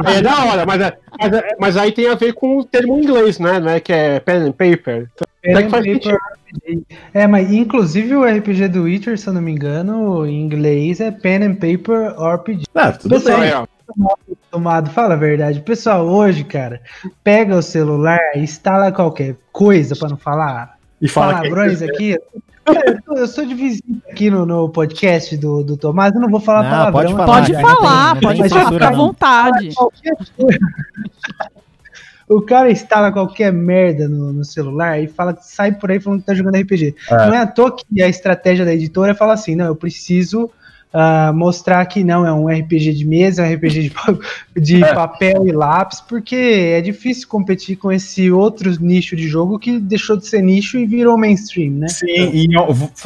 é 0.06 0.22
da 0.22 0.44
hora, 0.44 0.66
mas, 0.66 0.80
é, 0.80 0.96
mas, 1.18 1.32
é, 1.32 1.56
mas, 1.58 1.76
aí 1.76 1.92
tem 1.92 2.08
a 2.08 2.14
ver 2.14 2.32
com 2.32 2.58
o 2.58 2.64
termo 2.64 2.98
inglês, 2.98 3.38
né? 3.38 3.58
né 3.58 3.80
que 3.80 3.92
é 3.92 4.20
pen 4.20 4.48
and 4.48 4.52
paper. 4.52 5.08
Então, 5.12 5.28
pen 5.42 5.56
and 5.56 5.70
paper 5.70 6.18
é, 7.14 7.26
mas 7.26 7.52
inclusive 7.52 8.14
o 8.14 8.24
RPG 8.24 8.68
do 8.68 8.82
Witcher, 8.82 9.18
se 9.18 9.28
eu 9.28 9.32
não 9.32 9.40
me 9.40 9.52
engano, 9.52 10.26
em 10.26 10.40
inglês 10.40 11.00
é 11.00 11.10
Pen 11.10 11.44
and 11.44 11.54
Paper 11.54 12.14
RPG. 12.18 12.64
Ah, 12.74 12.92
tudo 12.92 13.14
Pessoal, 13.14 13.40
bem. 13.40 13.52
Tomado, 14.50 14.90
fala 14.90 15.14
a 15.14 15.16
verdade. 15.16 15.60
Pessoal, 15.60 16.06
hoje, 16.06 16.44
cara, 16.44 16.80
pega 17.22 17.56
o 17.56 17.62
celular, 17.62 18.18
instala 18.36 18.92
qualquer 18.92 19.36
coisa 19.52 19.96
para 19.96 20.08
não 20.08 20.16
falar 20.16 20.76
e 21.00 21.08
fala 21.08 21.34
palavrões 21.34 21.82
aqui. 21.82 22.18
eu 23.16 23.26
sou 23.26 23.44
de 23.46 23.54
visita 23.54 24.10
aqui 24.10 24.30
no, 24.30 24.44
no 24.44 24.68
podcast 24.68 25.36
do, 25.36 25.64
do 25.64 25.76
Tomás, 25.76 26.14
eu 26.14 26.20
não 26.20 26.28
vou 26.28 26.40
falar 26.40 26.62
não, 26.64 26.70
palavrão. 26.70 26.92
Pode 26.92 27.12
falar, 27.12 27.26
pode, 27.26 27.52
falar, 27.52 28.12
tem, 28.12 28.22
pode 28.22 28.48
falar, 28.48 28.72
fica 28.72 28.88
à 28.88 28.92
vontade. 28.92 29.70
O 32.30 32.40
cara 32.40 32.70
instala 32.70 33.10
qualquer 33.10 33.52
merda 33.52 34.08
no, 34.08 34.32
no, 34.32 34.44
celular 34.44 35.02
e 35.02 35.08
fala 35.08 35.36
sai 35.42 35.72
por 35.72 35.90
aí 35.90 35.98
falando 35.98 36.20
que 36.20 36.26
tá 36.26 36.34
jogando 36.34 36.60
RPG. 36.60 36.94
É. 37.10 37.26
Não 37.26 37.34
é 37.34 37.38
à 37.38 37.46
toa 37.46 37.74
que 37.74 38.00
a 38.00 38.08
estratégia 38.08 38.64
da 38.64 38.72
editora 38.72 39.16
fala 39.16 39.32
assim: 39.32 39.56
não, 39.56 39.66
eu 39.66 39.74
preciso 39.74 40.48
uh, 40.94 41.34
mostrar 41.34 41.84
que 41.86 42.04
não 42.04 42.24
é 42.24 42.32
um 42.32 42.46
RPG 42.46 42.92
de 42.92 43.04
mesa, 43.04 43.44
é 43.44 43.50
um 43.50 43.54
RPG 43.54 43.92
de, 44.54 44.60
de 44.60 44.84
é. 44.84 44.94
papel 44.94 45.44
e 45.46 45.50
lápis, 45.50 46.00
porque 46.00 46.36
é 46.36 46.80
difícil 46.80 47.26
competir 47.26 47.76
com 47.76 47.90
esse 47.90 48.30
outro 48.30 48.70
nicho 48.80 49.16
de 49.16 49.26
jogo 49.26 49.58
que 49.58 49.80
deixou 49.80 50.16
de 50.16 50.26
ser 50.26 50.40
nicho 50.40 50.78
e 50.78 50.86
virou 50.86 51.18
mainstream, 51.18 51.72
né? 51.72 51.88
Sim, 51.88 52.30
e 52.32 52.48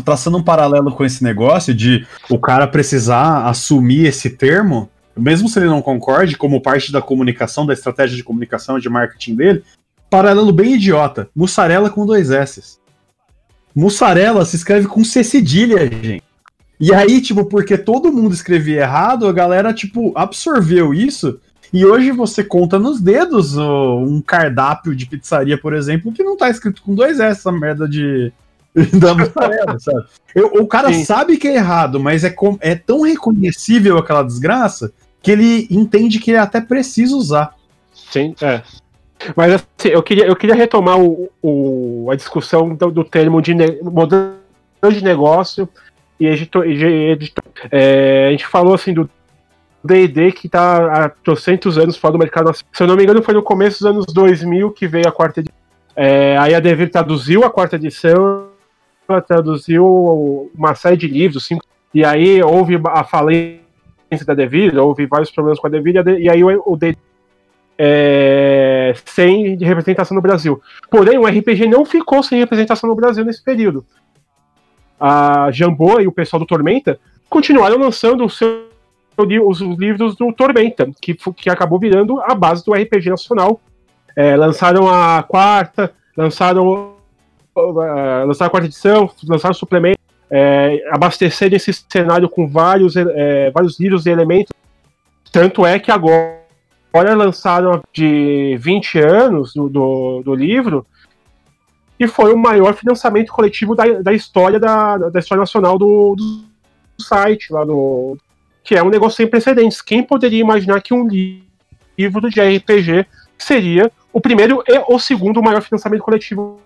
traçando 0.05 0.37
um 0.37 0.43
paralelo 0.43 0.93
com 0.93 1.03
esse 1.03 1.25
negócio 1.25 1.75
de 1.75 2.07
o 2.29 2.39
cara 2.39 2.67
precisar 2.67 3.47
assumir 3.47 4.07
esse 4.07 4.29
termo 4.29 4.91
mesmo 5.17 5.49
se 5.49 5.59
ele 5.59 5.67
não 5.67 5.83
concorde, 5.83 6.37
como 6.37 6.61
parte 6.61 6.93
da 6.93 7.01
comunicação, 7.03 7.67
da 7.67 7.73
estratégia 7.73 8.17
de 8.17 8.25
comunicação 8.25 8.79
de 8.79 8.89
marketing 8.89 9.35
dele, 9.35 9.65
paralelo 10.11 10.53
bem 10.53 10.75
idiota. 10.75 11.29
Mussarela 11.35 11.91
com 11.91 12.07
dois 12.07 12.31
S. 12.31 12.79
Mussarela 13.75 14.45
se 14.45 14.57
escreve 14.57 14.87
com 14.87 15.05
C 15.05 15.25
cedilha, 15.25 15.87
gente. 15.87 16.23
E 16.79 16.93
aí, 16.93 17.21
tipo, 17.21 17.45
porque 17.45 17.79
todo 17.79 18.13
mundo 18.13 18.35
escrevia 18.35 18.83
errado, 18.83 19.27
a 19.27 19.33
galera, 19.33 19.73
tipo, 19.73 20.13
absorveu 20.17 20.93
isso. 20.93 21.41
E 21.73 21.85
hoje 21.85 22.11
você 22.13 22.45
conta 22.45 22.79
nos 22.79 23.01
dedos 23.01 23.57
oh, 23.57 23.99
um 23.99 24.21
cardápio 24.21 24.95
de 24.95 25.07
pizzaria, 25.07 25.59
por 25.59 25.73
exemplo, 25.75 26.13
que 26.13 26.23
não 26.23 26.37
tá 26.37 26.49
escrito 26.49 26.83
com 26.83 26.95
dois 26.95 27.19
S, 27.19 27.41
essa 27.41 27.51
merda 27.51 27.89
de, 27.89 28.33
da 28.99 29.15
mussarela, 29.15 29.79
sabe? 29.79 30.05
Eu, 30.35 30.47
o 30.61 30.67
cara 30.67 30.93
Sim. 30.93 31.05
sabe 31.05 31.37
que 31.37 31.49
é 31.49 31.55
errado, 31.55 31.99
mas 31.99 32.23
é, 32.23 32.31
com, 32.31 32.57
é 32.61 32.75
tão 32.75 33.03
reconhecível 33.03 33.99
aquela 33.99 34.23
desgraça 34.23 34.93
que 35.25 35.31
ele 35.31 35.67
entende 35.71 36.21
que 36.21 36.31
ele 36.31 36.39
até 36.39 36.61
precisa 36.61 37.17
usar. 37.17 37.55
Sim, 37.95 38.35
é. 38.43 38.63
Mas 39.35 39.55
assim, 39.55 39.89
eu 39.89 40.03
queria, 40.03 40.27
eu 40.27 40.37
queria 40.37 40.55
retomar 40.55 41.01
o, 41.01 41.31
o 41.43 42.11
a 42.11 42.15
discussão 42.15 42.75
do, 42.75 42.91
do 42.91 43.03
termo 43.03 43.41
de 43.41 43.55
modelo 43.83 44.35
de 44.93 45.03
negócio 45.03 45.67
e 46.21 46.27
editor. 46.27 46.67
E 46.67 46.85
editor. 47.11 47.43
É, 47.73 48.27
a 48.29 48.31
gente 48.33 48.47
falou 48.47 48.75
assim 48.75 48.93
do 48.93 49.09
D&D 49.83 50.33
que 50.33 50.47
está 50.47 51.07
há 51.07 51.13
200 51.25 51.79
anos 51.79 51.97
fora 51.97 52.13
do 52.13 52.19
mercado. 52.19 52.53
Se 52.53 52.65
eu 52.79 52.87
não 52.87 52.95
me 52.95 53.03
engano, 53.03 53.23
foi 53.23 53.33
no 53.33 53.43
começo 53.43 53.79
dos 53.79 53.91
anos 53.91 54.07
2000 54.13 54.73
que 54.73 54.87
veio 54.87 55.09
a 55.09 55.13
quarta 55.13 55.41
edição. 55.41 55.57
É, 55.97 56.37
aí 56.37 56.55
a 56.55 56.61
Devir 56.61 56.91
traduziu 56.91 57.45
a 57.45 57.51
quarta 57.51 57.77
edição, 57.77 58.49
traduziu 59.27 60.51
uma 60.55 60.75
série 60.75 60.99
de 60.99 61.07
livros, 61.07 61.47
cinco, 61.47 61.65
e 61.95 62.05
aí 62.05 62.43
houve 62.43 62.79
a 62.85 63.05
falência 63.05 63.64
da 64.27 64.35
Devir, 64.35 64.77
houve 64.79 65.07
vários 65.07 65.31
problemas 65.31 65.59
com 65.59 65.67
a 65.67 65.71
Devir, 65.71 65.97
e 66.19 66.31
aí 66.31 66.45
o, 66.45 66.63
o 66.67 66.77
D 66.77 66.97
é, 67.79 68.95
sem 69.05 69.57
representação 69.57 70.15
no 70.15 70.23
Brasil. 70.23 70.61
Porém, 70.91 71.19
o 71.19 71.27
RPG 71.27 71.67
não 71.67 71.85
ficou 71.85 72.23
sem 72.23 72.39
representação 72.39 72.89
no 72.89 72.95
Brasil 72.95 73.25
nesse 73.25 73.43
período. 73.43 73.85
A 74.99 75.51
Jambô 75.51 76.01
e 76.01 76.07
o 76.07 76.13
pessoal 76.13 76.41
do 76.41 76.47
Tormenta 76.47 76.99
continuaram 77.29 77.79
lançando 77.79 78.25
o 78.25 78.31
seu, 78.31 78.69
os 79.17 79.61
livros 79.61 80.17
do 80.17 80.33
Tormenta, 80.33 80.91
que, 81.01 81.15
que 81.15 81.51
acabou 81.51 81.79
virando 81.79 82.21
a 82.21 82.35
base 82.35 82.65
do 82.65 82.73
RPG 82.73 83.11
nacional. 83.11 83.61
É, 84.17 84.37
lançaram 84.37 84.89
a 84.89 85.23
quarta, 85.25 85.93
lançaram, 86.17 86.95
uh, 87.57 88.27
lançaram 88.27 88.47
a 88.47 88.51
quarta 88.51 88.69
edição, 88.69 89.11
lançaram 89.29 89.55
suplemento 89.55 90.04
é, 90.37 90.83
abastecer 90.91 91.55
esse 91.55 91.73
cenário 91.73 92.29
com 92.29 92.49
vários, 92.49 92.97
é, 92.97 93.53
vários 93.53 93.79
livros 93.79 94.05
e 94.05 94.11
elementos. 94.11 94.53
Tanto 95.31 95.65
é 95.65 95.79
que 95.79 95.93
agora, 95.93 96.41
agora 96.93 97.15
lançaram 97.15 97.81
de 97.93 98.57
20 98.61 98.99
anos 98.99 99.55
do, 99.55 99.69
do, 99.69 100.23
do 100.25 100.35
livro 100.35 100.85
e 102.01 102.09
foi 102.09 102.33
o 102.33 102.37
maior 102.37 102.75
financiamento 102.75 103.33
coletivo 103.33 103.77
da, 103.77 103.85
da 104.03 104.13
história 104.13 104.59
da, 104.59 104.97
da 104.97 105.21
história 105.21 105.41
nacional 105.41 105.79
do, 105.79 106.17
do 106.17 107.03
site 107.03 107.53
lá 107.53 107.65
no 107.65 108.19
que 108.65 108.75
é 108.75 108.83
um 108.83 108.91
negócio 108.91 109.19
sem 109.19 109.29
precedentes. 109.29 109.81
Quem 109.81 110.03
poderia 110.03 110.41
imaginar 110.41 110.83
que 110.83 110.93
um 110.93 111.07
livro 111.07 112.29
de 112.29 112.41
RPG 112.41 113.07
seria 113.39 113.93
o 114.13 114.21
primeiro 114.21 114.65
e 114.67 114.83
o 114.89 114.99
segundo 114.99 115.41
maior 115.41 115.63
financiamento 115.63 116.03
coletivo 116.03 116.59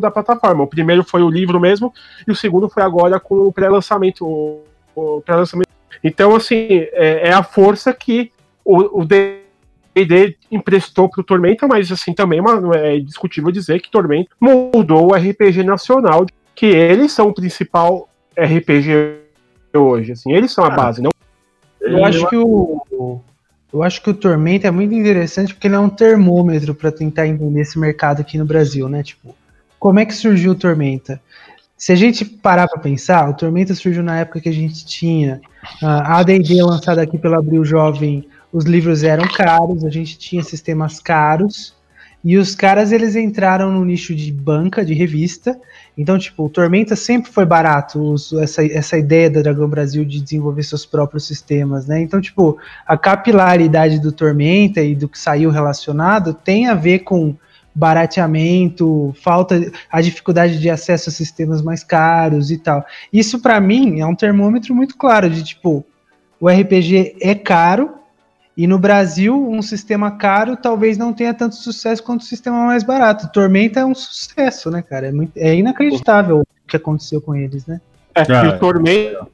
da 0.00 0.10
plataforma. 0.10 0.64
O 0.64 0.66
primeiro 0.66 1.04
foi 1.04 1.22
o 1.22 1.30
livro 1.30 1.60
mesmo, 1.60 1.92
e 2.26 2.30
o 2.30 2.36
segundo 2.36 2.68
foi 2.68 2.82
agora 2.82 3.18
com 3.20 3.34
o 3.46 3.52
pré-lançamento. 3.52 4.26
O, 4.94 5.22
pré-lançamento. 5.24 5.68
Então, 6.02 6.34
assim, 6.34 6.66
é, 6.92 7.28
é, 7.28 7.32
a 7.32 7.42
força 7.42 7.92
que 7.92 8.32
o, 8.64 9.00
o 9.00 9.04
D&D 9.04 10.36
emprestou 10.50 11.08
para 11.08 11.20
o 11.20 11.24
Tormenta, 11.24 11.66
mas 11.66 11.90
assim 11.90 12.12
também 12.12 12.40
é, 12.74 12.96
é 12.96 13.00
discutível 13.00 13.50
dizer 13.50 13.80
que 13.80 13.90
Tormenta 13.90 14.30
mudou 14.40 15.10
o 15.10 15.14
RPG 15.14 15.62
nacional, 15.62 16.26
que 16.54 16.66
eles 16.66 17.12
são 17.12 17.28
o 17.28 17.34
principal 17.34 18.08
RPG 18.38 19.20
hoje, 19.74 20.12
assim, 20.12 20.32
eles 20.32 20.52
são 20.52 20.64
a 20.64 20.70
base, 20.70 21.02
não 21.02 21.10
eu 21.86 22.04
acho 22.04 22.28
que 22.28 22.36
o, 22.36 23.20
eu 23.72 23.82
acho 23.82 24.02
que 24.02 24.10
o 24.10 24.14
Tormenta 24.14 24.66
é 24.66 24.70
muito 24.70 24.94
interessante 24.94 25.54
porque 25.54 25.68
ele 25.68 25.76
é 25.76 25.78
um 25.78 25.88
termômetro 25.88 26.74
para 26.74 26.90
tentar 26.90 27.26
entender 27.26 27.60
esse 27.60 27.78
mercado 27.78 28.20
aqui 28.20 28.38
no 28.38 28.44
Brasil, 28.44 28.88
né? 28.88 29.02
Tipo, 29.02 29.34
como 29.86 30.00
é 30.00 30.04
que 30.04 30.14
surgiu 30.14 30.50
o 30.50 30.54
Tormenta? 30.56 31.20
Se 31.76 31.92
a 31.92 31.94
gente 31.94 32.24
parar 32.24 32.66
para 32.66 32.80
pensar, 32.80 33.30
o 33.30 33.34
Tormenta 33.34 33.72
surgiu 33.72 34.02
na 34.02 34.18
época 34.18 34.40
que 34.40 34.48
a 34.48 34.52
gente 34.52 34.84
tinha 34.84 35.40
a 35.80 36.18
AD&D 36.18 36.60
lançada 36.60 37.00
aqui 37.00 37.16
pelo 37.16 37.38
Abril 37.38 37.64
Jovem, 37.64 38.26
os 38.52 38.64
livros 38.64 39.04
eram 39.04 39.28
caros, 39.28 39.84
a 39.84 39.88
gente 39.88 40.18
tinha 40.18 40.42
sistemas 40.42 40.98
caros, 40.98 41.72
e 42.24 42.36
os 42.36 42.56
caras 42.56 42.90
eles 42.90 43.14
entraram 43.14 43.70
no 43.70 43.84
nicho 43.84 44.12
de 44.12 44.32
banca, 44.32 44.84
de 44.84 44.92
revista. 44.92 45.56
Então, 45.96 46.18
tipo, 46.18 46.46
o 46.46 46.48
Tormenta 46.48 46.96
sempre 46.96 47.30
foi 47.30 47.46
barato, 47.46 48.02
os, 48.02 48.32
essa, 48.32 48.66
essa 48.66 48.98
ideia 48.98 49.30
da 49.30 49.40
Dragão 49.40 49.68
Brasil 49.68 50.04
de 50.04 50.20
desenvolver 50.20 50.64
seus 50.64 50.84
próprios 50.84 51.28
sistemas, 51.28 51.86
né? 51.86 52.00
Então, 52.00 52.20
tipo, 52.20 52.58
a 52.84 52.98
capilaridade 52.98 54.00
do 54.00 54.10
Tormenta 54.10 54.82
e 54.82 54.96
do 54.96 55.08
que 55.08 55.16
saiu 55.16 55.48
relacionado 55.48 56.34
tem 56.34 56.66
a 56.66 56.74
ver 56.74 57.04
com 57.04 57.36
barateamento, 57.76 59.14
falta, 59.22 59.70
a 59.92 60.00
dificuldade 60.00 60.58
de 60.58 60.70
acesso 60.70 61.10
a 61.10 61.12
sistemas 61.12 61.60
mais 61.60 61.84
caros 61.84 62.50
e 62.50 62.56
tal. 62.56 62.82
Isso 63.12 63.38
para 63.38 63.60
mim 63.60 64.00
é 64.00 64.06
um 64.06 64.14
termômetro 64.14 64.74
muito 64.74 64.96
claro 64.96 65.28
de 65.28 65.44
tipo, 65.44 65.84
o 66.40 66.48
RPG 66.48 67.18
é 67.20 67.34
caro, 67.34 67.90
e 68.56 68.66
no 68.66 68.78
Brasil, 68.78 69.36
um 69.36 69.60
sistema 69.60 70.12
caro 70.12 70.56
talvez 70.56 70.96
não 70.96 71.12
tenha 71.12 71.34
tanto 71.34 71.56
sucesso 71.56 72.02
quanto 72.02 72.22
o 72.22 72.24
sistema 72.24 72.64
mais 72.64 72.82
barato. 72.82 73.30
Tormenta 73.30 73.80
é 73.80 73.84
um 73.84 73.94
sucesso, 73.94 74.70
né, 74.70 74.80
cara? 74.80 75.08
É, 75.08 75.12
muito, 75.12 75.32
é 75.36 75.54
inacreditável 75.54 76.38
o 76.38 76.46
que 76.66 76.78
aconteceu 76.78 77.20
com 77.20 77.34
eles, 77.34 77.66
né? 77.66 77.78
É, 78.14 78.22
ah, 78.22 78.48
o 78.48 78.58
Tormenta. 78.58 79.28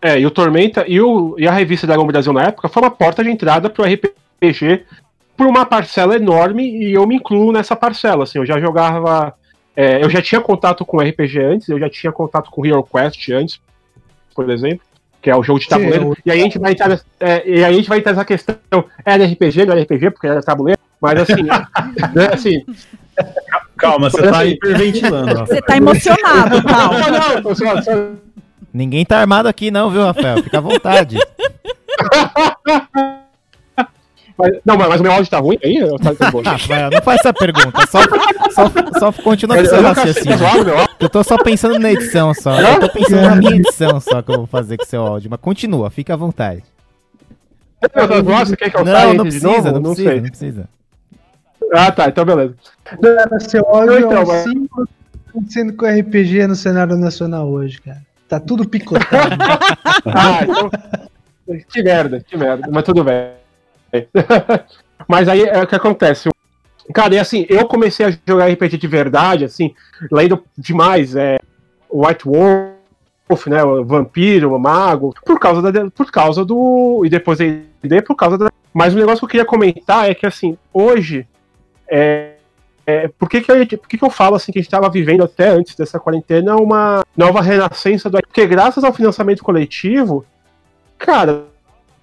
É, 0.00 0.18
e 0.18 0.24
o 0.24 0.30
Tormenta 0.30 0.86
e, 0.88 0.98
o, 0.98 1.36
e 1.38 1.46
a 1.46 1.52
revista 1.52 1.86
Dragon 1.86 2.06
Brasil 2.06 2.32
na 2.32 2.44
época 2.44 2.70
foi 2.70 2.82
uma 2.82 2.90
porta 2.90 3.22
de 3.22 3.30
entrada 3.30 3.68
para 3.68 3.82
o 3.82 3.92
RPG 3.92 4.86
por 5.36 5.46
uma 5.46 5.66
parcela 5.66 6.16
enorme 6.16 6.68
e 6.68 6.94
eu 6.94 7.06
me 7.06 7.16
incluo 7.16 7.52
nessa 7.52 7.76
parcela. 7.76 8.24
Assim, 8.24 8.38
eu 8.38 8.46
já 8.46 8.58
jogava. 8.58 9.34
É, 9.74 10.02
eu 10.02 10.08
já 10.08 10.22
tinha 10.22 10.40
contato 10.40 10.84
com 10.84 10.98
RPG 10.98 11.38
antes, 11.38 11.68
eu 11.68 11.78
já 11.78 11.90
tinha 11.90 12.10
contato 12.10 12.50
com 12.50 12.64
Hero 12.64 12.82
Quest 12.82 13.28
antes, 13.30 13.60
por 14.34 14.48
exemplo 14.50 14.84
que 15.20 15.30
é 15.30 15.34
o 15.34 15.42
jogo 15.42 15.58
de 15.58 15.66
tabuleiro. 15.66 16.14
Sim, 16.14 16.22
e 16.24 16.30
aí 16.30 16.38
a 16.38 16.42
gente 16.44 16.56
vai 16.56 16.70
entrar, 16.70 17.00
é, 17.18 17.42
e 17.44 17.54
aí 17.54 17.64
a 17.64 17.72
gente 17.72 17.88
vai 17.88 17.98
entrar 17.98 18.12
nessa 18.12 18.24
questão, 18.24 18.56
era 19.04 19.24
RPG, 19.24 19.66
não 19.66 19.72
era 19.72 19.82
RPG, 19.82 20.12
porque 20.12 20.28
era 20.28 20.40
tabuleiro, 20.40 20.78
mas 21.00 21.18
assim, 21.18 21.42
né, 21.42 22.28
assim 22.32 22.64
Calma, 23.76 24.10
você 24.10 24.22
tá 24.22 24.44
hiperventilando. 24.44 25.34
Você 25.46 25.62
tá 25.62 25.76
emocionado, 25.76 26.62
calma. 26.64 27.10
Não, 27.10 27.40
não, 27.42 27.54
só, 27.54 27.82
só... 27.82 27.92
Ninguém 28.72 29.04
tá 29.04 29.18
armado 29.18 29.48
aqui 29.48 29.70
não, 29.70 29.90
viu, 29.90 30.02
Rafael? 30.02 30.42
Fica 30.42 30.58
à 30.58 30.60
vontade. 30.60 31.18
Mas, 34.38 34.52
não, 34.64 34.76
mas 34.76 35.00
o 35.00 35.02
meu 35.02 35.12
áudio 35.12 35.30
tá 35.30 35.38
ruim 35.38 35.58
aí? 35.64 35.80
Tá, 35.98 36.14
tá 36.14 36.30
não 36.92 37.02
faz 37.02 37.20
essa 37.20 37.32
pergunta. 37.32 37.86
Só, 37.86 38.00
só, 38.50 38.70
só 38.98 39.22
continua 39.22 39.56
com 39.56 39.64
seu 39.64 39.82
raciocínio. 39.82 40.38
Eu 41.00 41.08
tô 41.08 41.24
só 41.24 41.38
pensando 41.38 41.78
na 41.78 41.92
edição 41.92 42.34
só. 42.34 42.60
Eu 42.60 42.80
tô 42.80 42.88
pensando 42.90 43.22
na 43.22 43.36
minha 43.36 43.56
edição 43.56 43.98
só 43.98 44.20
que 44.20 44.30
eu 44.30 44.36
vou 44.36 44.46
fazer 44.46 44.76
com 44.76 44.84
o 44.84 44.86
seu 44.86 45.02
áudio. 45.02 45.30
Mas 45.30 45.40
continua, 45.40 45.88
fica 45.90 46.12
à 46.12 46.16
vontade. 46.16 46.62
Nossa, 48.24 48.56
quer 48.56 48.70
que 48.70 48.76
eu 48.76 48.84
não, 48.84 49.14
não 49.14 49.24
precisa, 49.24 49.46
novo? 49.46 49.64
Não, 49.64 49.72
não 49.72 49.94
precisa, 49.94 50.10
sei. 50.10 50.20
não 50.20 50.28
precisa. 50.28 50.68
Ah, 51.72 51.90
tá, 51.90 52.08
então 52.08 52.24
beleza. 52.24 52.54
Seu 53.40 53.64
áudio 53.66 53.98
então, 53.98 54.12
é 54.12 54.20
o 54.22 54.42
símbolo 54.42 54.88
acontecendo 55.28 55.72
com 55.74 55.86
RPG 55.86 56.46
no 56.46 56.54
cenário 56.54 56.96
nacional 56.96 57.48
hoje, 57.48 57.80
cara. 57.80 58.02
Tá 58.28 58.40
tudo 58.40 58.68
picotado. 58.68 59.36
ah, 60.06 60.40
então... 60.42 60.70
Que 61.68 61.82
merda, 61.82 62.20
que 62.20 62.36
merda. 62.36 62.68
Mas 62.70 62.82
tudo 62.82 63.04
bem. 63.04 63.30
Mas 65.08 65.28
aí 65.28 65.42
é 65.42 65.62
o 65.62 65.66
que 65.66 65.74
acontece. 65.74 66.28
Cara, 66.92 67.14
e 67.14 67.18
assim, 67.18 67.46
eu 67.48 67.66
comecei 67.66 68.06
a 68.06 68.18
jogar 68.26 68.48
RPG 68.48 68.78
de 68.78 68.86
verdade, 68.86 69.44
assim, 69.44 69.74
lendo 70.10 70.42
demais, 70.56 71.16
é, 71.16 71.38
White 71.92 72.24
Wolf, 72.24 73.46
né, 73.46 73.58
Vampiro, 73.84 74.58
Mago, 74.58 75.14
por 75.24 75.38
causa, 75.38 75.72
da, 75.72 75.90
por 75.90 76.10
causa 76.10 76.44
do... 76.44 77.02
e 77.04 77.08
depois 77.08 77.38
D&D 77.38 78.02
por 78.02 78.14
causa 78.14 78.38
da... 78.38 78.50
Mas 78.72 78.94
o 78.94 78.98
negócio 78.98 79.20
que 79.20 79.24
eu 79.24 79.28
queria 79.28 79.44
comentar 79.44 80.08
é 80.08 80.14
que, 80.14 80.26
assim, 80.26 80.56
hoje, 80.72 81.26
é, 81.88 82.34
é, 82.86 83.08
por 83.08 83.28
que, 83.28 83.40
que, 83.40 83.50
eu, 83.50 83.66
por 83.78 83.88
que, 83.88 83.98
que 83.98 84.04
eu 84.04 84.10
falo 84.10 84.36
assim 84.36 84.52
que 84.52 84.58
a 84.58 84.62
gente 84.62 84.68
estava 84.68 84.88
vivendo 84.88 85.24
até 85.24 85.48
antes 85.48 85.74
dessa 85.74 85.98
quarentena 85.98 86.54
uma 86.54 87.02
nova 87.16 87.40
renascença 87.42 88.08
do. 88.08 88.18
Porque 88.20 88.46
graças 88.46 88.84
ao 88.84 88.92
financiamento 88.92 89.42
coletivo, 89.42 90.24
cara, 90.96 91.46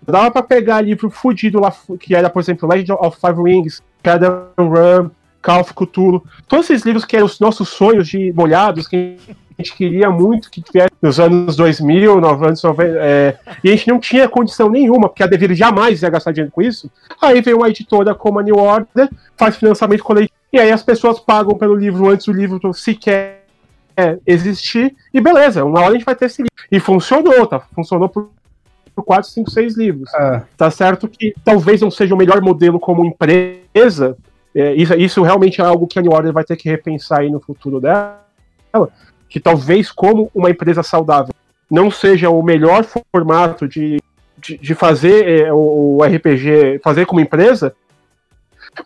Dava 0.06 0.32
pra 0.32 0.44
pegar 0.44 0.82
livro 0.82 1.10
fudido 1.10 1.60
lá, 1.60 1.74
que 2.00 2.16
era, 2.16 2.30
por 2.30 2.42
exemplo, 2.42 2.68
Legend 2.70 2.94
of 3.00 3.18
Five 3.20 3.42
Rings, 3.42 3.82
Shadowrun, 4.06 5.10
Call 5.42 5.62
of 5.62 5.74
Cthulhu. 5.74 6.24
Todos 6.48 6.70
esses 6.70 6.86
livros 6.86 7.06
que 7.06 7.16
eram 7.16 7.26
os 7.26 7.40
nossos 7.40 7.70
sonhos 7.70 8.08
de 8.08 8.32
molhados, 8.34 8.88
que 8.88 9.18
a 9.28 9.62
gente 9.62 9.76
queria 9.76 10.10
muito 10.10 10.50
que 10.50 10.62
tivesse 10.62 10.92
nos 11.02 11.20
anos 11.20 11.56
2000, 11.56 12.20
nos 12.20 12.42
anos 12.42 12.64
90, 12.64 12.98
é, 13.00 13.38
e 13.64 13.70
a 13.70 13.72
gente 13.76 13.88
não 13.88 14.00
tinha 14.00 14.28
condição 14.28 14.70
nenhuma, 14.70 15.08
porque 15.08 15.22
a 15.22 15.28
Devir 15.28 15.54
jamais 15.54 16.02
ia 16.02 16.10
gastar 16.10 16.32
dinheiro 16.32 16.52
com 16.52 16.62
isso. 16.62 16.90
Aí 17.22 17.42
veio 17.42 17.58
uma 17.58 17.70
editora 17.70 18.16
como 18.16 18.40
a 18.40 18.44
New 18.44 18.58
Order, 18.58 19.10
faz 19.38 19.56
financiamento 19.56 20.04
coletivo, 20.04 20.34
e 20.52 20.60
aí 20.60 20.72
as 20.72 20.82
pessoas 20.82 21.20
pagam 21.20 21.56
pelo 21.56 21.76
livro 21.76 22.10
antes 22.10 22.26
do 22.26 22.34
livro 22.34 22.74
sequer 22.74 23.44
existir, 24.26 24.96
e 25.14 25.22
beleza, 25.22 25.64
uma 25.64 25.82
hora 25.82 25.90
a 25.90 25.94
gente 25.94 26.06
vai 26.06 26.16
ter 26.16 26.26
esse 26.26 26.42
livro. 26.42 26.54
E 26.72 26.80
funcionou, 26.80 27.46
tá? 27.46 27.60
Funcionou 27.76 28.10
por 28.10 28.32
por 28.96 29.04
4, 29.04 29.30
5, 29.30 29.52
6 29.52 29.78
livros. 29.78 30.14
É. 30.14 30.42
Tá 30.58 30.70
certo 30.70 31.08
que 31.08 31.34
talvez 31.44 31.82
não 31.82 31.92
seja 31.92 32.14
o 32.14 32.18
melhor 32.18 32.42
modelo 32.42 32.80
como 32.80 33.06
empresa. 33.06 34.18
É, 34.56 34.74
isso, 34.76 34.94
isso 34.94 35.22
realmente 35.24 35.62
é 35.62 35.64
algo 35.64 35.88
que 35.88 36.00
a 36.00 36.02
New 36.02 36.12
Order 36.12 36.32
vai 36.32 36.44
ter 36.44 36.56
que 36.56 36.70
repensar 36.70 37.22
aí 37.22 37.30
no 37.30 37.40
futuro 37.40 37.80
dela. 37.80 38.20
Que 39.30 39.40
talvez, 39.40 39.92
como 39.92 40.30
uma 40.34 40.50
empresa 40.50 40.84
saudável, 40.84 41.34
não 41.70 41.90
seja 41.90 42.30
o 42.30 42.44
melhor 42.44 42.86
formato 43.12 43.68
de, 43.68 44.00
de, 44.38 44.58
de 44.58 44.76
fazer 44.76 45.28
é, 45.28 45.54
o, 45.54 45.98
o 45.98 46.04
RPG, 46.04 46.80
fazer 46.84 47.06
como 47.06 47.20
empresa, 47.20 47.76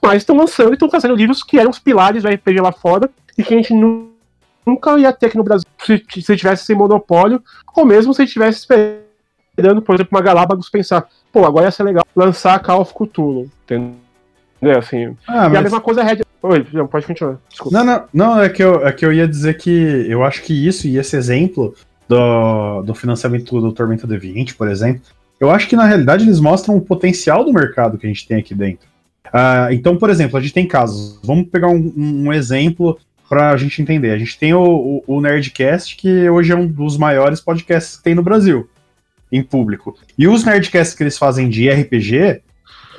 mas 0.02 0.18
estão 0.18 0.38
lançando 0.38 0.72
e 0.72 0.74
estão 0.74 0.90
trazendo 0.90 1.16
livros 1.16 1.44
que 1.44 1.60
eram 1.60 1.70
os 1.70 1.80
pilares 1.80 2.24
do 2.24 2.30
RPG 2.30 2.62
lá 2.62 2.72
fora 2.72 3.10
e 3.38 3.44
que 3.44 3.54
a 3.54 3.58
gente 3.58 3.74
nunca 4.66 4.98
ia 5.00 5.12
ter 5.14 5.28
aqui 5.28 5.38
no 5.38 5.44
Brasil 5.44 5.66
se, 5.86 6.04
se 6.22 6.38
tivesse 6.38 6.64
esse 6.64 6.76
monopólio, 6.76 7.42
ou 7.76 7.86
mesmo 7.86 8.14
se 8.14 8.26
tivesse 8.26 8.68
esperando, 9.58 9.82
por 9.82 9.96
exemplo, 9.96 10.16
uma 10.16 10.22
Galápagos 10.22 10.70
pensar, 10.70 11.08
pô, 11.34 11.44
agora 11.44 11.66
ia 11.66 11.72
ser 11.72 11.84
legal 11.84 12.06
lançar 12.16 12.60
Call 12.60 12.82
of 12.82 12.94
Cthulhu, 12.94 13.50
entendeu? 13.66 13.98
Assim, 14.78 15.16
ah, 15.28 15.48
e 15.48 15.50
mas... 15.50 15.56
a 15.56 15.62
mesma 15.62 15.82
coisa 15.82 16.02
é 16.02 16.04
Red... 16.04 16.22
Oi, 16.44 16.64
pode 16.90 17.08
continuar, 17.08 17.38
desculpa. 17.50 17.78
Não, 17.78 17.84
não, 17.84 18.04
não 18.14 18.42
é, 18.42 18.50
que 18.50 18.64
eu, 18.64 18.86
é 18.86 18.92
que 18.92 19.06
eu 19.06 19.12
ia 19.12 19.28
dizer 19.28 19.58
que 19.58 20.06
eu 20.08 20.24
acho 20.24 20.44
que 20.44 20.68
isso 20.68 20.88
e 20.88 20.98
esse 20.98 21.16
exemplo 21.16 21.74
do, 22.08 22.84
do 22.84 22.94
financiamento 22.94 23.60
do 23.60 23.72
Tormenta 23.72 24.08
D20, 24.08 24.56
por 24.56 24.68
exemplo, 24.68 25.02
eu 25.40 25.50
acho 25.50 25.68
que 25.68 25.76
na 25.76 25.86
realidade 25.86 26.24
eles 26.24 26.40
mostram 26.40 26.76
o 26.78 26.82
potencial 26.82 27.44
do 27.44 27.52
mercado 27.52 27.98
que 27.98 28.06
a 28.06 28.10
gente 28.10 28.28
tem 28.28 28.38
aqui 28.38 28.54
dentro. 28.54 28.88
Uh, 29.28 29.74
então, 29.74 29.98
por 29.98 30.10
exemplo, 30.10 30.38
a 30.38 30.42
gente 30.42 30.54
tem 30.54 30.68
casos. 30.68 31.20
Vamos 31.24 31.50
pegar 31.50 31.68
um, 31.68 31.94
um 31.96 32.34
exemplo 32.34 32.98
para 33.28 33.52
a 33.52 33.58
gente 33.58 33.82
entender. 33.82 34.12
A 34.12 34.18
gente 34.18 34.40
tem 34.40 34.54
o, 34.54 34.64
o, 34.64 35.04
o, 35.06 35.22
Nerdcast, 35.22 35.98
que 35.98 36.30
hoje 36.30 36.54
é 36.54 36.56
um 36.56 36.66
dos 36.66 36.98
maiores 36.98 37.42
podcasts 37.42 37.98
que 37.98 38.04
tem 38.04 38.16
no 38.16 38.24
Brasil 38.24 38.68
em 39.32 39.44
público. 39.44 39.98
E 40.18 40.28
os 40.28 40.44
nerdcasts 40.44 40.96
que 40.96 41.04
eles 41.04 41.18
fazem 41.18 41.50
de 41.50 41.70
RPG, 41.70 42.42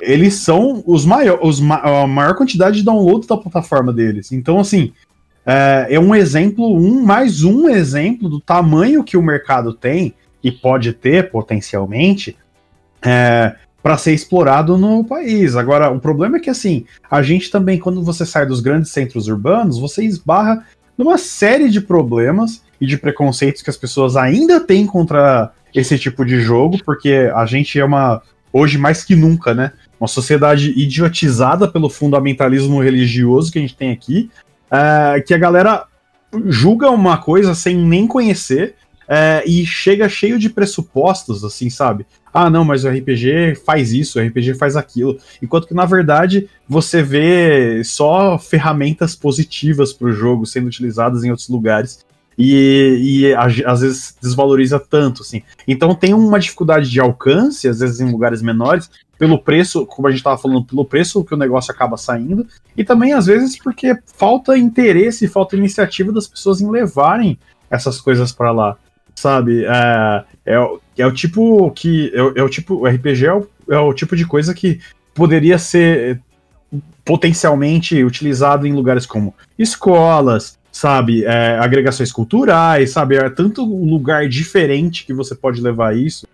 eles 0.01 0.35
são 0.35 0.83
os 0.85 1.05
maiores, 1.05 1.41
os 1.43 1.59
ma 1.59 1.77
a 1.77 2.07
maior 2.07 2.35
quantidade 2.35 2.77
de 2.77 2.83
downloads 2.83 3.27
da 3.27 3.37
plataforma 3.37 3.91
deles. 3.91 4.31
Então, 4.31 4.59
assim, 4.59 4.93
é, 5.45 5.87
é 5.89 5.99
um 5.99 6.13
exemplo, 6.13 6.73
um 6.73 7.01
mais 7.01 7.43
um 7.43 7.69
exemplo 7.69 8.29
do 8.29 8.39
tamanho 8.39 9.03
que 9.03 9.17
o 9.17 9.23
mercado 9.23 9.73
tem 9.73 10.13
e 10.43 10.51
pode 10.51 10.93
ter 10.93 11.31
potencialmente 11.31 12.37
é, 13.01 13.55
para 13.81 13.97
ser 13.97 14.13
explorado 14.13 14.77
no 14.77 15.03
país. 15.03 15.55
Agora, 15.55 15.89
o 15.89 15.99
problema 15.99 16.37
é 16.37 16.39
que 16.39 16.49
assim, 16.49 16.85
a 17.09 17.21
gente 17.21 17.49
também, 17.49 17.79
quando 17.79 18.03
você 18.03 18.25
sai 18.25 18.45
dos 18.45 18.59
grandes 18.59 18.91
centros 18.91 19.27
urbanos, 19.27 19.79
você 19.79 20.03
esbarra 20.03 20.65
numa 20.97 21.17
série 21.17 21.69
de 21.69 21.81
problemas 21.81 22.61
e 22.79 22.85
de 22.85 22.97
preconceitos 22.97 23.61
que 23.61 23.69
as 23.69 23.77
pessoas 23.77 24.15
ainda 24.15 24.59
têm 24.59 24.85
contra 24.85 25.51
esse 25.73 25.97
tipo 25.97 26.25
de 26.25 26.39
jogo, 26.39 26.77
porque 26.83 27.31
a 27.33 27.45
gente 27.45 27.79
é 27.79 27.85
uma, 27.85 28.21
hoje 28.51 28.77
mais 28.77 29.03
que 29.03 29.15
nunca, 29.15 29.53
né? 29.53 29.71
Uma 29.99 30.07
sociedade 30.07 30.71
idiotizada 30.77 31.67
pelo 31.67 31.89
fundamentalismo 31.89 32.81
religioso 32.81 33.51
que 33.51 33.59
a 33.59 33.61
gente 33.61 33.75
tem 33.75 33.91
aqui, 33.91 34.29
é, 34.71 35.21
que 35.21 35.33
a 35.33 35.37
galera 35.37 35.85
julga 36.45 36.89
uma 36.89 37.17
coisa 37.17 37.53
sem 37.55 37.75
nem 37.75 38.07
conhecer 38.07 38.75
é, 39.07 39.43
e 39.45 39.65
chega 39.65 40.07
cheio 40.07 40.37
de 40.37 40.49
pressupostos, 40.49 41.43
assim, 41.43 41.69
sabe? 41.69 42.05
Ah, 42.31 42.49
não, 42.49 42.63
mas 42.63 42.83
o 42.83 42.89
RPG 42.89 43.55
faz 43.65 43.91
isso, 43.91 44.19
o 44.19 44.21
RPG 44.21 44.53
faz 44.53 44.75
aquilo. 44.75 45.17
Enquanto 45.41 45.67
que, 45.67 45.73
na 45.73 45.85
verdade, 45.85 46.47
você 46.67 47.01
vê 47.01 47.81
só 47.83 48.37
ferramentas 48.37 49.15
positivas 49.15 49.91
para 49.91 50.09
o 50.09 50.11
jogo 50.11 50.45
sendo 50.45 50.67
utilizadas 50.67 51.23
em 51.23 51.31
outros 51.31 51.49
lugares. 51.49 52.05
E, 52.41 53.25
e 53.25 53.35
às 53.35 53.81
vezes 53.81 54.15
desvaloriza 54.21 54.79
tanto, 54.79 55.23
assim. 55.23 55.43
Então 55.67 55.93
tem 55.93 56.13
uma 56.13 56.39
dificuldade 56.39 56.89
de 56.89 56.99
alcance, 56.99 57.67
às 57.67 57.79
vezes 57.79 57.99
em 57.99 58.09
lugares 58.09 58.41
menores, 58.41 58.89
pelo 59.17 59.37
preço, 59.37 59.85
como 59.85 60.07
a 60.07 60.11
gente 60.11 60.21
estava 60.21 60.37
falando, 60.37 60.63
pelo 60.63 60.85
preço 60.85 61.23
que 61.25 61.33
o 61.33 61.37
negócio 61.37 61.73
acaba 61.73 61.97
saindo, 61.97 62.47
e 62.77 62.85
também 62.85 63.11
às 63.11 63.25
vezes 63.25 63.61
porque 63.61 63.93
falta 64.05 64.57
interesse, 64.57 65.27
falta 65.27 65.57
iniciativa 65.57 66.13
das 66.13 66.27
pessoas 66.27 66.61
em 66.61 66.71
levarem 66.71 67.37
essas 67.69 67.99
coisas 67.99 68.31
para 68.31 68.51
lá 68.51 68.77
sabe? 69.19 69.65
É, 69.65 70.23
é, 70.45 70.69
é 70.99 71.05
o 71.05 71.11
tipo 71.11 71.69
que. 71.71 72.11
É, 72.15 72.39
é 72.39 72.43
o 72.43 72.49
tipo. 72.49 72.75
O 72.75 72.87
RPG 72.87 73.25
é 73.25 73.33
o, 73.33 73.47
é 73.69 73.77
o 73.77 73.93
tipo 73.93 74.15
de 74.15 74.25
coisa 74.25 74.53
que 74.53 74.79
poderia 75.13 75.57
ser 75.57 76.21
potencialmente 77.03 78.03
utilizado 78.03 78.67
em 78.67 78.73
lugares 78.73 79.05
como 79.05 79.33
escolas, 79.57 80.58
sabe? 80.79 81.25
É, 81.25 81.59
agregações 81.59 82.09
culturais, 82.09 82.91
sabe? 82.91 83.17
É 83.17 83.29
tanto 83.29 83.65
lugar 83.65 84.29
diferente 84.29 85.05
que 85.05 85.13
você 85.13 85.35
pode 85.35 85.59
levar 85.59 85.95
isso, 85.95 86.25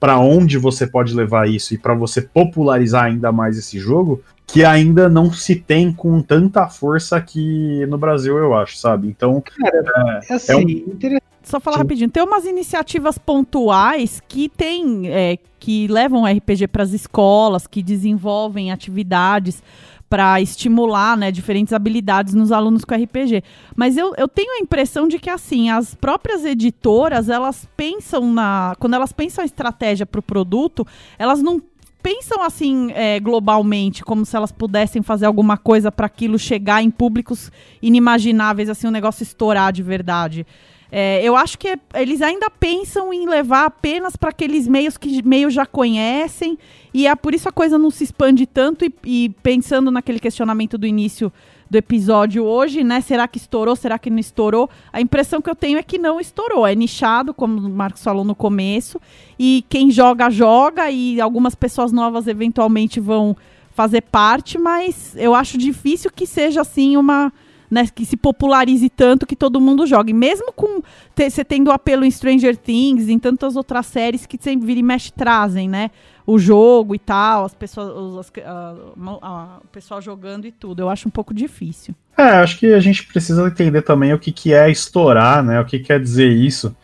para 0.00 0.18
onde 0.18 0.58
você 0.58 0.88
pode 0.88 1.14
levar 1.14 1.48
isso 1.48 1.72
e 1.72 1.78
para 1.78 1.94
você 1.94 2.20
popularizar 2.20 3.04
ainda 3.04 3.30
mais 3.30 3.56
esse 3.56 3.78
jogo, 3.78 4.20
que 4.44 4.64
ainda 4.64 5.08
não 5.08 5.32
se 5.32 5.54
tem 5.54 5.92
com 5.92 6.20
tanta 6.20 6.66
força 6.66 7.16
aqui 7.16 7.86
no 7.86 7.96
Brasil, 7.96 8.36
eu 8.36 8.54
acho, 8.54 8.76
sabe? 8.76 9.06
Então, 9.06 9.40
Cara, 9.40 10.20
é, 10.28 10.34
assim, 10.34 10.52
é 10.52 10.56
um... 10.56 11.18
Só 11.44 11.60
falar 11.60 11.76
Sim. 11.76 11.82
rapidinho, 11.82 12.10
tem 12.10 12.24
umas 12.24 12.44
iniciativas 12.44 13.18
pontuais 13.18 14.20
que 14.26 14.48
tem, 14.48 15.08
é, 15.08 15.38
que 15.60 15.86
levam 15.86 16.22
o 16.22 16.26
RPG 16.26 16.66
para 16.66 16.82
as 16.82 16.92
escolas, 16.92 17.68
que 17.68 17.84
desenvolvem 17.84 18.72
atividades 18.72 19.62
para 20.08 20.40
estimular 20.40 21.16
né, 21.16 21.32
diferentes 21.32 21.72
habilidades 21.72 22.32
nos 22.32 22.52
alunos 22.52 22.84
com 22.84 22.94
RPG. 22.94 23.42
Mas 23.74 23.96
eu, 23.96 24.14
eu 24.16 24.28
tenho 24.28 24.52
a 24.54 24.58
impressão 24.58 25.08
de 25.08 25.18
que 25.18 25.28
assim 25.28 25.68
as 25.68 25.94
próprias 25.94 26.44
editoras 26.44 27.28
elas 27.28 27.68
pensam 27.76 28.32
na 28.32 28.74
quando 28.78 28.94
elas 28.94 29.12
pensam 29.12 29.42
a 29.42 29.46
estratégia 29.46 30.06
para 30.06 30.20
o 30.20 30.22
produto, 30.22 30.86
elas 31.18 31.42
não 31.42 31.60
pensam 32.06 32.40
assim 32.40 32.92
é, 32.92 33.18
globalmente, 33.18 34.04
como 34.04 34.24
se 34.24 34.36
elas 34.36 34.52
pudessem 34.52 35.02
fazer 35.02 35.26
alguma 35.26 35.56
coisa 35.56 35.90
para 35.90 36.06
aquilo 36.06 36.38
chegar 36.38 36.80
em 36.80 36.88
públicos 36.88 37.50
inimagináveis, 37.82 38.68
assim, 38.68 38.86
um 38.86 38.92
negócio 38.92 39.24
estourar 39.24 39.72
de 39.72 39.82
verdade. 39.82 40.46
É, 40.90 41.22
eu 41.22 41.36
acho 41.36 41.58
que 41.58 41.78
eles 41.94 42.22
ainda 42.22 42.48
pensam 42.48 43.12
em 43.12 43.28
levar 43.28 43.66
apenas 43.66 44.16
para 44.16 44.30
aqueles 44.30 44.68
meios 44.68 44.96
que 44.96 45.22
meio 45.22 45.50
já 45.50 45.66
conhecem, 45.66 46.58
e 46.94 47.06
é 47.06 47.14
por 47.14 47.34
isso 47.34 47.48
a 47.48 47.52
coisa 47.52 47.76
não 47.76 47.90
se 47.90 48.04
expande 48.04 48.46
tanto. 48.46 48.84
E, 48.84 48.94
e, 49.04 49.28
pensando 49.42 49.90
naquele 49.90 50.20
questionamento 50.20 50.78
do 50.78 50.86
início 50.86 51.32
do 51.68 51.76
episódio 51.76 52.44
hoje, 52.44 52.84
né? 52.84 53.00
Será 53.00 53.26
que 53.26 53.38
estourou? 53.38 53.74
Será 53.74 53.98
que 53.98 54.08
não 54.08 54.18
estourou? 54.18 54.70
A 54.92 55.00
impressão 55.00 55.42
que 55.42 55.50
eu 55.50 55.56
tenho 55.56 55.78
é 55.78 55.82
que 55.82 55.98
não 55.98 56.20
estourou. 56.20 56.66
É 56.66 56.74
nichado, 56.74 57.34
como 57.34 57.58
o 57.58 57.68
Marcos 57.68 58.02
falou 58.02 58.24
no 58.24 58.34
começo, 58.34 59.00
e 59.38 59.64
quem 59.68 59.90
joga, 59.90 60.30
joga, 60.30 60.90
e 60.90 61.20
algumas 61.20 61.54
pessoas 61.54 61.90
novas 61.90 62.28
eventualmente 62.28 63.00
vão 63.00 63.36
fazer 63.72 64.00
parte, 64.00 64.56
mas 64.56 65.14
eu 65.16 65.34
acho 65.34 65.58
difícil 65.58 66.10
que 66.10 66.26
seja 66.26 66.62
assim 66.62 66.96
uma 66.96 67.30
né, 67.70 67.86
que 67.94 68.04
se 68.04 68.16
popularize 68.16 68.88
tanto 68.88 69.26
que 69.26 69.36
todo 69.36 69.60
mundo 69.60 69.86
jogue. 69.86 70.12
Mesmo 70.12 70.52
com 70.52 70.82
você 71.16 71.44
tendo 71.44 71.70
apelo 71.70 72.04
em 72.04 72.10
Stranger 72.10 72.56
Things, 72.56 73.08
em 73.08 73.18
tantas 73.18 73.56
outras 73.56 73.86
séries 73.86 74.26
que 74.26 74.38
sempre 74.40 74.66
vira 74.66 74.80
e 74.80 74.82
mexe 74.82 75.12
trazem, 75.12 75.68
né? 75.68 75.90
O 76.26 76.38
jogo 76.38 76.94
e 76.94 76.98
tal, 76.98 77.44
as 77.44 77.54
pessoas, 77.54 78.26
as, 78.26 78.44
a, 78.44 78.74
a, 79.22 79.58
o 79.62 79.68
pessoal 79.68 80.02
jogando 80.02 80.46
e 80.46 80.52
tudo. 80.52 80.80
Eu 80.80 80.90
acho 80.90 81.06
um 81.06 81.10
pouco 81.10 81.32
difícil. 81.32 81.94
É, 82.16 82.22
acho 82.22 82.58
que 82.58 82.66
a 82.72 82.80
gente 82.80 83.06
precisa 83.06 83.46
entender 83.46 83.82
também 83.82 84.12
o 84.12 84.18
que, 84.18 84.32
que 84.32 84.52
é 84.52 84.70
estourar, 84.70 85.42
né? 85.42 85.60
O 85.60 85.64
que 85.64 85.78
quer 85.78 86.00
dizer 86.00 86.28
isso. 86.28 86.74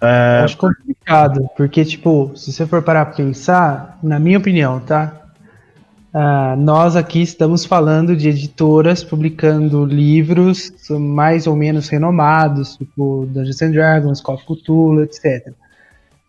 É... 0.00 0.42
Acho 0.44 0.56
complicado, 0.56 1.48
porque, 1.56 1.84
tipo, 1.84 2.32
se 2.34 2.52
você 2.52 2.66
for 2.66 2.82
parar 2.82 3.06
pra 3.06 3.14
pensar, 3.14 3.98
na 4.02 4.18
minha 4.18 4.38
opinião, 4.38 4.80
tá? 4.80 5.25
Uh, 6.16 6.56
nós 6.56 6.96
aqui 6.96 7.20
estamos 7.20 7.66
falando 7.66 8.16
de 8.16 8.30
editoras 8.30 9.04
publicando 9.04 9.84
livros 9.84 10.72
mais 10.98 11.46
ou 11.46 11.54
menos 11.54 11.90
renomados, 11.90 12.74
tipo 12.74 13.26
Dungeons 13.28 13.60
and 13.60 13.72
Dragons, 13.72 14.20
Call 14.22 14.36
of 14.36 14.44
Cthulhu, 14.46 15.02
etc. 15.02 15.52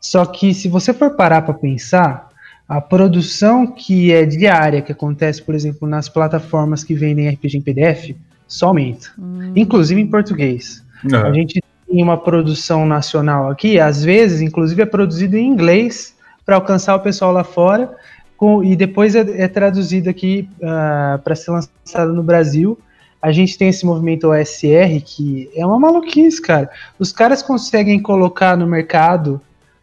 Só 0.01 0.25
que 0.25 0.53
se 0.53 0.67
você 0.67 0.93
for 0.93 1.11
parar 1.11 1.43
para 1.43 1.53
pensar, 1.53 2.27
a 2.67 2.81
produção 2.81 3.65
que 3.65 4.11
é 4.11 4.25
diária, 4.25 4.81
que 4.81 4.91
acontece, 4.91 5.41
por 5.41 5.55
exemplo, 5.55 5.87
nas 5.87 6.09
plataformas 6.09 6.83
que 6.83 6.93
vendem 6.93 7.29
RPG 7.29 7.59
em 7.59 7.61
PDF, 7.61 8.13
só 8.45 8.67
aumenta. 8.67 9.07
Hum. 9.17 9.53
Inclusive 9.55 10.01
em 10.01 10.07
português. 10.07 10.83
Uhum. 11.09 11.17
A 11.17 11.31
gente 11.31 11.63
tem 11.87 12.03
uma 12.03 12.17
produção 12.17 12.85
nacional 12.85 13.49
aqui, 13.49 13.79
às 13.79 14.03
vezes, 14.03 14.41
inclusive, 14.41 14.81
é 14.81 14.85
produzido 14.85 15.37
em 15.37 15.47
inglês 15.47 16.13
para 16.45 16.55
alcançar 16.55 16.93
o 16.93 16.99
pessoal 16.99 17.31
lá 17.31 17.45
fora 17.45 17.95
com, 18.37 18.63
e 18.63 18.75
depois 18.75 19.15
é, 19.15 19.43
é 19.43 19.47
traduzido 19.47 20.09
aqui 20.09 20.47
uh, 20.61 20.65
ah, 20.65 21.21
para 21.23 21.35
ser 21.35 21.51
lançado 21.51 22.13
no 22.13 22.21
Brasil. 22.21 22.77
A 23.19 23.31
gente 23.31 23.57
tem 23.57 23.69
esse 23.69 23.85
movimento 23.85 24.29
OSR 24.29 25.01
que 25.03 25.49
é 25.55 25.65
uma 25.65 25.79
maluquice, 25.79 26.39
cara. 26.41 26.69
Os 26.99 27.11
caras 27.11 27.41
conseguem 27.41 27.99
colocar 27.99 28.55
no 28.55 28.67
mercado 28.67 29.41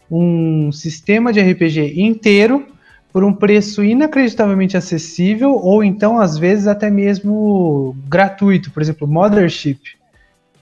um 0.09 0.71
sistema 0.71 1.33
de 1.33 1.41
RPG 1.41 2.01
inteiro 2.01 2.65
por 3.13 3.25
um 3.25 3.33
preço 3.33 3.83
inacreditavelmente 3.83 4.77
acessível 4.77 5.55
ou 5.55 5.83
então 5.83 6.19
às 6.19 6.39
vezes 6.39 6.69
até 6.69 6.89
mesmo 6.91 7.97
gratuito, 8.09 8.71
por 8.71 8.83
exemplo, 8.83 9.09
Mothership. 9.09 9.81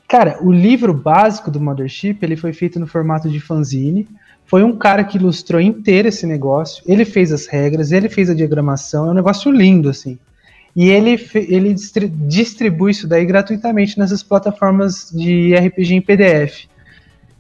Cara, 0.08 0.38
o 0.42 0.50
livro 0.50 0.94
básico 0.94 1.50
do 1.50 1.60
Mothership, 1.60 2.18
ele 2.22 2.36
foi 2.36 2.52
feito 2.52 2.80
no 2.80 2.86
formato 2.86 3.28
de 3.28 3.40
fanzine. 3.40 4.08
Foi 4.52 4.62
um 4.62 4.76
cara 4.76 5.02
que 5.02 5.16
ilustrou 5.16 5.62
inteiro 5.62 6.08
esse 6.08 6.26
negócio. 6.26 6.84
Ele 6.86 7.06
fez 7.06 7.32
as 7.32 7.46
regras, 7.46 7.90
ele 7.90 8.10
fez 8.10 8.28
a 8.28 8.34
diagramação. 8.34 9.06
É 9.06 9.10
um 9.10 9.14
negócio 9.14 9.50
lindo, 9.50 9.88
assim. 9.88 10.18
E 10.76 10.90
ele, 10.90 11.18
ele 11.34 11.74
distribui 12.26 12.90
isso 12.90 13.08
daí 13.08 13.24
gratuitamente 13.24 13.98
nessas 13.98 14.22
plataformas 14.22 15.10
de 15.10 15.54
RPG 15.54 15.94
em 15.94 16.02
PDF. 16.02 16.66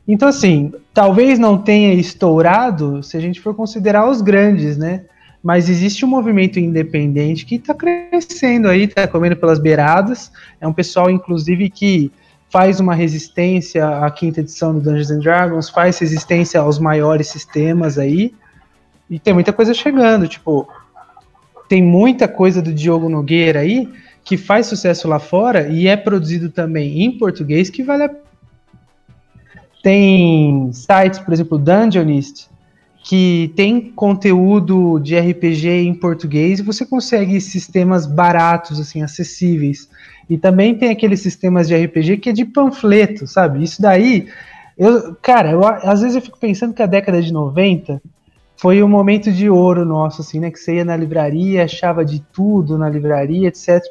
Então, 0.08 0.26
assim, 0.26 0.72
talvez 0.94 1.38
não 1.38 1.58
tenha 1.58 1.92
estourado 1.92 3.02
se 3.02 3.14
a 3.14 3.20
gente 3.20 3.42
for 3.42 3.54
considerar 3.54 4.08
os 4.08 4.22
grandes, 4.22 4.78
né? 4.78 5.04
Mas 5.42 5.68
existe 5.68 6.06
um 6.06 6.08
movimento 6.08 6.58
independente 6.58 7.44
que 7.44 7.56
está 7.56 7.74
crescendo 7.74 8.68
aí, 8.68 8.84
está 8.84 9.06
comendo 9.06 9.36
pelas 9.36 9.58
beiradas. 9.58 10.32
É 10.58 10.66
um 10.66 10.72
pessoal, 10.72 11.10
inclusive, 11.10 11.68
que 11.68 12.10
faz 12.52 12.78
uma 12.78 12.94
resistência 12.94 13.88
à 14.04 14.10
quinta 14.10 14.40
edição 14.40 14.74
do 14.74 14.80
Dungeons 14.80 15.10
and 15.10 15.20
Dragons, 15.20 15.70
faz 15.70 15.98
resistência 15.98 16.60
aos 16.60 16.78
maiores 16.78 17.28
sistemas 17.28 17.98
aí. 17.98 18.34
E 19.08 19.18
tem 19.18 19.32
muita 19.32 19.54
coisa 19.54 19.72
chegando, 19.72 20.28
tipo, 20.28 20.68
tem 21.66 21.82
muita 21.82 22.28
coisa 22.28 22.60
do 22.60 22.70
Diogo 22.70 23.08
Nogueira 23.08 23.60
aí 23.60 23.88
que 24.22 24.36
faz 24.36 24.66
sucesso 24.66 25.08
lá 25.08 25.18
fora 25.18 25.66
e 25.68 25.88
é 25.88 25.96
produzido 25.96 26.50
também 26.50 27.02
em 27.02 27.16
português 27.18 27.70
que 27.70 27.82
vale 27.82 28.04
a 28.04 28.10
tem 29.82 30.70
sites, 30.72 31.18
por 31.18 31.32
exemplo, 31.32 31.58
Dungeonist, 31.58 32.48
que 33.02 33.52
tem 33.56 33.90
conteúdo 33.90 35.00
de 35.00 35.18
RPG 35.18 35.68
em 35.68 35.94
português 35.94 36.60
e 36.60 36.62
você 36.62 36.86
consegue 36.86 37.40
sistemas 37.40 38.06
baratos, 38.06 38.78
assim, 38.78 39.02
acessíveis. 39.02 39.88
E 40.28 40.38
também 40.38 40.74
tem 40.74 40.90
aqueles 40.90 41.20
sistemas 41.20 41.68
de 41.68 41.76
RPG 41.76 42.18
que 42.18 42.30
é 42.30 42.32
de 42.32 42.44
panfleto, 42.44 43.26
sabe? 43.26 43.62
Isso 43.62 43.80
daí, 43.80 44.28
eu, 44.78 45.14
cara, 45.16 45.50
eu, 45.50 45.64
às 45.64 46.00
vezes 46.00 46.16
eu 46.16 46.22
fico 46.22 46.38
pensando 46.38 46.74
que 46.74 46.82
a 46.82 46.86
década 46.86 47.20
de 47.20 47.32
90 47.32 48.00
foi 48.56 48.80
o 48.82 48.86
um 48.86 48.88
momento 48.88 49.32
de 49.32 49.50
ouro 49.50 49.84
nosso, 49.84 50.20
assim, 50.20 50.38
né? 50.38 50.50
Que 50.50 50.58
você 50.58 50.76
ia 50.76 50.84
na 50.84 50.96
livraria, 50.96 51.64
achava 51.64 52.04
de 52.04 52.20
tudo 52.32 52.78
na 52.78 52.88
livraria, 52.88 53.48
etc. 53.48 53.82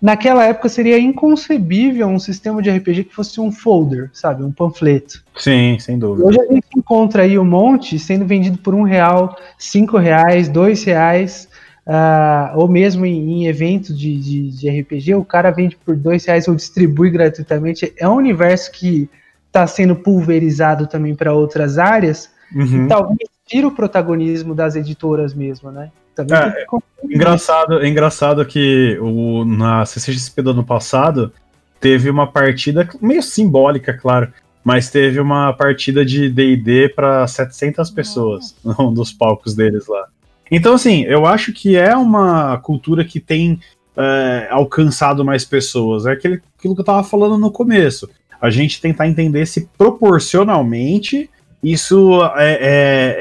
naquela 0.00 0.44
época 0.44 0.68
seria 0.68 0.98
inconcebível 1.00 2.06
um 2.06 2.18
sistema 2.18 2.62
de 2.62 2.70
RPG 2.70 3.04
que 3.04 3.14
fosse 3.14 3.40
um 3.40 3.50
folder, 3.50 4.10
sabe? 4.12 4.44
Um 4.44 4.52
panfleto. 4.52 5.24
Sim, 5.36 5.78
sem 5.80 5.98
dúvida. 5.98 6.28
Hoje 6.28 6.40
a 6.40 6.52
gente 6.52 6.66
encontra 6.76 7.24
aí 7.24 7.38
um 7.38 7.44
monte 7.44 7.98
sendo 7.98 8.24
vendido 8.24 8.58
por 8.58 8.74
um 8.74 8.82
real, 8.82 9.36
cinco 9.58 9.98
reais, 9.98 10.48
dois 10.48 10.84
reais. 10.84 11.48
Uh, 11.86 12.56
ou 12.56 12.66
mesmo 12.66 13.04
em, 13.04 13.42
em 13.42 13.46
eventos 13.46 13.98
de, 13.98 14.16
de, 14.16 14.50
de, 14.50 14.80
RPG, 14.80 15.14
o 15.16 15.24
cara 15.24 15.50
vende 15.50 15.76
por 15.76 15.94
dois 15.94 16.24
reais 16.24 16.48
ou 16.48 16.54
distribui 16.54 17.10
gratuitamente. 17.10 17.92
É 17.98 18.08
um 18.08 18.16
universo 18.16 18.72
que 18.72 19.08
está 19.46 19.66
sendo 19.66 19.94
pulverizado 19.94 20.86
também 20.86 21.14
para 21.14 21.34
outras 21.34 21.78
áreas 21.78 22.30
uhum. 22.54 22.86
e 22.86 22.88
talvez 22.88 23.28
tira 23.46 23.68
o 23.68 23.70
protagonismo 23.70 24.54
das 24.54 24.76
editoras 24.76 25.34
mesmo, 25.34 25.70
né? 25.70 25.90
Também 26.14 26.38
é, 26.38 26.66
engraçado, 27.04 27.80
é 27.80 27.88
engraçado 27.88 28.46
que 28.46 28.96
o, 29.00 29.44
na 29.44 29.84
CCXP 29.84 30.42
do 30.42 30.50
ano 30.50 30.64
passado 30.64 31.32
teve 31.80 32.08
uma 32.08 32.26
partida 32.26 32.88
meio 33.00 33.22
simbólica, 33.22 33.92
claro, 33.92 34.32
mas 34.62 34.90
teve 34.90 35.20
uma 35.20 35.52
partida 35.52 36.04
de 36.04 36.30
D&D 36.30 36.88
para 36.90 37.26
700 37.26 37.90
pessoas 37.90 38.56
num 38.64 38.94
dos 38.94 39.12
palcos 39.12 39.54
deles 39.54 39.86
lá. 39.86 40.06
Então, 40.54 40.74
assim, 40.74 41.02
eu 41.02 41.26
acho 41.26 41.52
que 41.52 41.74
é 41.74 41.96
uma 41.96 42.56
cultura 42.58 43.04
que 43.04 43.18
tem 43.18 43.58
é, 43.96 44.46
alcançado 44.52 45.24
mais 45.24 45.44
pessoas. 45.44 46.06
É 46.06 46.12
aquele, 46.12 46.40
aquilo 46.56 46.76
que 46.76 46.80
eu 46.80 46.84
tava 46.84 47.02
falando 47.02 47.36
no 47.36 47.50
começo. 47.50 48.08
A 48.40 48.50
gente 48.50 48.80
tentar 48.80 49.08
entender 49.08 49.46
se 49.46 49.68
proporcionalmente 49.76 51.28
isso 51.60 52.22
é, 52.36 52.52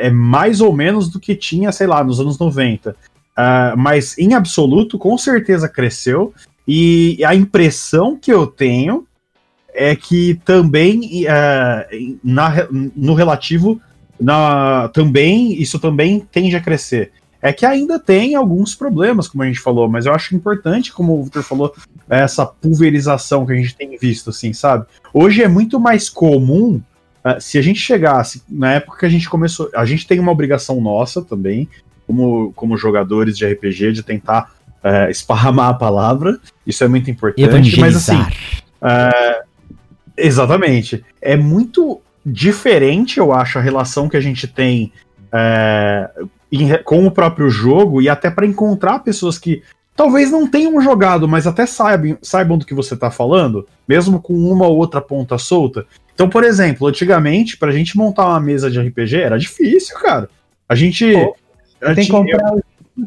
é, 0.04 0.08
é 0.08 0.10
mais 0.12 0.62
ou 0.62 0.72
menos 0.72 1.10
do 1.10 1.20
que 1.20 1.34
tinha, 1.34 1.72
sei 1.72 1.88
lá, 1.88 2.04
nos 2.04 2.20
anos 2.20 2.38
90. 2.38 2.92
Uh, 2.92 2.96
é, 3.36 3.76
mas 3.76 4.16
em 4.20 4.36
absoluto, 4.36 5.00
com 5.00 5.18
certeza 5.18 5.68
cresceu. 5.68 6.36
E 6.68 7.18
a 7.26 7.34
impressão 7.34 8.16
que 8.16 8.32
eu 8.32 8.46
tenho 8.46 9.08
é 9.74 9.96
que 9.96 10.36
também 10.46 11.26
uh, 11.26 12.20
na, 12.24 12.68
no 12.96 13.16
relativo 13.16 13.82
na, 14.22 14.88
também 14.90 15.60
isso 15.60 15.80
também 15.80 16.20
tende 16.20 16.56
a 16.56 16.62
crescer 16.62 17.12
é 17.44 17.52
que 17.52 17.66
ainda 17.66 18.00
tem 18.00 18.36
alguns 18.36 18.74
problemas, 18.74 19.28
como 19.28 19.44
a 19.44 19.46
gente 19.46 19.60
falou, 19.60 19.90
mas 19.90 20.06
eu 20.06 20.14
acho 20.14 20.34
importante, 20.34 20.94
como 20.94 21.20
o 21.20 21.24
Victor 21.26 21.44
falou, 21.44 21.76
essa 22.10 22.46
pulverização 22.46 23.46
que 23.46 23.52
a 23.52 23.56
gente 23.56 23.76
tem 23.76 23.98
visto, 23.98 24.30
assim, 24.30 24.54
sabe? 24.54 24.86
Hoje 25.14 25.44
é 25.44 25.48
muito 25.50 25.78
mais 25.78 26.10
comum, 26.10 26.82
uh, 27.26 27.42
se 27.42 27.58
a 27.58 27.62
gente 27.62 27.82
chegasse, 27.82 28.42
na 28.48 28.76
época 28.76 29.00
que 29.00 29.06
a 29.06 29.10
gente 29.10 29.30
começou, 29.30 29.70
a 29.76 29.84
gente 29.84 30.08
tem 30.08 30.22
uma 30.22 30.32
obrigação 30.32 30.80
nossa 30.80 31.22
também, 31.22 31.68
como, 32.08 32.54
como 32.54 32.78
jogadores 32.78 33.38
de 33.38 33.46
RPG, 33.46 33.92
de 33.92 34.04
tentar 34.04 34.54
uh, 34.82 35.12
esparramar 35.12 35.68
a 35.68 35.74
palavra, 35.74 36.40
isso 36.66 36.82
é 36.82 36.88
muito 36.88 37.12
importante, 37.12 37.78
mas 37.78 37.98
assim. 37.98 38.22
Uh, 38.22 39.44
exatamente. 40.16 41.04
É 41.22 41.36
muito 41.36 42.02
diferente, 42.26 43.18
eu 43.18 43.34
acho, 43.34 43.60
a 43.60 43.62
relação 43.62 44.08
que 44.08 44.16
a 44.16 44.22
gente 44.22 44.48
tem 44.48 44.94
é, 45.34 46.10
com 46.84 47.06
o 47.06 47.12
próprio 47.12 47.50
jogo 47.50 48.02
e 48.02 48.10
até 48.10 48.30
para 48.30 48.46
encontrar 48.46 49.00
pessoas 49.00 49.38
que 49.38 49.64
talvez 49.96 50.32
não 50.32 50.48
tenham 50.48 50.80
jogado, 50.82 51.28
mas 51.28 51.48
até 51.48 51.66
saibam, 51.66 52.18
saibam 52.22 52.58
do 52.58 52.66
que 52.66 52.74
você 52.74 52.94
está 52.94 53.10
falando, 53.10 53.68
mesmo 53.88 54.22
com 54.22 54.34
uma 54.34 54.68
ou 54.68 54.78
outra 54.78 55.02
ponta 55.02 55.38
solta. 55.38 55.86
Então, 56.14 56.30
por 56.30 56.44
exemplo, 56.44 56.88
antigamente, 56.88 57.58
pra 57.58 57.72
gente 57.72 57.98
montar 57.98 58.28
uma 58.28 58.40
mesa 58.40 58.70
de 58.70 58.80
RPG 58.80 59.18
era 59.18 59.38
difícil, 59.38 59.98
cara. 60.00 60.30
A 60.68 60.76
gente. 60.76 61.12
Pô, 61.12 61.36
tem 61.96 62.06
que 62.06 62.12
comprar, 62.12 62.54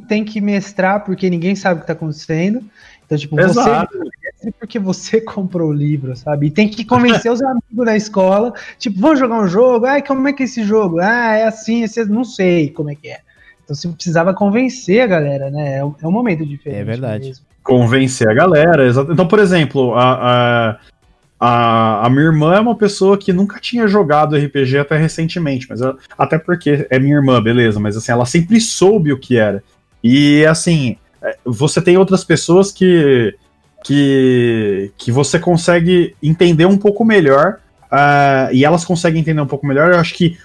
tem 0.09 0.24
que 0.24 0.40
mestrar, 0.40 1.05
porque 1.05 1.30
ninguém 1.30 1.55
sabe 1.55 1.78
o 1.78 1.80
que 1.80 1.86
tá 1.86 1.92
acontecendo. 1.92 2.62
Então, 3.05 3.16
tipo, 3.16 3.40
Exato. 3.40 3.97
você 4.36 4.51
porque 4.59 4.78
você 4.78 5.20
comprou 5.22 5.70
o 5.70 5.72
livro, 5.72 6.16
sabe? 6.16 6.49
E 6.49 6.51
tem 6.51 6.68
que 6.68 6.84
convencer 6.84 7.30
os 7.30 7.40
amigos 7.40 7.86
da 7.86 7.97
escola, 7.97 8.53
tipo, 8.78 8.99
vamos 8.99 9.18
jogar 9.18 9.40
um 9.40 9.47
jogo? 9.47 9.86
Ah, 9.86 10.03
como 10.03 10.26
é 10.26 10.32
que 10.32 10.42
é 10.42 10.47
esse 10.47 10.64
jogo? 10.64 10.99
Ah, 10.99 11.36
é 11.36 11.44
assim, 11.44 11.84
esse, 11.84 12.05
não 12.07 12.24
sei 12.24 12.70
como 12.70 12.90
é 12.90 12.97
que 12.97 13.09
é. 13.09 13.20
Então 13.66 13.74
você 13.74 13.88
precisava 13.88 14.32
convencer 14.32 15.02
a 15.02 15.06
galera, 15.08 15.50
né? 15.50 15.78
É 15.78 15.84
um, 15.84 15.94
é 16.00 16.06
um 16.06 16.12
momento 16.12 16.46
diferente. 16.46 16.80
É 16.80 16.84
verdade. 16.84 17.26
Mesmo. 17.26 17.44
Convencer 17.64 18.28
a 18.28 18.32
galera, 18.32 18.86
exato. 18.86 19.12
Então, 19.12 19.26
por 19.26 19.40
exemplo, 19.40 19.92
a, 19.94 20.12
a, 20.12 20.76
a, 21.40 22.06
a, 22.06 22.10
minha 22.10 22.26
irmã 22.26 22.54
é 22.54 22.60
uma 22.60 22.76
pessoa 22.76 23.18
que 23.18 23.32
nunca 23.32 23.58
tinha 23.58 23.88
jogado 23.88 24.36
RPG 24.36 24.78
até 24.78 24.96
recentemente, 24.96 25.66
mas 25.68 25.80
ela, 25.80 25.98
até 26.16 26.38
porque 26.38 26.86
é 26.88 26.98
minha 27.00 27.16
irmã, 27.16 27.42
beleza, 27.42 27.80
mas 27.80 27.96
assim, 27.96 28.12
ela 28.12 28.24
sempre 28.24 28.60
soube 28.60 29.12
o 29.12 29.18
que 29.18 29.36
era. 29.36 29.64
E 30.00 30.46
assim, 30.46 30.96
é, 31.20 31.36
você 31.44 31.82
tem 31.82 31.96
outras 31.96 32.22
pessoas 32.22 32.70
que 32.70 33.34
que, 33.82 34.90
que 34.98 35.12
você 35.12 35.38
consegue 35.38 36.16
entender 36.20 36.66
um 36.66 36.76
pouco 36.76 37.04
melhor 37.04 37.58
uh, 37.84 38.52
e 38.52 38.64
elas 38.64 38.84
conseguem 38.84 39.20
entender 39.20 39.40
um 39.40 39.46
pouco 39.46 39.64
melhor. 39.64 39.92
Eu 39.92 40.00
acho 40.00 40.14
que 40.14 40.36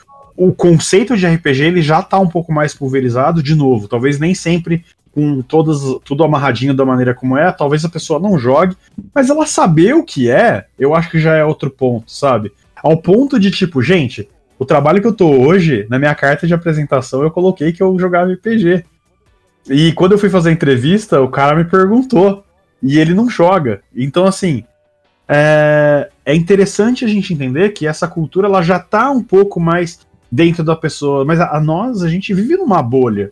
o 0.43 0.51
conceito 0.51 1.15
de 1.15 1.27
RPG 1.27 1.61
ele 1.61 1.81
já 1.83 1.99
está 1.99 2.17
um 2.17 2.27
pouco 2.27 2.51
mais 2.51 2.73
pulverizado 2.73 3.43
de 3.43 3.53
novo. 3.53 3.87
Talvez 3.87 4.17
nem 4.17 4.33
sempre 4.33 4.83
com 5.13 5.39
todas, 5.43 5.79
tudo 6.03 6.23
amarradinho 6.23 6.73
da 6.73 6.83
maneira 6.83 7.13
como 7.13 7.37
é, 7.37 7.51
talvez 7.51 7.85
a 7.85 7.89
pessoa 7.89 8.19
não 8.19 8.39
jogue, 8.39 8.75
mas 9.13 9.29
ela 9.29 9.45
saber 9.45 9.93
o 9.93 10.03
que 10.03 10.31
é, 10.31 10.65
eu 10.79 10.95
acho 10.95 11.11
que 11.11 11.19
já 11.19 11.35
é 11.35 11.45
outro 11.45 11.69
ponto, 11.69 12.11
sabe? 12.11 12.51
Ao 12.75 12.97
ponto 12.97 13.37
de 13.37 13.51
tipo, 13.51 13.83
gente, 13.83 14.27
o 14.57 14.65
trabalho 14.65 14.99
que 14.99 15.07
eu 15.07 15.13
tô 15.13 15.29
hoje, 15.29 15.85
na 15.91 15.99
minha 15.99 16.15
carta 16.15 16.47
de 16.47 16.55
apresentação, 16.55 17.21
eu 17.21 17.29
coloquei 17.29 17.71
que 17.71 17.83
eu 17.83 17.99
jogava 17.99 18.31
RPG. 18.31 18.83
E 19.69 19.91
quando 19.93 20.13
eu 20.13 20.17
fui 20.17 20.29
fazer 20.29 20.49
a 20.49 20.53
entrevista, 20.53 21.21
o 21.21 21.29
cara 21.29 21.55
me 21.55 21.65
perguntou, 21.65 22.43
e 22.81 22.97
ele 22.97 23.13
não 23.13 23.29
joga. 23.29 23.81
Então, 23.95 24.25
assim, 24.25 24.63
é, 25.27 26.09
é 26.25 26.33
interessante 26.33 27.05
a 27.05 27.07
gente 27.07 27.31
entender 27.31 27.69
que 27.69 27.85
essa 27.85 28.07
cultura 28.07 28.47
ela 28.47 28.63
já 28.63 28.79
tá 28.79 29.11
um 29.11 29.21
pouco 29.21 29.59
mais 29.59 29.99
dentro 30.31 30.63
da 30.63 30.75
pessoa. 30.75 31.25
Mas 31.25 31.39
a, 31.39 31.57
a 31.57 31.59
nós, 31.59 32.03
a 32.03 32.09
gente 32.09 32.33
vive 32.33 32.55
numa 32.55 32.81
bolha, 32.81 33.31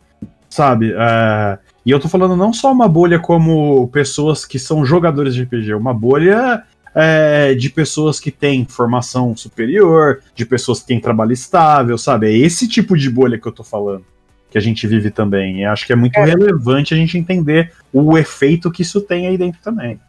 sabe? 0.49 0.93
É, 0.95 1.59
e 1.85 1.91
eu 1.91 1.99
tô 1.99 2.09
falando 2.09 2.35
não 2.35 2.51
só 2.51 2.71
uma 2.71 2.87
bolha 2.87 3.19
como 3.19 3.87
pessoas 3.87 4.45
que 4.45 4.59
são 4.59 4.85
jogadores 4.85 5.33
de 5.33 5.43
RPG, 5.43 5.73
uma 5.73 5.93
bolha 5.93 6.63
é, 6.93 7.53
de 7.53 7.69
pessoas 7.69 8.19
que 8.19 8.31
têm 8.31 8.65
formação 8.65 9.35
superior, 9.35 10.21
de 10.35 10.45
pessoas 10.45 10.81
que 10.81 10.87
têm 10.87 10.99
trabalho 10.99 11.31
estável, 11.31 11.97
sabe? 11.97 12.27
É 12.27 12.37
esse 12.37 12.67
tipo 12.67 12.97
de 12.97 13.09
bolha 13.09 13.39
que 13.39 13.47
eu 13.47 13.51
tô 13.51 13.63
falando. 13.63 14.03
Que 14.51 14.57
a 14.57 14.61
gente 14.61 14.87
vive 14.87 15.11
também. 15.11 15.59
E 15.59 15.65
acho 15.65 15.85
que 15.85 15.93
é 15.93 15.95
muito 15.95 16.17
é. 16.17 16.25
relevante 16.25 16.93
a 16.93 16.97
gente 16.97 17.17
entender 17.17 17.71
o 17.93 18.17
efeito 18.17 18.71
que 18.71 18.81
isso 18.81 18.99
tem 18.99 19.27
aí 19.27 19.37
dentro 19.37 19.61
também 19.61 19.99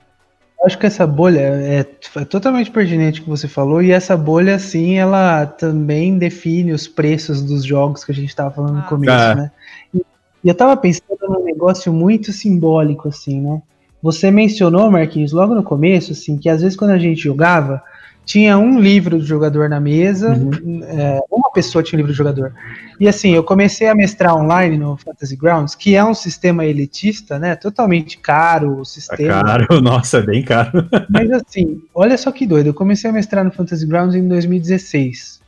acho 0.64 0.78
que 0.78 0.86
essa 0.86 1.06
bolha 1.06 1.40
é, 1.40 1.86
é, 2.16 2.24
totalmente 2.24 2.70
pertinente 2.70 3.22
que 3.22 3.28
você 3.28 3.48
falou, 3.48 3.82
e 3.82 3.92
essa 3.92 4.16
bolha, 4.16 4.58
sim, 4.58 4.98
ela 4.98 5.46
também 5.46 6.18
define 6.18 6.72
os 6.72 6.86
preços 6.86 7.42
dos 7.42 7.64
jogos 7.64 8.04
que 8.04 8.12
a 8.12 8.14
gente 8.14 8.28
estava 8.28 8.50
falando 8.50 8.78
ah, 8.78 8.80
no 8.82 8.88
começo, 8.88 9.24
é. 9.24 9.34
né? 9.34 9.50
E, 9.94 9.98
e 10.44 10.48
eu 10.48 10.52
estava 10.52 10.76
pensando 10.76 11.18
num 11.28 11.44
negócio 11.44 11.92
muito 11.92 12.32
simbólico, 12.32 13.08
assim, 13.08 13.40
né? 13.40 13.62
Você 14.02 14.30
mencionou, 14.30 14.90
Marquinhos, 14.90 15.32
logo 15.32 15.54
no 15.54 15.62
começo, 15.62 16.12
assim, 16.12 16.36
que 16.36 16.48
às 16.48 16.62
vezes 16.62 16.76
quando 16.76 16.92
a 16.92 16.98
gente 16.98 17.20
jogava, 17.20 17.82
tinha 18.30 18.56
um 18.56 18.78
livro 18.78 19.18
do 19.18 19.26
jogador 19.26 19.68
na 19.68 19.80
mesa, 19.80 20.34
uhum. 20.34 20.84
é, 20.84 21.18
uma 21.28 21.50
pessoa 21.50 21.82
tinha 21.82 21.96
um 21.96 22.00
livro 22.00 22.12
do 22.12 22.16
jogador. 22.16 22.54
E 23.00 23.08
assim, 23.08 23.34
eu 23.34 23.42
comecei 23.42 23.88
a 23.88 23.94
mestrar 23.94 24.36
online 24.36 24.78
no 24.78 24.96
Fantasy 24.96 25.34
Grounds, 25.34 25.74
que 25.74 25.96
é 25.96 26.04
um 26.04 26.14
sistema 26.14 26.64
elitista, 26.64 27.40
né? 27.40 27.56
Totalmente 27.56 28.18
caro 28.18 28.78
o 28.78 28.84
sistema. 28.84 29.40
É 29.40 29.42
caro, 29.42 29.66
nossa, 29.82 30.18
é 30.18 30.22
bem 30.22 30.44
caro. 30.44 30.88
Mas 31.10 31.28
assim, 31.32 31.82
olha 31.92 32.16
só 32.16 32.30
que 32.30 32.46
doido. 32.46 32.68
Eu 32.68 32.74
comecei 32.74 33.10
a 33.10 33.12
mestrar 33.12 33.44
no 33.44 33.50
Fantasy 33.50 33.84
Grounds 33.84 34.14
em 34.14 34.28
2016. 34.28 35.40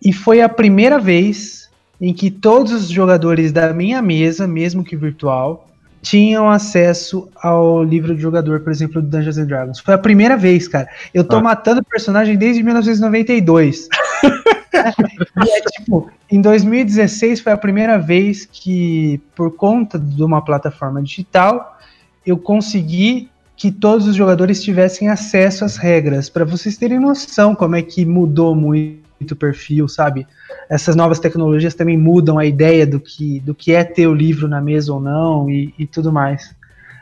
E 0.00 0.12
foi 0.12 0.40
a 0.40 0.48
primeira 0.48 1.00
vez 1.00 1.68
em 2.00 2.14
que 2.14 2.30
todos 2.30 2.70
os 2.70 2.88
jogadores 2.88 3.50
da 3.50 3.74
minha 3.74 4.00
mesa, 4.00 4.46
mesmo 4.46 4.84
que 4.84 4.94
virtual, 4.94 5.68
tinham 6.04 6.50
acesso 6.50 7.30
ao 7.34 7.82
livro 7.82 8.14
de 8.14 8.20
jogador, 8.20 8.60
por 8.60 8.70
exemplo, 8.70 9.00
do 9.00 9.08
Dungeons 9.08 9.38
and 9.38 9.46
Dragons. 9.46 9.80
Foi 9.80 9.94
a 9.94 9.98
primeira 9.98 10.36
vez, 10.36 10.68
cara. 10.68 10.86
Eu 11.14 11.24
tô 11.24 11.36
ah. 11.36 11.42
matando 11.42 11.82
personagem 11.82 12.36
desde 12.36 12.62
1992. 12.62 13.88
e 14.22 15.50
é 15.50 15.60
tipo, 15.62 16.10
em 16.30 16.42
2016 16.42 17.40
foi 17.40 17.52
a 17.52 17.56
primeira 17.56 17.98
vez 17.98 18.44
que, 18.44 19.18
por 19.34 19.56
conta 19.56 19.98
de 19.98 20.22
uma 20.22 20.44
plataforma 20.44 21.02
digital, 21.02 21.78
eu 22.26 22.36
consegui 22.36 23.30
que 23.56 23.72
todos 23.72 24.06
os 24.06 24.14
jogadores 24.14 24.62
tivessem 24.62 25.08
acesso 25.08 25.64
às 25.64 25.78
regras, 25.78 26.28
para 26.28 26.44
vocês 26.44 26.76
terem 26.76 27.00
noção 27.00 27.54
como 27.54 27.76
é 27.76 27.82
que 27.82 28.04
mudou 28.04 28.54
muito 28.54 29.03
o 29.20 29.36
perfil, 29.36 29.88
sabe? 29.88 30.26
Essas 30.68 30.96
novas 30.96 31.18
tecnologias 31.18 31.74
também 31.74 31.96
mudam 31.96 32.38
a 32.38 32.44
ideia 32.44 32.86
do 32.86 33.00
que, 33.00 33.40
do 33.40 33.54
que 33.54 33.72
é 33.72 33.84
ter 33.84 34.06
o 34.06 34.14
livro 34.14 34.48
na 34.48 34.60
mesa 34.60 34.92
ou 34.92 35.00
não 35.00 35.48
e, 35.48 35.72
e 35.78 35.86
tudo 35.86 36.12
mais. 36.12 36.54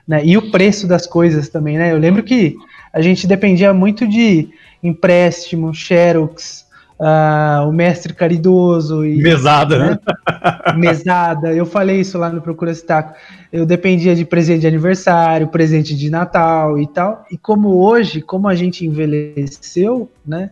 Né? 0.06 0.24
E 0.24 0.36
o 0.36 0.50
preço 0.50 0.86
das 0.86 1.06
coisas 1.06 1.48
também, 1.48 1.78
né? 1.78 1.92
Eu 1.92 1.98
lembro 1.98 2.22
que 2.22 2.56
a 2.92 3.00
gente 3.00 3.26
dependia 3.26 3.72
muito 3.72 4.06
de 4.06 4.48
empréstimo, 4.82 5.72
xerox, 5.72 6.66
uh, 6.98 7.68
o 7.68 7.72
mestre 7.72 8.12
caridoso 8.12 9.04
e 9.04 9.16
mesada, 9.22 9.78
né? 9.78 9.98
mesada. 10.76 11.52
Eu 11.52 11.66
falei 11.66 12.00
isso 12.00 12.18
lá 12.18 12.30
no 12.30 12.40
Procura 12.40 12.74
Taco. 12.74 13.14
Eu 13.52 13.66
dependia 13.66 14.14
de 14.14 14.24
presente 14.24 14.60
de 14.60 14.66
aniversário, 14.66 15.48
presente 15.48 15.96
de 15.96 16.10
Natal 16.10 16.78
e 16.78 16.86
tal. 16.86 17.26
E 17.30 17.36
como 17.36 17.82
hoje, 17.82 18.20
como 18.20 18.48
a 18.48 18.54
gente 18.54 18.86
envelheceu, 18.86 20.10
né? 20.26 20.50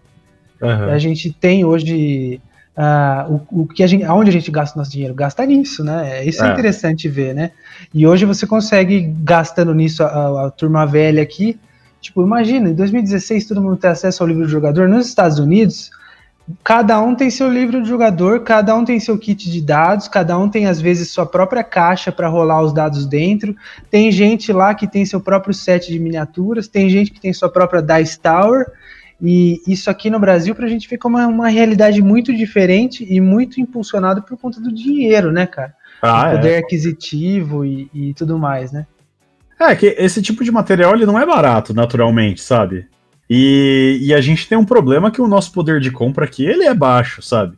Uhum. 0.60 0.90
A 0.90 0.98
gente 0.98 1.32
tem 1.32 1.64
hoje 1.64 2.40
uh, 2.76 3.40
o, 3.50 3.62
o 3.62 3.66
que 3.66 3.82
a 3.82 3.86
gente, 3.86 4.04
aonde 4.04 4.30
a 4.30 4.32
gente 4.32 4.50
gasta 4.50 4.78
nosso 4.78 4.90
dinheiro? 4.90 5.14
Gasta 5.14 5.44
nisso, 5.44 5.84
né? 5.84 6.24
Isso 6.24 6.44
é, 6.44 6.48
é 6.48 6.52
interessante 6.52 7.08
ver, 7.08 7.34
né? 7.34 7.50
E 7.92 8.06
hoje 8.06 8.24
você 8.24 8.46
consegue 8.46 9.00
gastando 9.22 9.74
nisso 9.74 10.02
a, 10.02 10.06
a, 10.06 10.46
a 10.46 10.50
turma 10.50 10.86
velha 10.86 11.22
aqui. 11.22 11.58
Tipo, 12.00 12.22
imagina, 12.22 12.70
em 12.70 12.74
2016 12.74 13.46
todo 13.46 13.60
mundo 13.60 13.76
tem 13.76 13.90
acesso 13.90 14.22
ao 14.22 14.28
livro 14.28 14.44
do 14.44 14.48
jogador. 14.48 14.88
Nos 14.88 15.06
Estados 15.06 15.38
Unidos, 15.38 15.90
cada 16.64 17.00
um 17.00 17.14
tem 17.14 17.30
seu 17.30 17.50
livro 17.50 17.82
de 17.82 17.88
jogador, 17.88 18.40
cada 18.40 18.74
um 18.74 18.84
tem 18.84 18.98
seu 18.98 19.18
kit 19.18 19.50
de 19.50 19.60
dados, 19.60 20.08
cada 20.08 20.36
um 20.38 20.48
tem 20.48 20.66
às 20.66 20.80
vezes 20.80 21.10
sua 21.10 21.26
própria 21.26 21.62
caixa 21.62 22.10
para 22.10 22.28
rolar 22.28 22.62
os 22.62 22.72
dados 22.72 23.06
dentro. 23.06 23.54
Tem 23.90 24.10
gente 24.10 24.52
lá 24.52 24.74
que 24.74 24.86
tem 24.86 25.04
seu 25.04 25.20
próprio 25.20 25.52
set 25.52 25.92
de 25.92 25.98
miniaturas, 25.98 26.68
tem 26.68 26.88
gente 26.88 27.10
que 27.10 27.20
tem 27.20 27.32
sua 27.32 27.50
própria 27.50 27.82
Dice 27.82 28.18
Tower. 28.18 28.66
E 29.22 29.60
isso 29.66 29.90
aqui 29.90 30.08
no 30.08 30.18
Brasil 30.18 30.54
para 30.54 30.66
a 30.66 30.68
gente 30.68 30.88
fica 30.88 31.06
uma, 31.06 31.26
uma 31.26 31.48
realidade 31.48 32.00
muito 32.00 32.34
diferente 32.34 33.06
e 33.08 33.20
muito 33.20 33.60
impulsionado 33.60 34.22
por 34.22 34.38
conta 34.38 34.60
do 34.60 34.72
dinheiro, 34.72 35.30
né, 35.30 35.46
cara? 35.46 35.74
Ah, 36.00 36.30
poder 36.30 36.52
é. 36.52 36.58
aquisitivo 36.58 37.64
e, 37.64 37.90
e 37.92 38.14
tudo 38.14 38.38
mais, 38.38 38.72
né? 38.72 38.86
É, 39.60 39.76
que 39.76 39.94
esse 39.98 40.22
tipo 40.22 40.42
de 40.42 40.50
material 40.50 40.94
ele 40.94 41.04
não 41.04 41.18
é 41.18 41.26
barato, 41.26 41.74
naturalmente, 41.74 42.40
sabe? 42.40 42.86
E, 43.28 43.98
e, 44.00 44.14
a 44.14 44.20
gente 44.20 44.48
tem 44.48 44.56
um 44.56 44.64
problema 44.64 45.10
que 45.10 45.20
o 45.20 45.28
nosso 45.28 45.52
poder 45.52 45.80
de 45.80 45.90
compra 45.90 46.24
aqui 46.24 46.44
ele 46.44 46.64
é 46.64 46.74
baixo, 46.74 47.22
sabe? 47.22 47.56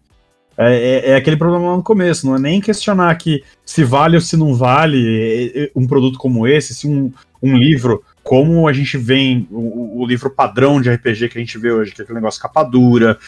É, 0.59 0.75
é, 0.75 1.11
é, 1.11 1.17
aquele 1.17 1.37
problema 1.37 1.77
no 1.77 1.83
começo, 1.83 2.27
não 2.27 2.37
é 2.37 2.39
nem 2.39 2.61
questionar 2.61 3.15
que 3.15 3.43
se 3.65 3.85
vale 3.85 4.17
ou 4.17 4.21
se 4.21 4.37
não 4.37 4.55
vale 4.55 5.71
um 5.75 5.87
produto 5.87 6.19
como 6.19 6.47
esse, 6.47 6.75
se 6.75 6.87
um, 6.87 7.11
um 7.43 7.57
livro, 7.57 8.03
como 8.23 8.69
a 8.69 8.73
gente 8.73 8.97
vê 8.97 9.45
o, 9.51 10.03
o, 10.03 10.07
livro 10.07 10.31
padrão 10.31 10.81
de 10.81 10.91
RPG 10.91 11.29
que 11.29 11.39
a 11.39 11.41
gente 11.41 11.59
vê 11.59 11.73
hoje, 11.73 11.93
que 11.93 12.01
é 12.01 12.05
aquele 12.05 12.19
negócio 12.19 12.41
capa 12.41 12.63
dura, 12.63 13.19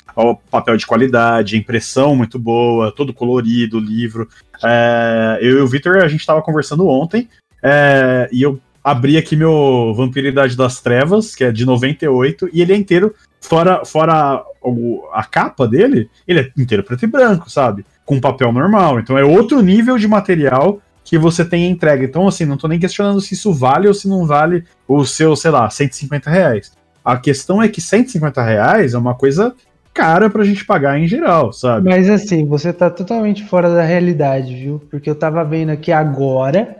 papel 0.51 0.77
de 0.77 0.87
qualidade, 0.87 1.57
impressão 1.57 2.15
muito 2.15 2.39
boa, 2.39 2.93
todo 2.93 3.13
colorido 3.13 3.79
o 3.79 3.81
livro. 3.81 4.29
É, 4.63 5.39
eu 5.41 5.59
e 5.59 5.61
o 5.61 5.67
Victor, 5.67 5.99
a 5.99 6.09
gente 6.09 6.21
estava 6.21 6.41
conversando 6.43 6.87
ontem, 6.87 7.29
é, 7.63 8.29
e 8.31 8.43
eu 8.43 8.61
abri 8.85 9.17
aqui 9.17 9.35
meu 9.35 9.95
Vampiridade 9.97 10.57
das 10.57 10.81
Trevas, 10.81 11.35
que 11.35 11.43
é 11.43 11.51
de 11.51 11.65
98, 11.65 12.51
e 12.53 12.61
ele 12.63 12.73
é 12.73 12.77
inteiro, 12.77 13.15
fora, 13.41 13.85
fora 13.85 14.45
o, 14.63 15.09
a 15.13 15.25
capa 15.25 15.67
dele, 15.67 16.09
ele 16.29 16.41
é 16.41 16.51
inteiro 16.57 16.85
preto 16.85 17.05
e 17.05 17.09
branco, 17.09 17.51
sabe? 17.51 17.85
Com 18.05 18.21
papel 18.21 18.53
normal. 18.53 19.01
Então 19.01 19.17
é 19.19 19.25
outro 19.25 19.61
nível 19.63 19.99
de 19.99 20.07
material 20.07 20.81
que 21.05 21.19
você 21.19 21.45
tem 21.45 21.71
entrega. 21.71 22.05
Então, 22.05 22.27
assim, 22.27 22.47
não 22.47 22.57
tô 22.57 22.67
nem 22.67 22.81
questionando 22.81 23.21
se 23.21 23.35
isso 23.35 23.53
vale 23.53 23.87
ou 23.87 23.95
se 23.95 24.09
não 24.09 24.27
vale 24.27 24.65
o 24.89 25.05
seu, 25.05 25.37
sei 25.37 25.51
lá, 25.51 25.69
150 25.69 26.31
reais. 26.31 26.73
A 27.05 27.19
questão 27.19 27.63
é 27.63 27.69
que 27.69 27.81
150 27.81 28.43
reais 28.43 28.95
é 28.95 28.99
uma 28.99 29.15
coisa 29.15 29.55
cara 29.93 30.29
pra 30.29 30.43
gente 30.43 30.65
pagar 30.65 30.99
em 30.99 31.07
geral, 31.07 31.53
sabe? 31.53 31.89
Mas 31.89 32.11
assim, 32.11 32.45
você 32.47 32.73
tá 32.73 32.91
totalmente 32.91 33.45
fora 33.45 33.73
da 33.73 33.83
realidade, 33.83 34.57
viu? 34.57 34.83
Porque 34.91 35.09
eu 35.09 35.15
tava 35.15 35.45
vendo 35.45 35.71
aqui 35.71 35.93
agora 35.93 36.77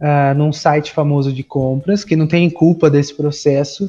uh, 0.00 0.36
num 0.36 0.52
site 0.52 0.92
famoso 0.92 1.32
de 1.32 1.44
compras, 1.44 2.02
que 2.02 2.16
não 2.16 2.26
tem 2.26 2.50
culpa 2.50 2.90
desse 2.90 3.14
processo, 3.14 3.84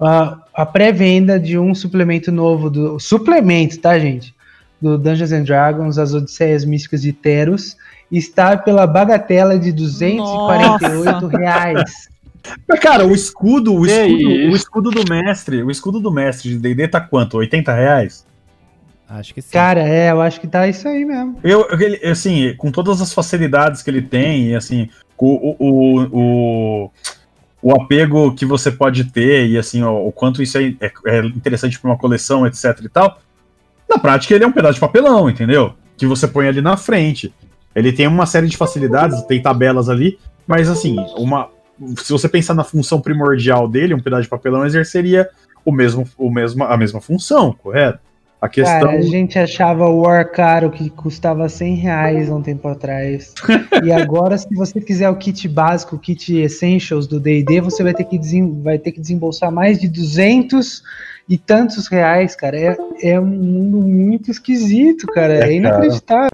uh, 0.00 0.38
a 0.54 0.66
pré-venda 0.66 1.40
de 1.40 1.58
um 1.58 1.74
suplemento 1.74 2.30
novo, 2.30 2.70
do 2.70 3.00
suplemento, 3.00 3.80
tá, 3.80 3.98
gente? 3.98 4.32
Do 4.80 4.96
Dungeons 4.96 5.32
and 5.32 5.44
Dragons, 5.44 5.98
as 5.98 6.14
Odisseias 6.14 6.64
Místicas 6.64 7.02
de 7.02 7.12
Teros, 7.12 7.76
está 8.10 8.56
pela 8.56 8.86
bagatela 8.86 9.58
de 9.58 9.72
248 9.72 11.04
Nossa. 11.04 11.38
reais. 11.38 12.08
Cara, 12.80 13.06
o 13.06 13.12
escudo, 13.12 13.74
o 13.74 13.86
escudo, 13.86 14.28
o 14.28 14.56
escudo 14.56 14.90
do 14.90 15.04
mestre, 15.08 15.62
o 15.62 15.70
escudo 15.70 16.00
do 16.00 16.10
mestre 16.10 16.50
de 16.50 16.58
D&D 16.58 16.88
tá 16.88 17.00
quanto? 17.00 17.38
80 17.38 17.72
reais? 17.72 18.26
Acho 19.08 19.34
que 19.34 19.42
sim. 19.42 19.52
Cara, 19.52 19.80
é, 19.80 20.10
eu 20.10 20.20
acho 20.20 20.40
que 20.40 20.46
tá 20.46 20.66
isso 20.66 20.88
aí 20.88 21.04
mesmo. 21.04 21.38
Eu, 21.42 21.66
assim, 22.10 22.54
com 22.56 22.70
todas 22.70 23.00
as 23.00 23.12
facilidades 23.12 23.82
que 23.82 23.90
ele 23.90 24.02
tem, 24.02 24.50
e 24.50 24.54
assim, 24.54 24.88
o, 25.16 25.56
o, 25.58 26.02
o, 26.12 26.90
o 27.62 27.72
apego 27.74 28.34
que 28.34 28.44
você 28.44 28.70
pode 28.70 29.04
ter 29.04 29.46
e 29.46 29.56
assim, 29.56 29.82
o, 29.82 30.08
o 30.08 30.12
quanto 30.12 30.42
isso 30.42 30.58
é, 30.58 30.74
é, 30.80 30.92
é 31.06 31.26
interessante 31.26 31.78
para 31.78 31.90
uma 31.90 31.98
coleção, 31.98 32.46
etc 32.46 32.78
e 32.82 32.88
tal. 32.88 33.18
Na 33.88 33.98
prática, 33.98 34.34
ele 34.34 34.44
é 34.44 34.46
um 34.46 34.52
pedaço 34.52 34.74
de 34.74 34.80
papelão, 34.80 35.28
entendeu? 35.30 35.74
Que 35.96 36.06
você 36.06 36.26
põe 36.26 36.48
ali 36.48 36.60
na 36.60 36.76
frente. 36.76 37.32
Ele 37.74 37.92
tem 37.92 38.06
uma 38.06 38.26
série 38.26 38.46
de 38.46 38.56
facilidades, 38.56 39.22
tem 39.22 39.42
tabelas 39.42 39.88
ali, 39.88 40.18
mas 40.46 40.68
assim, 40.68 40.96
uma, 41.16 41.48
se 41.98 42.12
você 42.12 42.28
pensar 42.28 42.54
na 42.54 42.64
função 42.64 43.00
primordial 43.00 43.68
dele, 43.68 43.94
um 43.94 44.00
pedaço 44.00 44.22
de 44.22 44.28
papelão 44.28 44.64
exerceria 44.64 45.28
o 45.64 45.72
mesmo, 45.72 46.06
o 46.16 46.30
mesmo, 46.30 46.64
a 46.64 46.76
mesma 46.76 47.00
função, 47.00 47.52
correto? 47.52 47.98
A 48.40 48.48
questão. 48.48 48.80
Cara, 48.80 48.98
a 48.98 49.00
gente 49.00 49.38
achava 49.38 49.88
o 49.88 50.02
War 50.02 50.30
caro 50.30 50.70
que 50.70 50.90
custava 50.90 51.48
100 51.48 51.76
reais 51.76 52.30
há 52.30 52.34
um 52.34 52.42
tempo 52.42 52.68
atrás. 52.68 53.32
e 53.82 53.90
agora, 53.90 54.36
se 54.36 54.54
você 54.54 54.82
quiser 54.82 55.08
o 55.08 55.16
kit 55.16 55.48
básico, 55.48 55.96
o 55.96 55.98
kit 55.98 56.36
Essentials 56.36 57.06
do 57.06 57.18
DD, 57.18 57.62
você 57.62 57.82
vai 57.82 57.94
ter, 57.94 58.04
que 58.04 58.20
vai 58.62 58.78
ter 58.78 58.92
que 58.92 59.00
desembolsar 59.00 59.50
mais 59.50 59.80
de 59.80 59.88
200 59.88 60.82
e 61.26 61.38
tantos 61.38 61.88
reais, 61.88 62.36
cara. 62.36 62.54
É, 62.58 62.76
é 63.02 63.18
um 63.18 63.24
mundo 63.24 63.80
muito 63.80 64.30
esquisito, 64.30 65.06
cara. 65.06 65.46
É, 65.46 65.48
é 65.48 65.54
inacreditável. 65.54 66.28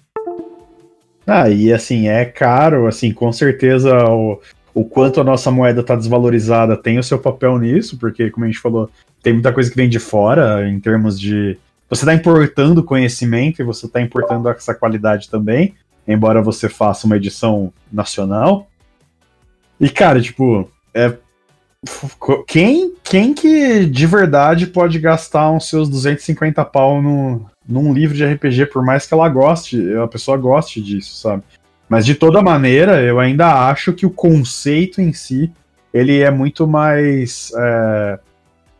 Ah, 1.33 1.49
e 1.49 1.71
assim, 1.71 2.09
é 2.09 2.25
caro, 2.25 2.87
assim, 2.87 3.13
com 3.13 3.31
certeza 3.31 3.95
o, 4.09 4.41
o 4.73 4.83
quanto 4.83 5.21
a 5.21 5.23
nossa 5.23 5.49
moeda 5.49 5.79
está 5.79 5.95
desvalorizada 5.95 6.75
tem 6.75 6.99
o 6.99 7.03
seu 7.03 7.17
papel 7.17 7.57
nisso, 7.57 7.97
porque, 7.97 8.29
como 8.29 8.43
a 8.43 8.49
gente 8.49 8.59
falou, 8.59 8.89
tem 9.23 9.31
muita 9.31 9.53
coisa 9.53 9.69
que 9.69 9.77
vem 9.77 9.87
de 9.87 9.97
fora 9.97 10.67
em 10.67 10.77
termos 10.77 11.17
de 11.17 11.57
você 11.89 12.01
está 12.01 12.13
importando 12.13 12.83
conhecimento 12.83 13.61
e 13.61 13.63
você 13.63 13.85
está 13.85 14.01
importando 14.01 14.49
essa 14.49 14.75
qualidade 14.75 15.29
também, 15.29 15.73
embora 16.05 16.41
você 16.41 16.67
faça 16.67 17.07
uma 17.07 17.15
edição 17.15 17.71
nacional. 17.89 18.67
E, 19.79 19.89
cara, 19.89 20.21
tipo, 20.21 20.69
é, 20.93 21.13
quem, 22.47 22.93
quem 23.03 23.33
que 23.33 23.85
de 23.85 24.05
verdade 24.05 24.67
pode 24.67 24.99
gastar 24.99 25.51
uns 25.51 25.67
seus 25.67 25.89
250 25.89 26.63
pau 26.65 27.01
no, 27.01 27.45
num 27.67 27.93
livro 27.93 28.15
de 28.15 28.25
RPG, 28.25 28.67
por 28.67 28.83
mais 28.85 29.07
que 29.07 29.13
ela 29.13 29.27
goste, 29.27 29.93
a 29.95 30.07
pessoa 30.07 30.37
goste 30.37 30.81
disso, 30.81 31.15
sabe? 31.15 31.43
Mas 31.89 32.05
de 32.05 32.15
toda 32.15 32.41
maneira, 32.41 33.01
eu 33.01 33.19
ainda 33.19 33.67
acho 33.67 33.93
que 33.93 34.05
o 34.05 34.11
conceito 34.11 35.01
em 35.01 35.11
si, 35.11 35.51
ele 35.93 36.19
é 36.21 36.31
muito 36.31 36.67
mais 36.67 37.51
é, 37.57 38.19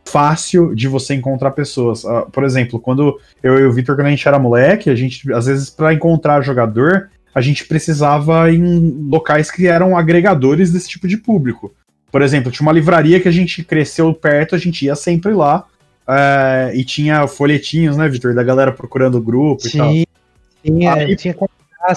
fácil 0.04 0.74
de 0.74 0.88
você 0.88 1.14
encontrar 1.14 1.50
pessoas. 1.50 2.04
Uh, 2.04 2.26
por 2.32 2.44
exemplo, 2.44 2.80
quando 2.80 3.20
eu 3.42 3.58
e 3.58 3.64
o 3.64 3.72
Victor, 3.72 3.96
quando 3.96 4.06
a 4.06 4.10
gente 4.10 4.26
era 4.26 4.38
moleque, 4.38 4.88
a 4.88 4.94
gente, 4.94 5.30
às 5.32 5.46
vezes, 5.46 5.68
para 5.68 5.92
encontrar 5.92 6.40
jogador, 6.42 7.10
a 7.34 7.40
gente 7.40 7.66
precisava 7.66 8.50
em 8.50 9.08
locais 9.08 9.50
que 9.50 9.66
eram 9.66 9.96
agregadores 9.96 10.72
desse 10.72 10.88
tipo 10.88 11.06
de 11.06 11.16
público. 11.16 11.74
Por 12.12 12.22
exemplo, 12.22 12.52
tinha 12.52 12.64
uma 12.64 12.72
livraria 12.72 13.18
que 13.18 13.26
a 13.26 13.32
gente 13.32 13.64
cresceu 13.64 14.12
perto, 14.14 14.54
a 14.54 14.58
gente 14.58 14.84
ia 14.84 14.94
sempre 14.94 15.32
lá. 15.32 15.64
Uh, 16.06 16.74
e 16.74 16.84
tinha 16.84 17.26
folhetinhos, 17.26 17.96
né, 17.96 18.08
Victor, 18.08 18.34
da 18.34 18.42
galera 18.42 18.70
procurando 18.70 19.16
o 19.16 19.22
grupo 19.22 19.62
Sim, 19.62 19.68
e 19.68 19.78
tal. 19.78 19.92
Tinha, 20.62 20.94
Aí, 20.94 21.16
tinha 21.16 21.34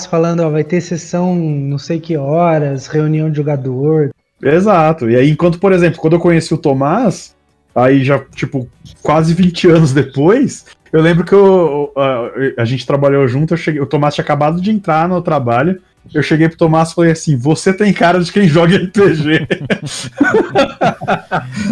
falando, 0.09 0.39
ó, 0.39 0.49
vai 0.49 0.63
ter 0.63 0.79
sessão 0.81 1.35
não 1.35 1.77
sei 1.77 1.99
que 1.99 2.15
horas, 2.15 2.87
reunião 2.87 3.29
de 3.29 3.37
jogador. 3.37 4.11
Exato. 4.41 5.09
E 5.09 5.15
aí, 5.15 5.29
enquanto, 5.29 5.59
por 5.59 5.73
exemplo, 5.73 5.99
quando 5.99 6.13
eu 6.13 6.19
conheci 6.19 6.53
o 6.53 6.57
Tomás, 6.57 7.35
Aí 7.75 8.05
já, 8.05 8.19
tipo, 8.33 8.69
quase 9.01 9.33
20 9.33 9.67
anos 9.69 9.91
depois, 9.91 10.65
eu 10.93 11.01
lembro 11.01 11.25
que 11.25 11.33
eu, 11.33 11.91
a, 11.97 12.61
a 12.61 12.65
gente 12.65 12.87
trabalhou 12.87 13.27
junto, 13.27 13.53
eu 13.53 13.57
cheguei, 13.57 13.81
o 13.81 13.85
Tomás 13.85 14.15
tinha 14.15 14.23
acabado 14.23 14.61
de 14.61 14.71
entrar 14.71 15.09
no 15.09 15.21
trabalho. 15.21 15.81
Eu 16.13 16.23
cheguei 16.23 16.47
pro 16.47 16.57
Tomás 16.57 16.91
e 16.91 16.95
falei 16.95 17.11
assim: 17.11 17.37
você 17.37 17.73
tem 17.73 17.91
cara 17.93 18.23
de 18.23 18.31
quem 18.31 18.47
joga 18.47 18.77
RPG. 18.77 19.47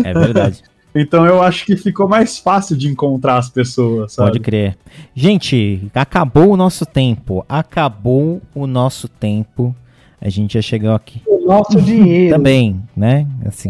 é 0.04 0.14
verdade. 0.14 0.64
Então 0.96 1.26
eu 1.26 1.42
acho 1.42 1.66
que 1.66 1.76
ficou 1.76 2.08
mais 2.08 2.38
fácil 2.38 2.78
de 2.78 2.88
encontrar 2.88 3.38
as 3.38 3.50
pessoas, 3.50 4.14
sabe? 4.14 4.30
Pode 4.30 4.40
crer. 4.42 4.78
Gente, 5.16 5.90
acabou 5.92 6.52
o 6.52 6.56
nosso 6.56 6.86
tempo. 6.86 7.44
Acabou 7.50 8.40
o 8.54 8.68
nosso 8.68 9.08
tempo. 9.08 9.76
A 10.22 10.30
gente 10.30 10.54
já 10.54 10.62
chegou 10.62 10.94
aqui. 10.94 11.20
O 11.26 11.48
nosso 11.48 11.82
dinheiro. 11.82 12.36
Também, 12.36 12.80
né? 12.96 13.28
Assim, 13.44 13.70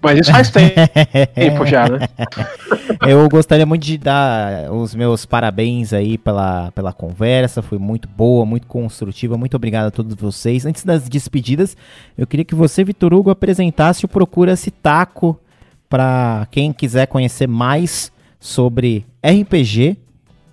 mas 0.00 0.20
isso 0.20 0.30
faz 0.30 0.50
tempo 0.50 1.64
já, 1.66 1.88
né? 1.88 2.08
Eu 3.06 3.28
gostaria 3.28 3.66
muito 3.66 3.84
de 3.84 3.98
dar 3.98 4.70
os 4.72 4.94
meus 4.94 5.26
parabéns 5.26 5.92
aí 5.92 6.16
pela, 6.16 6.70
pela 6.72 6.92
conversa. 6.92 7.62
Foi 7.62 7.78
muito 7.78 8.08
boa, 8.08 8.46
muito 8.46 8.66
construtiva. 8.66 9.36
Muito 9.36 9.54
obrigado 9.54 9.86
a 9.86 9.90
todos 9.90 10.14
vocês. 10.14 10.64
Antes 10.64 10.84
das 10.84 11.08
despedidas, 11.08 11.76
eu 12.16 12.26
queria 12.26 12.44
que 12.44 12.54
você, 12.54 12.84
Vitor 12.84 13.12
Hugo, 13.12 13.30
apresentasse 13.30 14.04
o 14.04 14.08
Procura-se 14.08 14.70
Taco 14.70 15.38
para 15.88 16.46
quem 16.50 16.72
quiser 16.72 17.06
conhecer 17.06 17.46
mais 17.46 18.10
sobre 18.40 19.06
RPG 19.24 19.98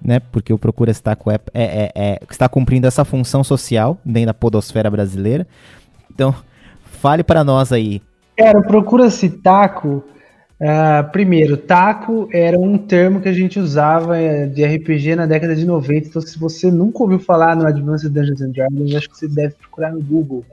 né? 0.03 0.19
Porque 0.19 0.51
o 0.51 0.57
Procura 0.57 0.93
Taco 0.93 1.31
é, 1.31 1.35
é, 1.53 1.63
é, 1.63 1.91
é, 1.95 2.19
está 2.29 2.49
cumprindo 2.49 2.85
essa 2.85 3.05
função 3.05 3.43
social 3.43 3.97
dentro 4.03 4.27
da 4.27 4.33
podosfera 4.33 4.91
brasileira. 4.91 5.47
Então, 6.13 6.35
fale 6.83 7.23
para 7.23 7.43
nós 7.43 7.71
aí. 7.71 8.01
Cara, 8.37 8.61
Procura-se 8.61 9.29
Taco 9.29 10.03
Uh, 10.63 11.11
primeiro, 11.11 11.57
taco 11.57 12.29
era 12.31 12.57
um 12.57 12.77
termo 12.77 13.19
que 13.19 13.27
a 13.27 13.33
gente 13.33 13.59
usava 13.59 14.17
eh, 14.17 14.45
de 14.45 14.63
RPG 14.63 15.13
na 15.13 15.25
década 15.25 15.53
de 15.53 15.65
90. 15.65 16.07
Então, 16.07 16.21
se 16.21 16.39
você 16.39 16.71
nunca 16.71 17.03
ouviu 17.03 17.19
falar 17.19 17.53
no 17.53 17.67
Advanced 17.67 18.09
Dungeons 18.09 18.41
and 18.41 18.51
Dragons, 18.51 18.95
acho 18.95 19.09
que 19.09 19.17
você 19.17 19.27
deve 19.27 19.55
procurar 19.55 19.91
no 19.91 20.01
Google. 20.01 20.45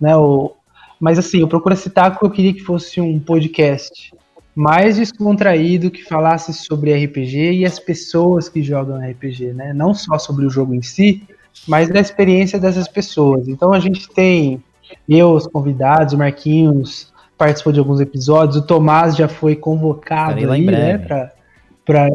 Né? 0.00 0.14
O, 0.16 0.52
mas 1.00 1.18
assim, 1.18 1.42
o 1.42 1.48
Procura 1.48 1.74
Se 1.74 1.90
Taco 1.90 2.24
eu 2.24 2.30
queria 2.30 2.54
que 2.54 2.60
fosse 2.60 3.00
um 3.00 3.18
podcast 3.18 4.14
mais 4.54 4.96
descontraído, 4.96 5.90
que 5.90 6.04
falasse 6.04 6.52
sobre 6.52 6.94
RPG 6.94 7.54
e 7.54 7.66
as 7.66 7.80
pessoas 7.80 8.48
que 8.48 8.62
jogam 8.62 9.00
RPG, 9.00 9.54
né? 9.54 9.72
Não 9.72 9.92
só 9.92 10.18
sobre 10.18 10.46
o 10.46 10.50
jogo 10.50 10.72
em 10.72 10.82
si, 10.82 11.26
mas 11.66 11.88
da 11.88 11.98
experiência 11.98 12.60
dessas 12.60 12.86
pessoas. 12.86 13.48
Então 13.48 13.72
a 13.72 13.80
gente 13.80 14.08
tem 14.10 14.62
eu, 15.08 15.32
os 15.32 15.46
convidados, 15.46 16.14
o 16.14 16.18
Marquinhos, 16.18 17.12
participou 17.36 17.72
de 17.72 17.78
alguns 17.78 18.00
episódios, 18.00 18.56
o 18.56 18.62
Tomás 18.62 19.16
já 19.16 19.28
foi 19.28 19.56
convocado 19.56 20.50
aí, 20.50 20.64
né, 20.64 20.98
para 21.84 22.10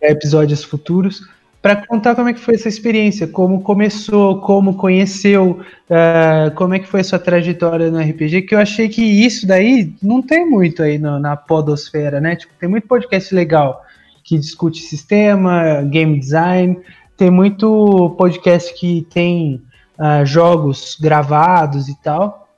episódios 0.00 0.62
futuros, 0.62 1.22
para 1.60 1.76
contar 1.86 2.14
como 2.14 2.28
é 2.28 2.32
que 2.32 2.40
foi 2.40 2.54
essa 2.54 2.68
experiência, 2.68 3.26
como 3.26 3.60
começou, 3.60 4.40
como 4.40 4.74
conheceu, 4.74 5.60
uh, 5.90 6.54
como 6.54 6.74
é 6.74 6.78
que 6.78 6.86
foi 6.86 7.00
a 7.00 7.04
sua 7.04 7.18
trajetória 7.18 7.90
no 7.90 7.98
RPG, 7.98 8.42
que 8.42 8.54
eu 8.54 8.58
achei 8.58 8.88
que 8.88 9.02
isso 9.02 9.46
daí 9.46 9.92
não 10.02 10.22
tem 10.22 10.48
muito 10.48 10.82
aí 10.82 10.98
no, 10.98 11.18
na 11.18 11.36
podosfera, 11.36 12.20
né? 12.20 12.34
Tipo, 12.34 12.54
tem 12.58 12.68
muito 12.68 12.86
podcast 12.86 13.34
legal 13.34 13.84
que 14.24 14.38
discute 14.38 14.80
sistema, 14.80 15.82
game 15.82 16.18
design, 16.18 16.78
tem 17.16 17.30
muito 17.30 18.14
podcast 18.16 18.72
que 18.78 19.06
tem 19.12 19.60
uh, 20.00 20.24
jogos 20.24 20.96
gravados 20.98 21.88
e 21.88 21.94
tal, 22.02 22.48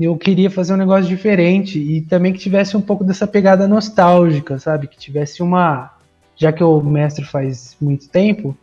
eu 0.00 0.16
queria 0.16 0.50
fazer 0.50 0.72
um 0.72 0.78
negócio 0.78 1.06
diferente 1.06 1.78
e 1.78 2.00
também 2.02 2.32
que 2.32 2.38
tivesse 2.38 2.76
um 2.76 2.80
pouco 2.80 3.04
dessa 3.04 3.26
pegada 3.26 3.68
nostálgica, 3.68 4.58
sabe? 4.58 4.88
Que 4.88 4.98
tivesse 4.98 5.42
uma. 5.42 5.92
Já 6.36 6.52
que 6.52 6.62
o 6.62 6.82
mestre 6.82 7.24
faz 7.24 7.74
muito 7.80 8.10
tempo, 8.10 8.54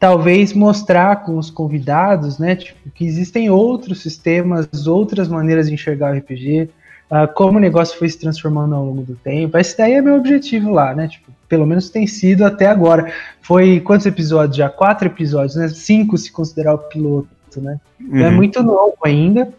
talvez 0.00 0.52
mostrar 0.52 1.22
com 1.24 1.38
os 1.38 1.48
convidados, 1.48 2.38
né? 2.38 2.56
Tipo, 2.56 2.90
que 2.90 3.04
existem 3.04 3.50
outros 3.50 4.02
sistemas, 4.02 4.86
outras 4.86 5.28
maneiras 5.28 5.68
de 5.68 5.74
enxergar 5.74 6.12
o 6.12 6.18
RPG, 6.18 6.62
uh, 6.62 6.68
ah, 7.08 7.28
como 7.28 7.58
o 7.58 7.60
negócio 7.60 7.96
foi 7.96 8.08
se 8.08 8.18
transformando 8.18 8.74
ao 8.74 8.84
longo 8.84 9.02
do 9.02 9.14
tempo. 9.14 9.56
Esse 9.56 9.78
daí 9.78 9.92
é 9.92 10.02
meu 10.02 10.16
objetivo 10.16 10.70
lá, 10.70 10.92
né? 10.92 11.06
Tipo, 11.06 11.30
pelo 11.48 11.66
menos 11.66 11.88
tem 11.88 12.04
sido 12.04 12.44
até 12.44 12.66
agora. 12.66 13.12
Foi 13.40 13.78
quantos 13.78 14.06
episódios 14.06 14.56
já? 14.56 14.68
Quatro 14.68 15.06
episódios, 15.06 15.54
né? 15.54 15.68
Cinco 15.68 16.18
se 16.18 16.32
considerar 16.32 16.74
o 16.74 16.78
piloto, 16.78 17.28
né? 17.58 17.80
É 17.98 18.04
uhum. 18.04 18.24
É 18.26 18.30
muito 18.30 18.62
novo 18.62 18.96
ainda. 19.02 19.50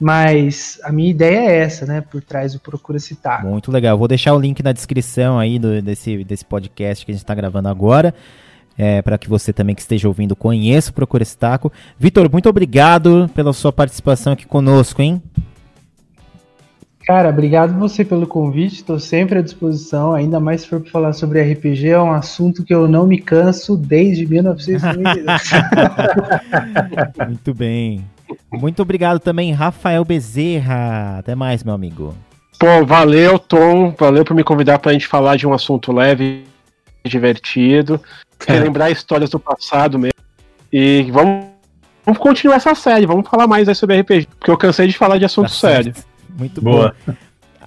Mas 0.00 0.78
a 0.84 0.92
minha 0.92 1.10
ideia 1.10 1.50
é 1.50 1.56
essa, 1.58 1.84
né? 1.84 2.00
Por 2.00 2.22
trás 2.22 2.52
do 2.52 2.60
Procura 2.60 2.98
Citar. 3.00 3.44
Muito 3.44 3.72
legal. 3.72 3.98
Vou 3.98 4.06
deixar 4.06 4.32
o 4.32 4.38
link 4.38 4.62
na 4.62 4.70
descrição 4.70 5.38
aí 5.38 5.58
do, 5.58 5.82
desse, 5.82 6.22
desse 6.22 6.44
podcast 6.44 7.04
que 7.04 7.10
a 7.10 7.14
gente 7.14 7.24
está 7.24 7.34
gravando 7.34 7.68
agora. 7.68 8.14
É, 8.80 9.02
para 9.02 9.18
que 9.18 9.28
você 9.28 9.52
também 9.52 9.74
que 9.74 9.80
esteja 9.80 10.06
ouvindo 10.06 10.36
conheça 10.36 10.90
o 10.90 10.94
Procura 10.94 11.24
Citar. 11.24 11.60
Vitor, 11.98 12.30
muito 12.30 12.48
obrigado 12.48 13.28
pela 13.34 13.52
sua 13.52 13.72
participação 13.72 14.34
aqui 14.34 14.46
conosco, 14.46 15.02
hein? 15.02 15.20
Cara, 17.08 17.30
obrigado 17.30 17.72
você 17.78 18.04
pelo 18.04 18.26
convite. 18.26 18.74
Estou 18.74 19.00
sempre 19.00 19.38
à 19.38 19.40
disposição, 19.40 20.12
ainda 20.12 20.38
mais 20.38 20.60
se 20.60 20.68
for 20.68 20.78
para 20.78 20.90
falar 20.90 21.12
sobre 21.14 21.40
RPG, 21.40 21.88
é 21.88 21.98
um 21.98 22.12
assunto 22.12 22.62
que 22.62 22.74
eu 22.74 22.86
não 22.86 23.06
me 23.06 23.18
canso 23.18 23.78
desde 23.78 24.26
1992. 24.26 25.40
Muito 27.26 27.54
bem. 27.54 28.04
Muito 28.52 28.82
obrigado 28.82 29.20
também, 29.20 29.52
Rafael 29.52 30.04
Bezerra. 30.04 31.16
Até 31.20 31.34
mais, 31.34 31.64
meu 31.64 31.72
amigo. 31.72 32.14
Pô, 32.58 32.84
valeu, 32.84 33.38
Tom. 33.38 33.94
Valeu 33.98 34.22
por 34.22 34.36
me 34.36 34.44
convidar 34.44 34.78
para 34.78 34.90
a 34.90 34.92
gente 34.92 35.06
falar 35.06 35.36
de 35.36 35.46
um 35.46 35.54
assunto 35.54 35.90
leve, 35.90 36.44
divertido. 37.06 37.98
É. 38.46 38.52
Relembrar 38.52 38.92
histórias 38.92 39.30
do 39.30 39.40
passado 39.40 39.98
mesmo. 39.98 40.12
E 40.70 41.10
vamos, 41.10 41.46
vamos 42.04 42.20
continuar 42.20 42.56
essa 42.56 42.74
série. 42.74 43.06
Vamos 43.06 43.26
falar 43.26 43.46
mais 43.46 43.66
aí 43.66 43.74
sobre 43.74 43.98
RPG. 43.98 44.28
Porque 44.38 44.50
eu 44.50 44.58
cansei 44.58 44.88
de 44.88 44.98
falar 44.98 45.16
de 45.16 45.24
assunto 45.24 45.48
tá 45.48 45.54
sério. 45.54 45.94
Muito 46.38 46.62
boa. 46.62 46.94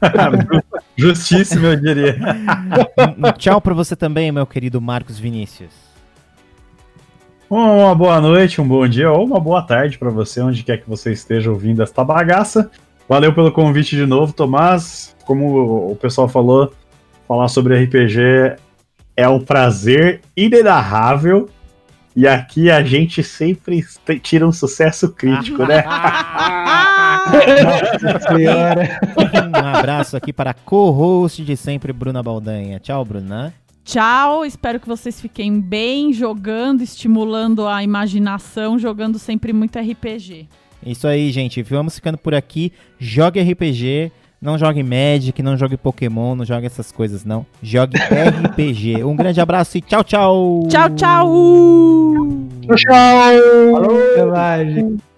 Justíssimo, 0.95 1.67
eu 1.67 1.76
diria. 1.76 2.17
Tchau 3.38 3.59
para 3.59 3.74
você 3.74 3.95
também, 3.95 4.32
meu 4.32 4.47
querido 4.47 4.80
Marcos 4.80 5.19
Vinícius. 5.19 5.74
Uma 7.49 7.93
boa 7.93 8.22
noite, 8.22 8.61
um 8.61 8.67
bom 8.67 8.88
dia 8.88 9.11
ou 9.11 9.26
uma 9.26 9.38
boa 9.38 9.61
tarde 9.61 9.97
para 9.97 10.09
você, 10.09 10.41
onde 10.41 10.63
quer 10.63 10.78
que 10.78 10.89
você 10.89 11.11
esteja 11.11 11.51
ouvindo 11.51 11.84
esta 11.84 12.01
bagaça. 12.01 12.72
Valeu 13.09 13.34
pelo 13.34 13.51
convite 13.51 13.93
de 13.93 14.05
novo, 14.05 14.32
Tomás. 14.32 15.13
Como 15.26 15.91
o 15.91 15.95
pessoal 15.97 16.30
falou, 16.30 16.72
falar 17.28 17.49
sobre 17.49 17.78
RPG 17.84 18.55
é 19.17 19.28
um 19.28 19.41
prazer 19.41 20.22
inenarrável. 20.36 21.49
E 22.15 22.26
aqui 22.28 22.72
a 22.72 22.82
gente 22.84 23.22
sempre 23.22 23.86
tira 24.22 24.47
um 24.47 24.51
sucesso 24.51 25.11
crítico, 25.11 25.65
né? 25.65 25.84
Nossa 27.30 28.19
senhora. 28.36 28.99
Um 29.17 29.78
abraço 29.78 30.17
aqui 30.17 30.34
para 30.34 30.51
a 30.51 30.53
co-host 30.53 31.43
de 31.43 31.55
sempre, 31.55 31.93
Bruna 31.93 32.22
Baldanha. 32.24 32.80
Tchau, 32.80 33.03
Bruna. 33.05 33.53
Tchau, 33.84 34.45
espero 34.45 34.80
que 34.80 34.88
vocês 34.88 35.19
fiquem 35.19 35.59
bem 35.59 36.13
jogando, 36.13 36.82
estimulando 36.82 37.67
a 37.67 37.84
imaginação, 37.84 38.78
jogando 38.78 39.17
sempre 39.17 39.51
muito 39.51 39.78
RPG. 39.80 40.47
Isso 40.86 41.07
aí, 41.07 41.32
gente. 41.32 41.61
Vamos 41.63 41.95
ficando 41.95 42.17
por 42.17 42.34
aqui. 42.34 42.72
Jogue 42.99 43.41
RPG, 43.41 44.11
não 44.41 44.57
jogue 44.57 44.82
Magic, 44.82 45.41
não 45.43 45.55
jogue 45.57 45.78
Pokémon, 45.78 46.36
não 46.36 46.45
jogue 46.45 46.65
essas 46.65 46.91
coisas, 46.91 47.24
não. 47.24 47.45
Jogue 47.61 47.97
RPG. 47.97 49.03
Um 49.03 49.15
grande 49.15 49.39
abraço 49.41 49.78
e 49.78 49.82
tchau, 49.82 50.03
tchau! 50.03 50.67
Tchau, 50.69 50.89
tchau! 50.89 51.28
Tchau, 52.65 52.76
tchau! 52.76 53.72
Falou! 54.15 55.11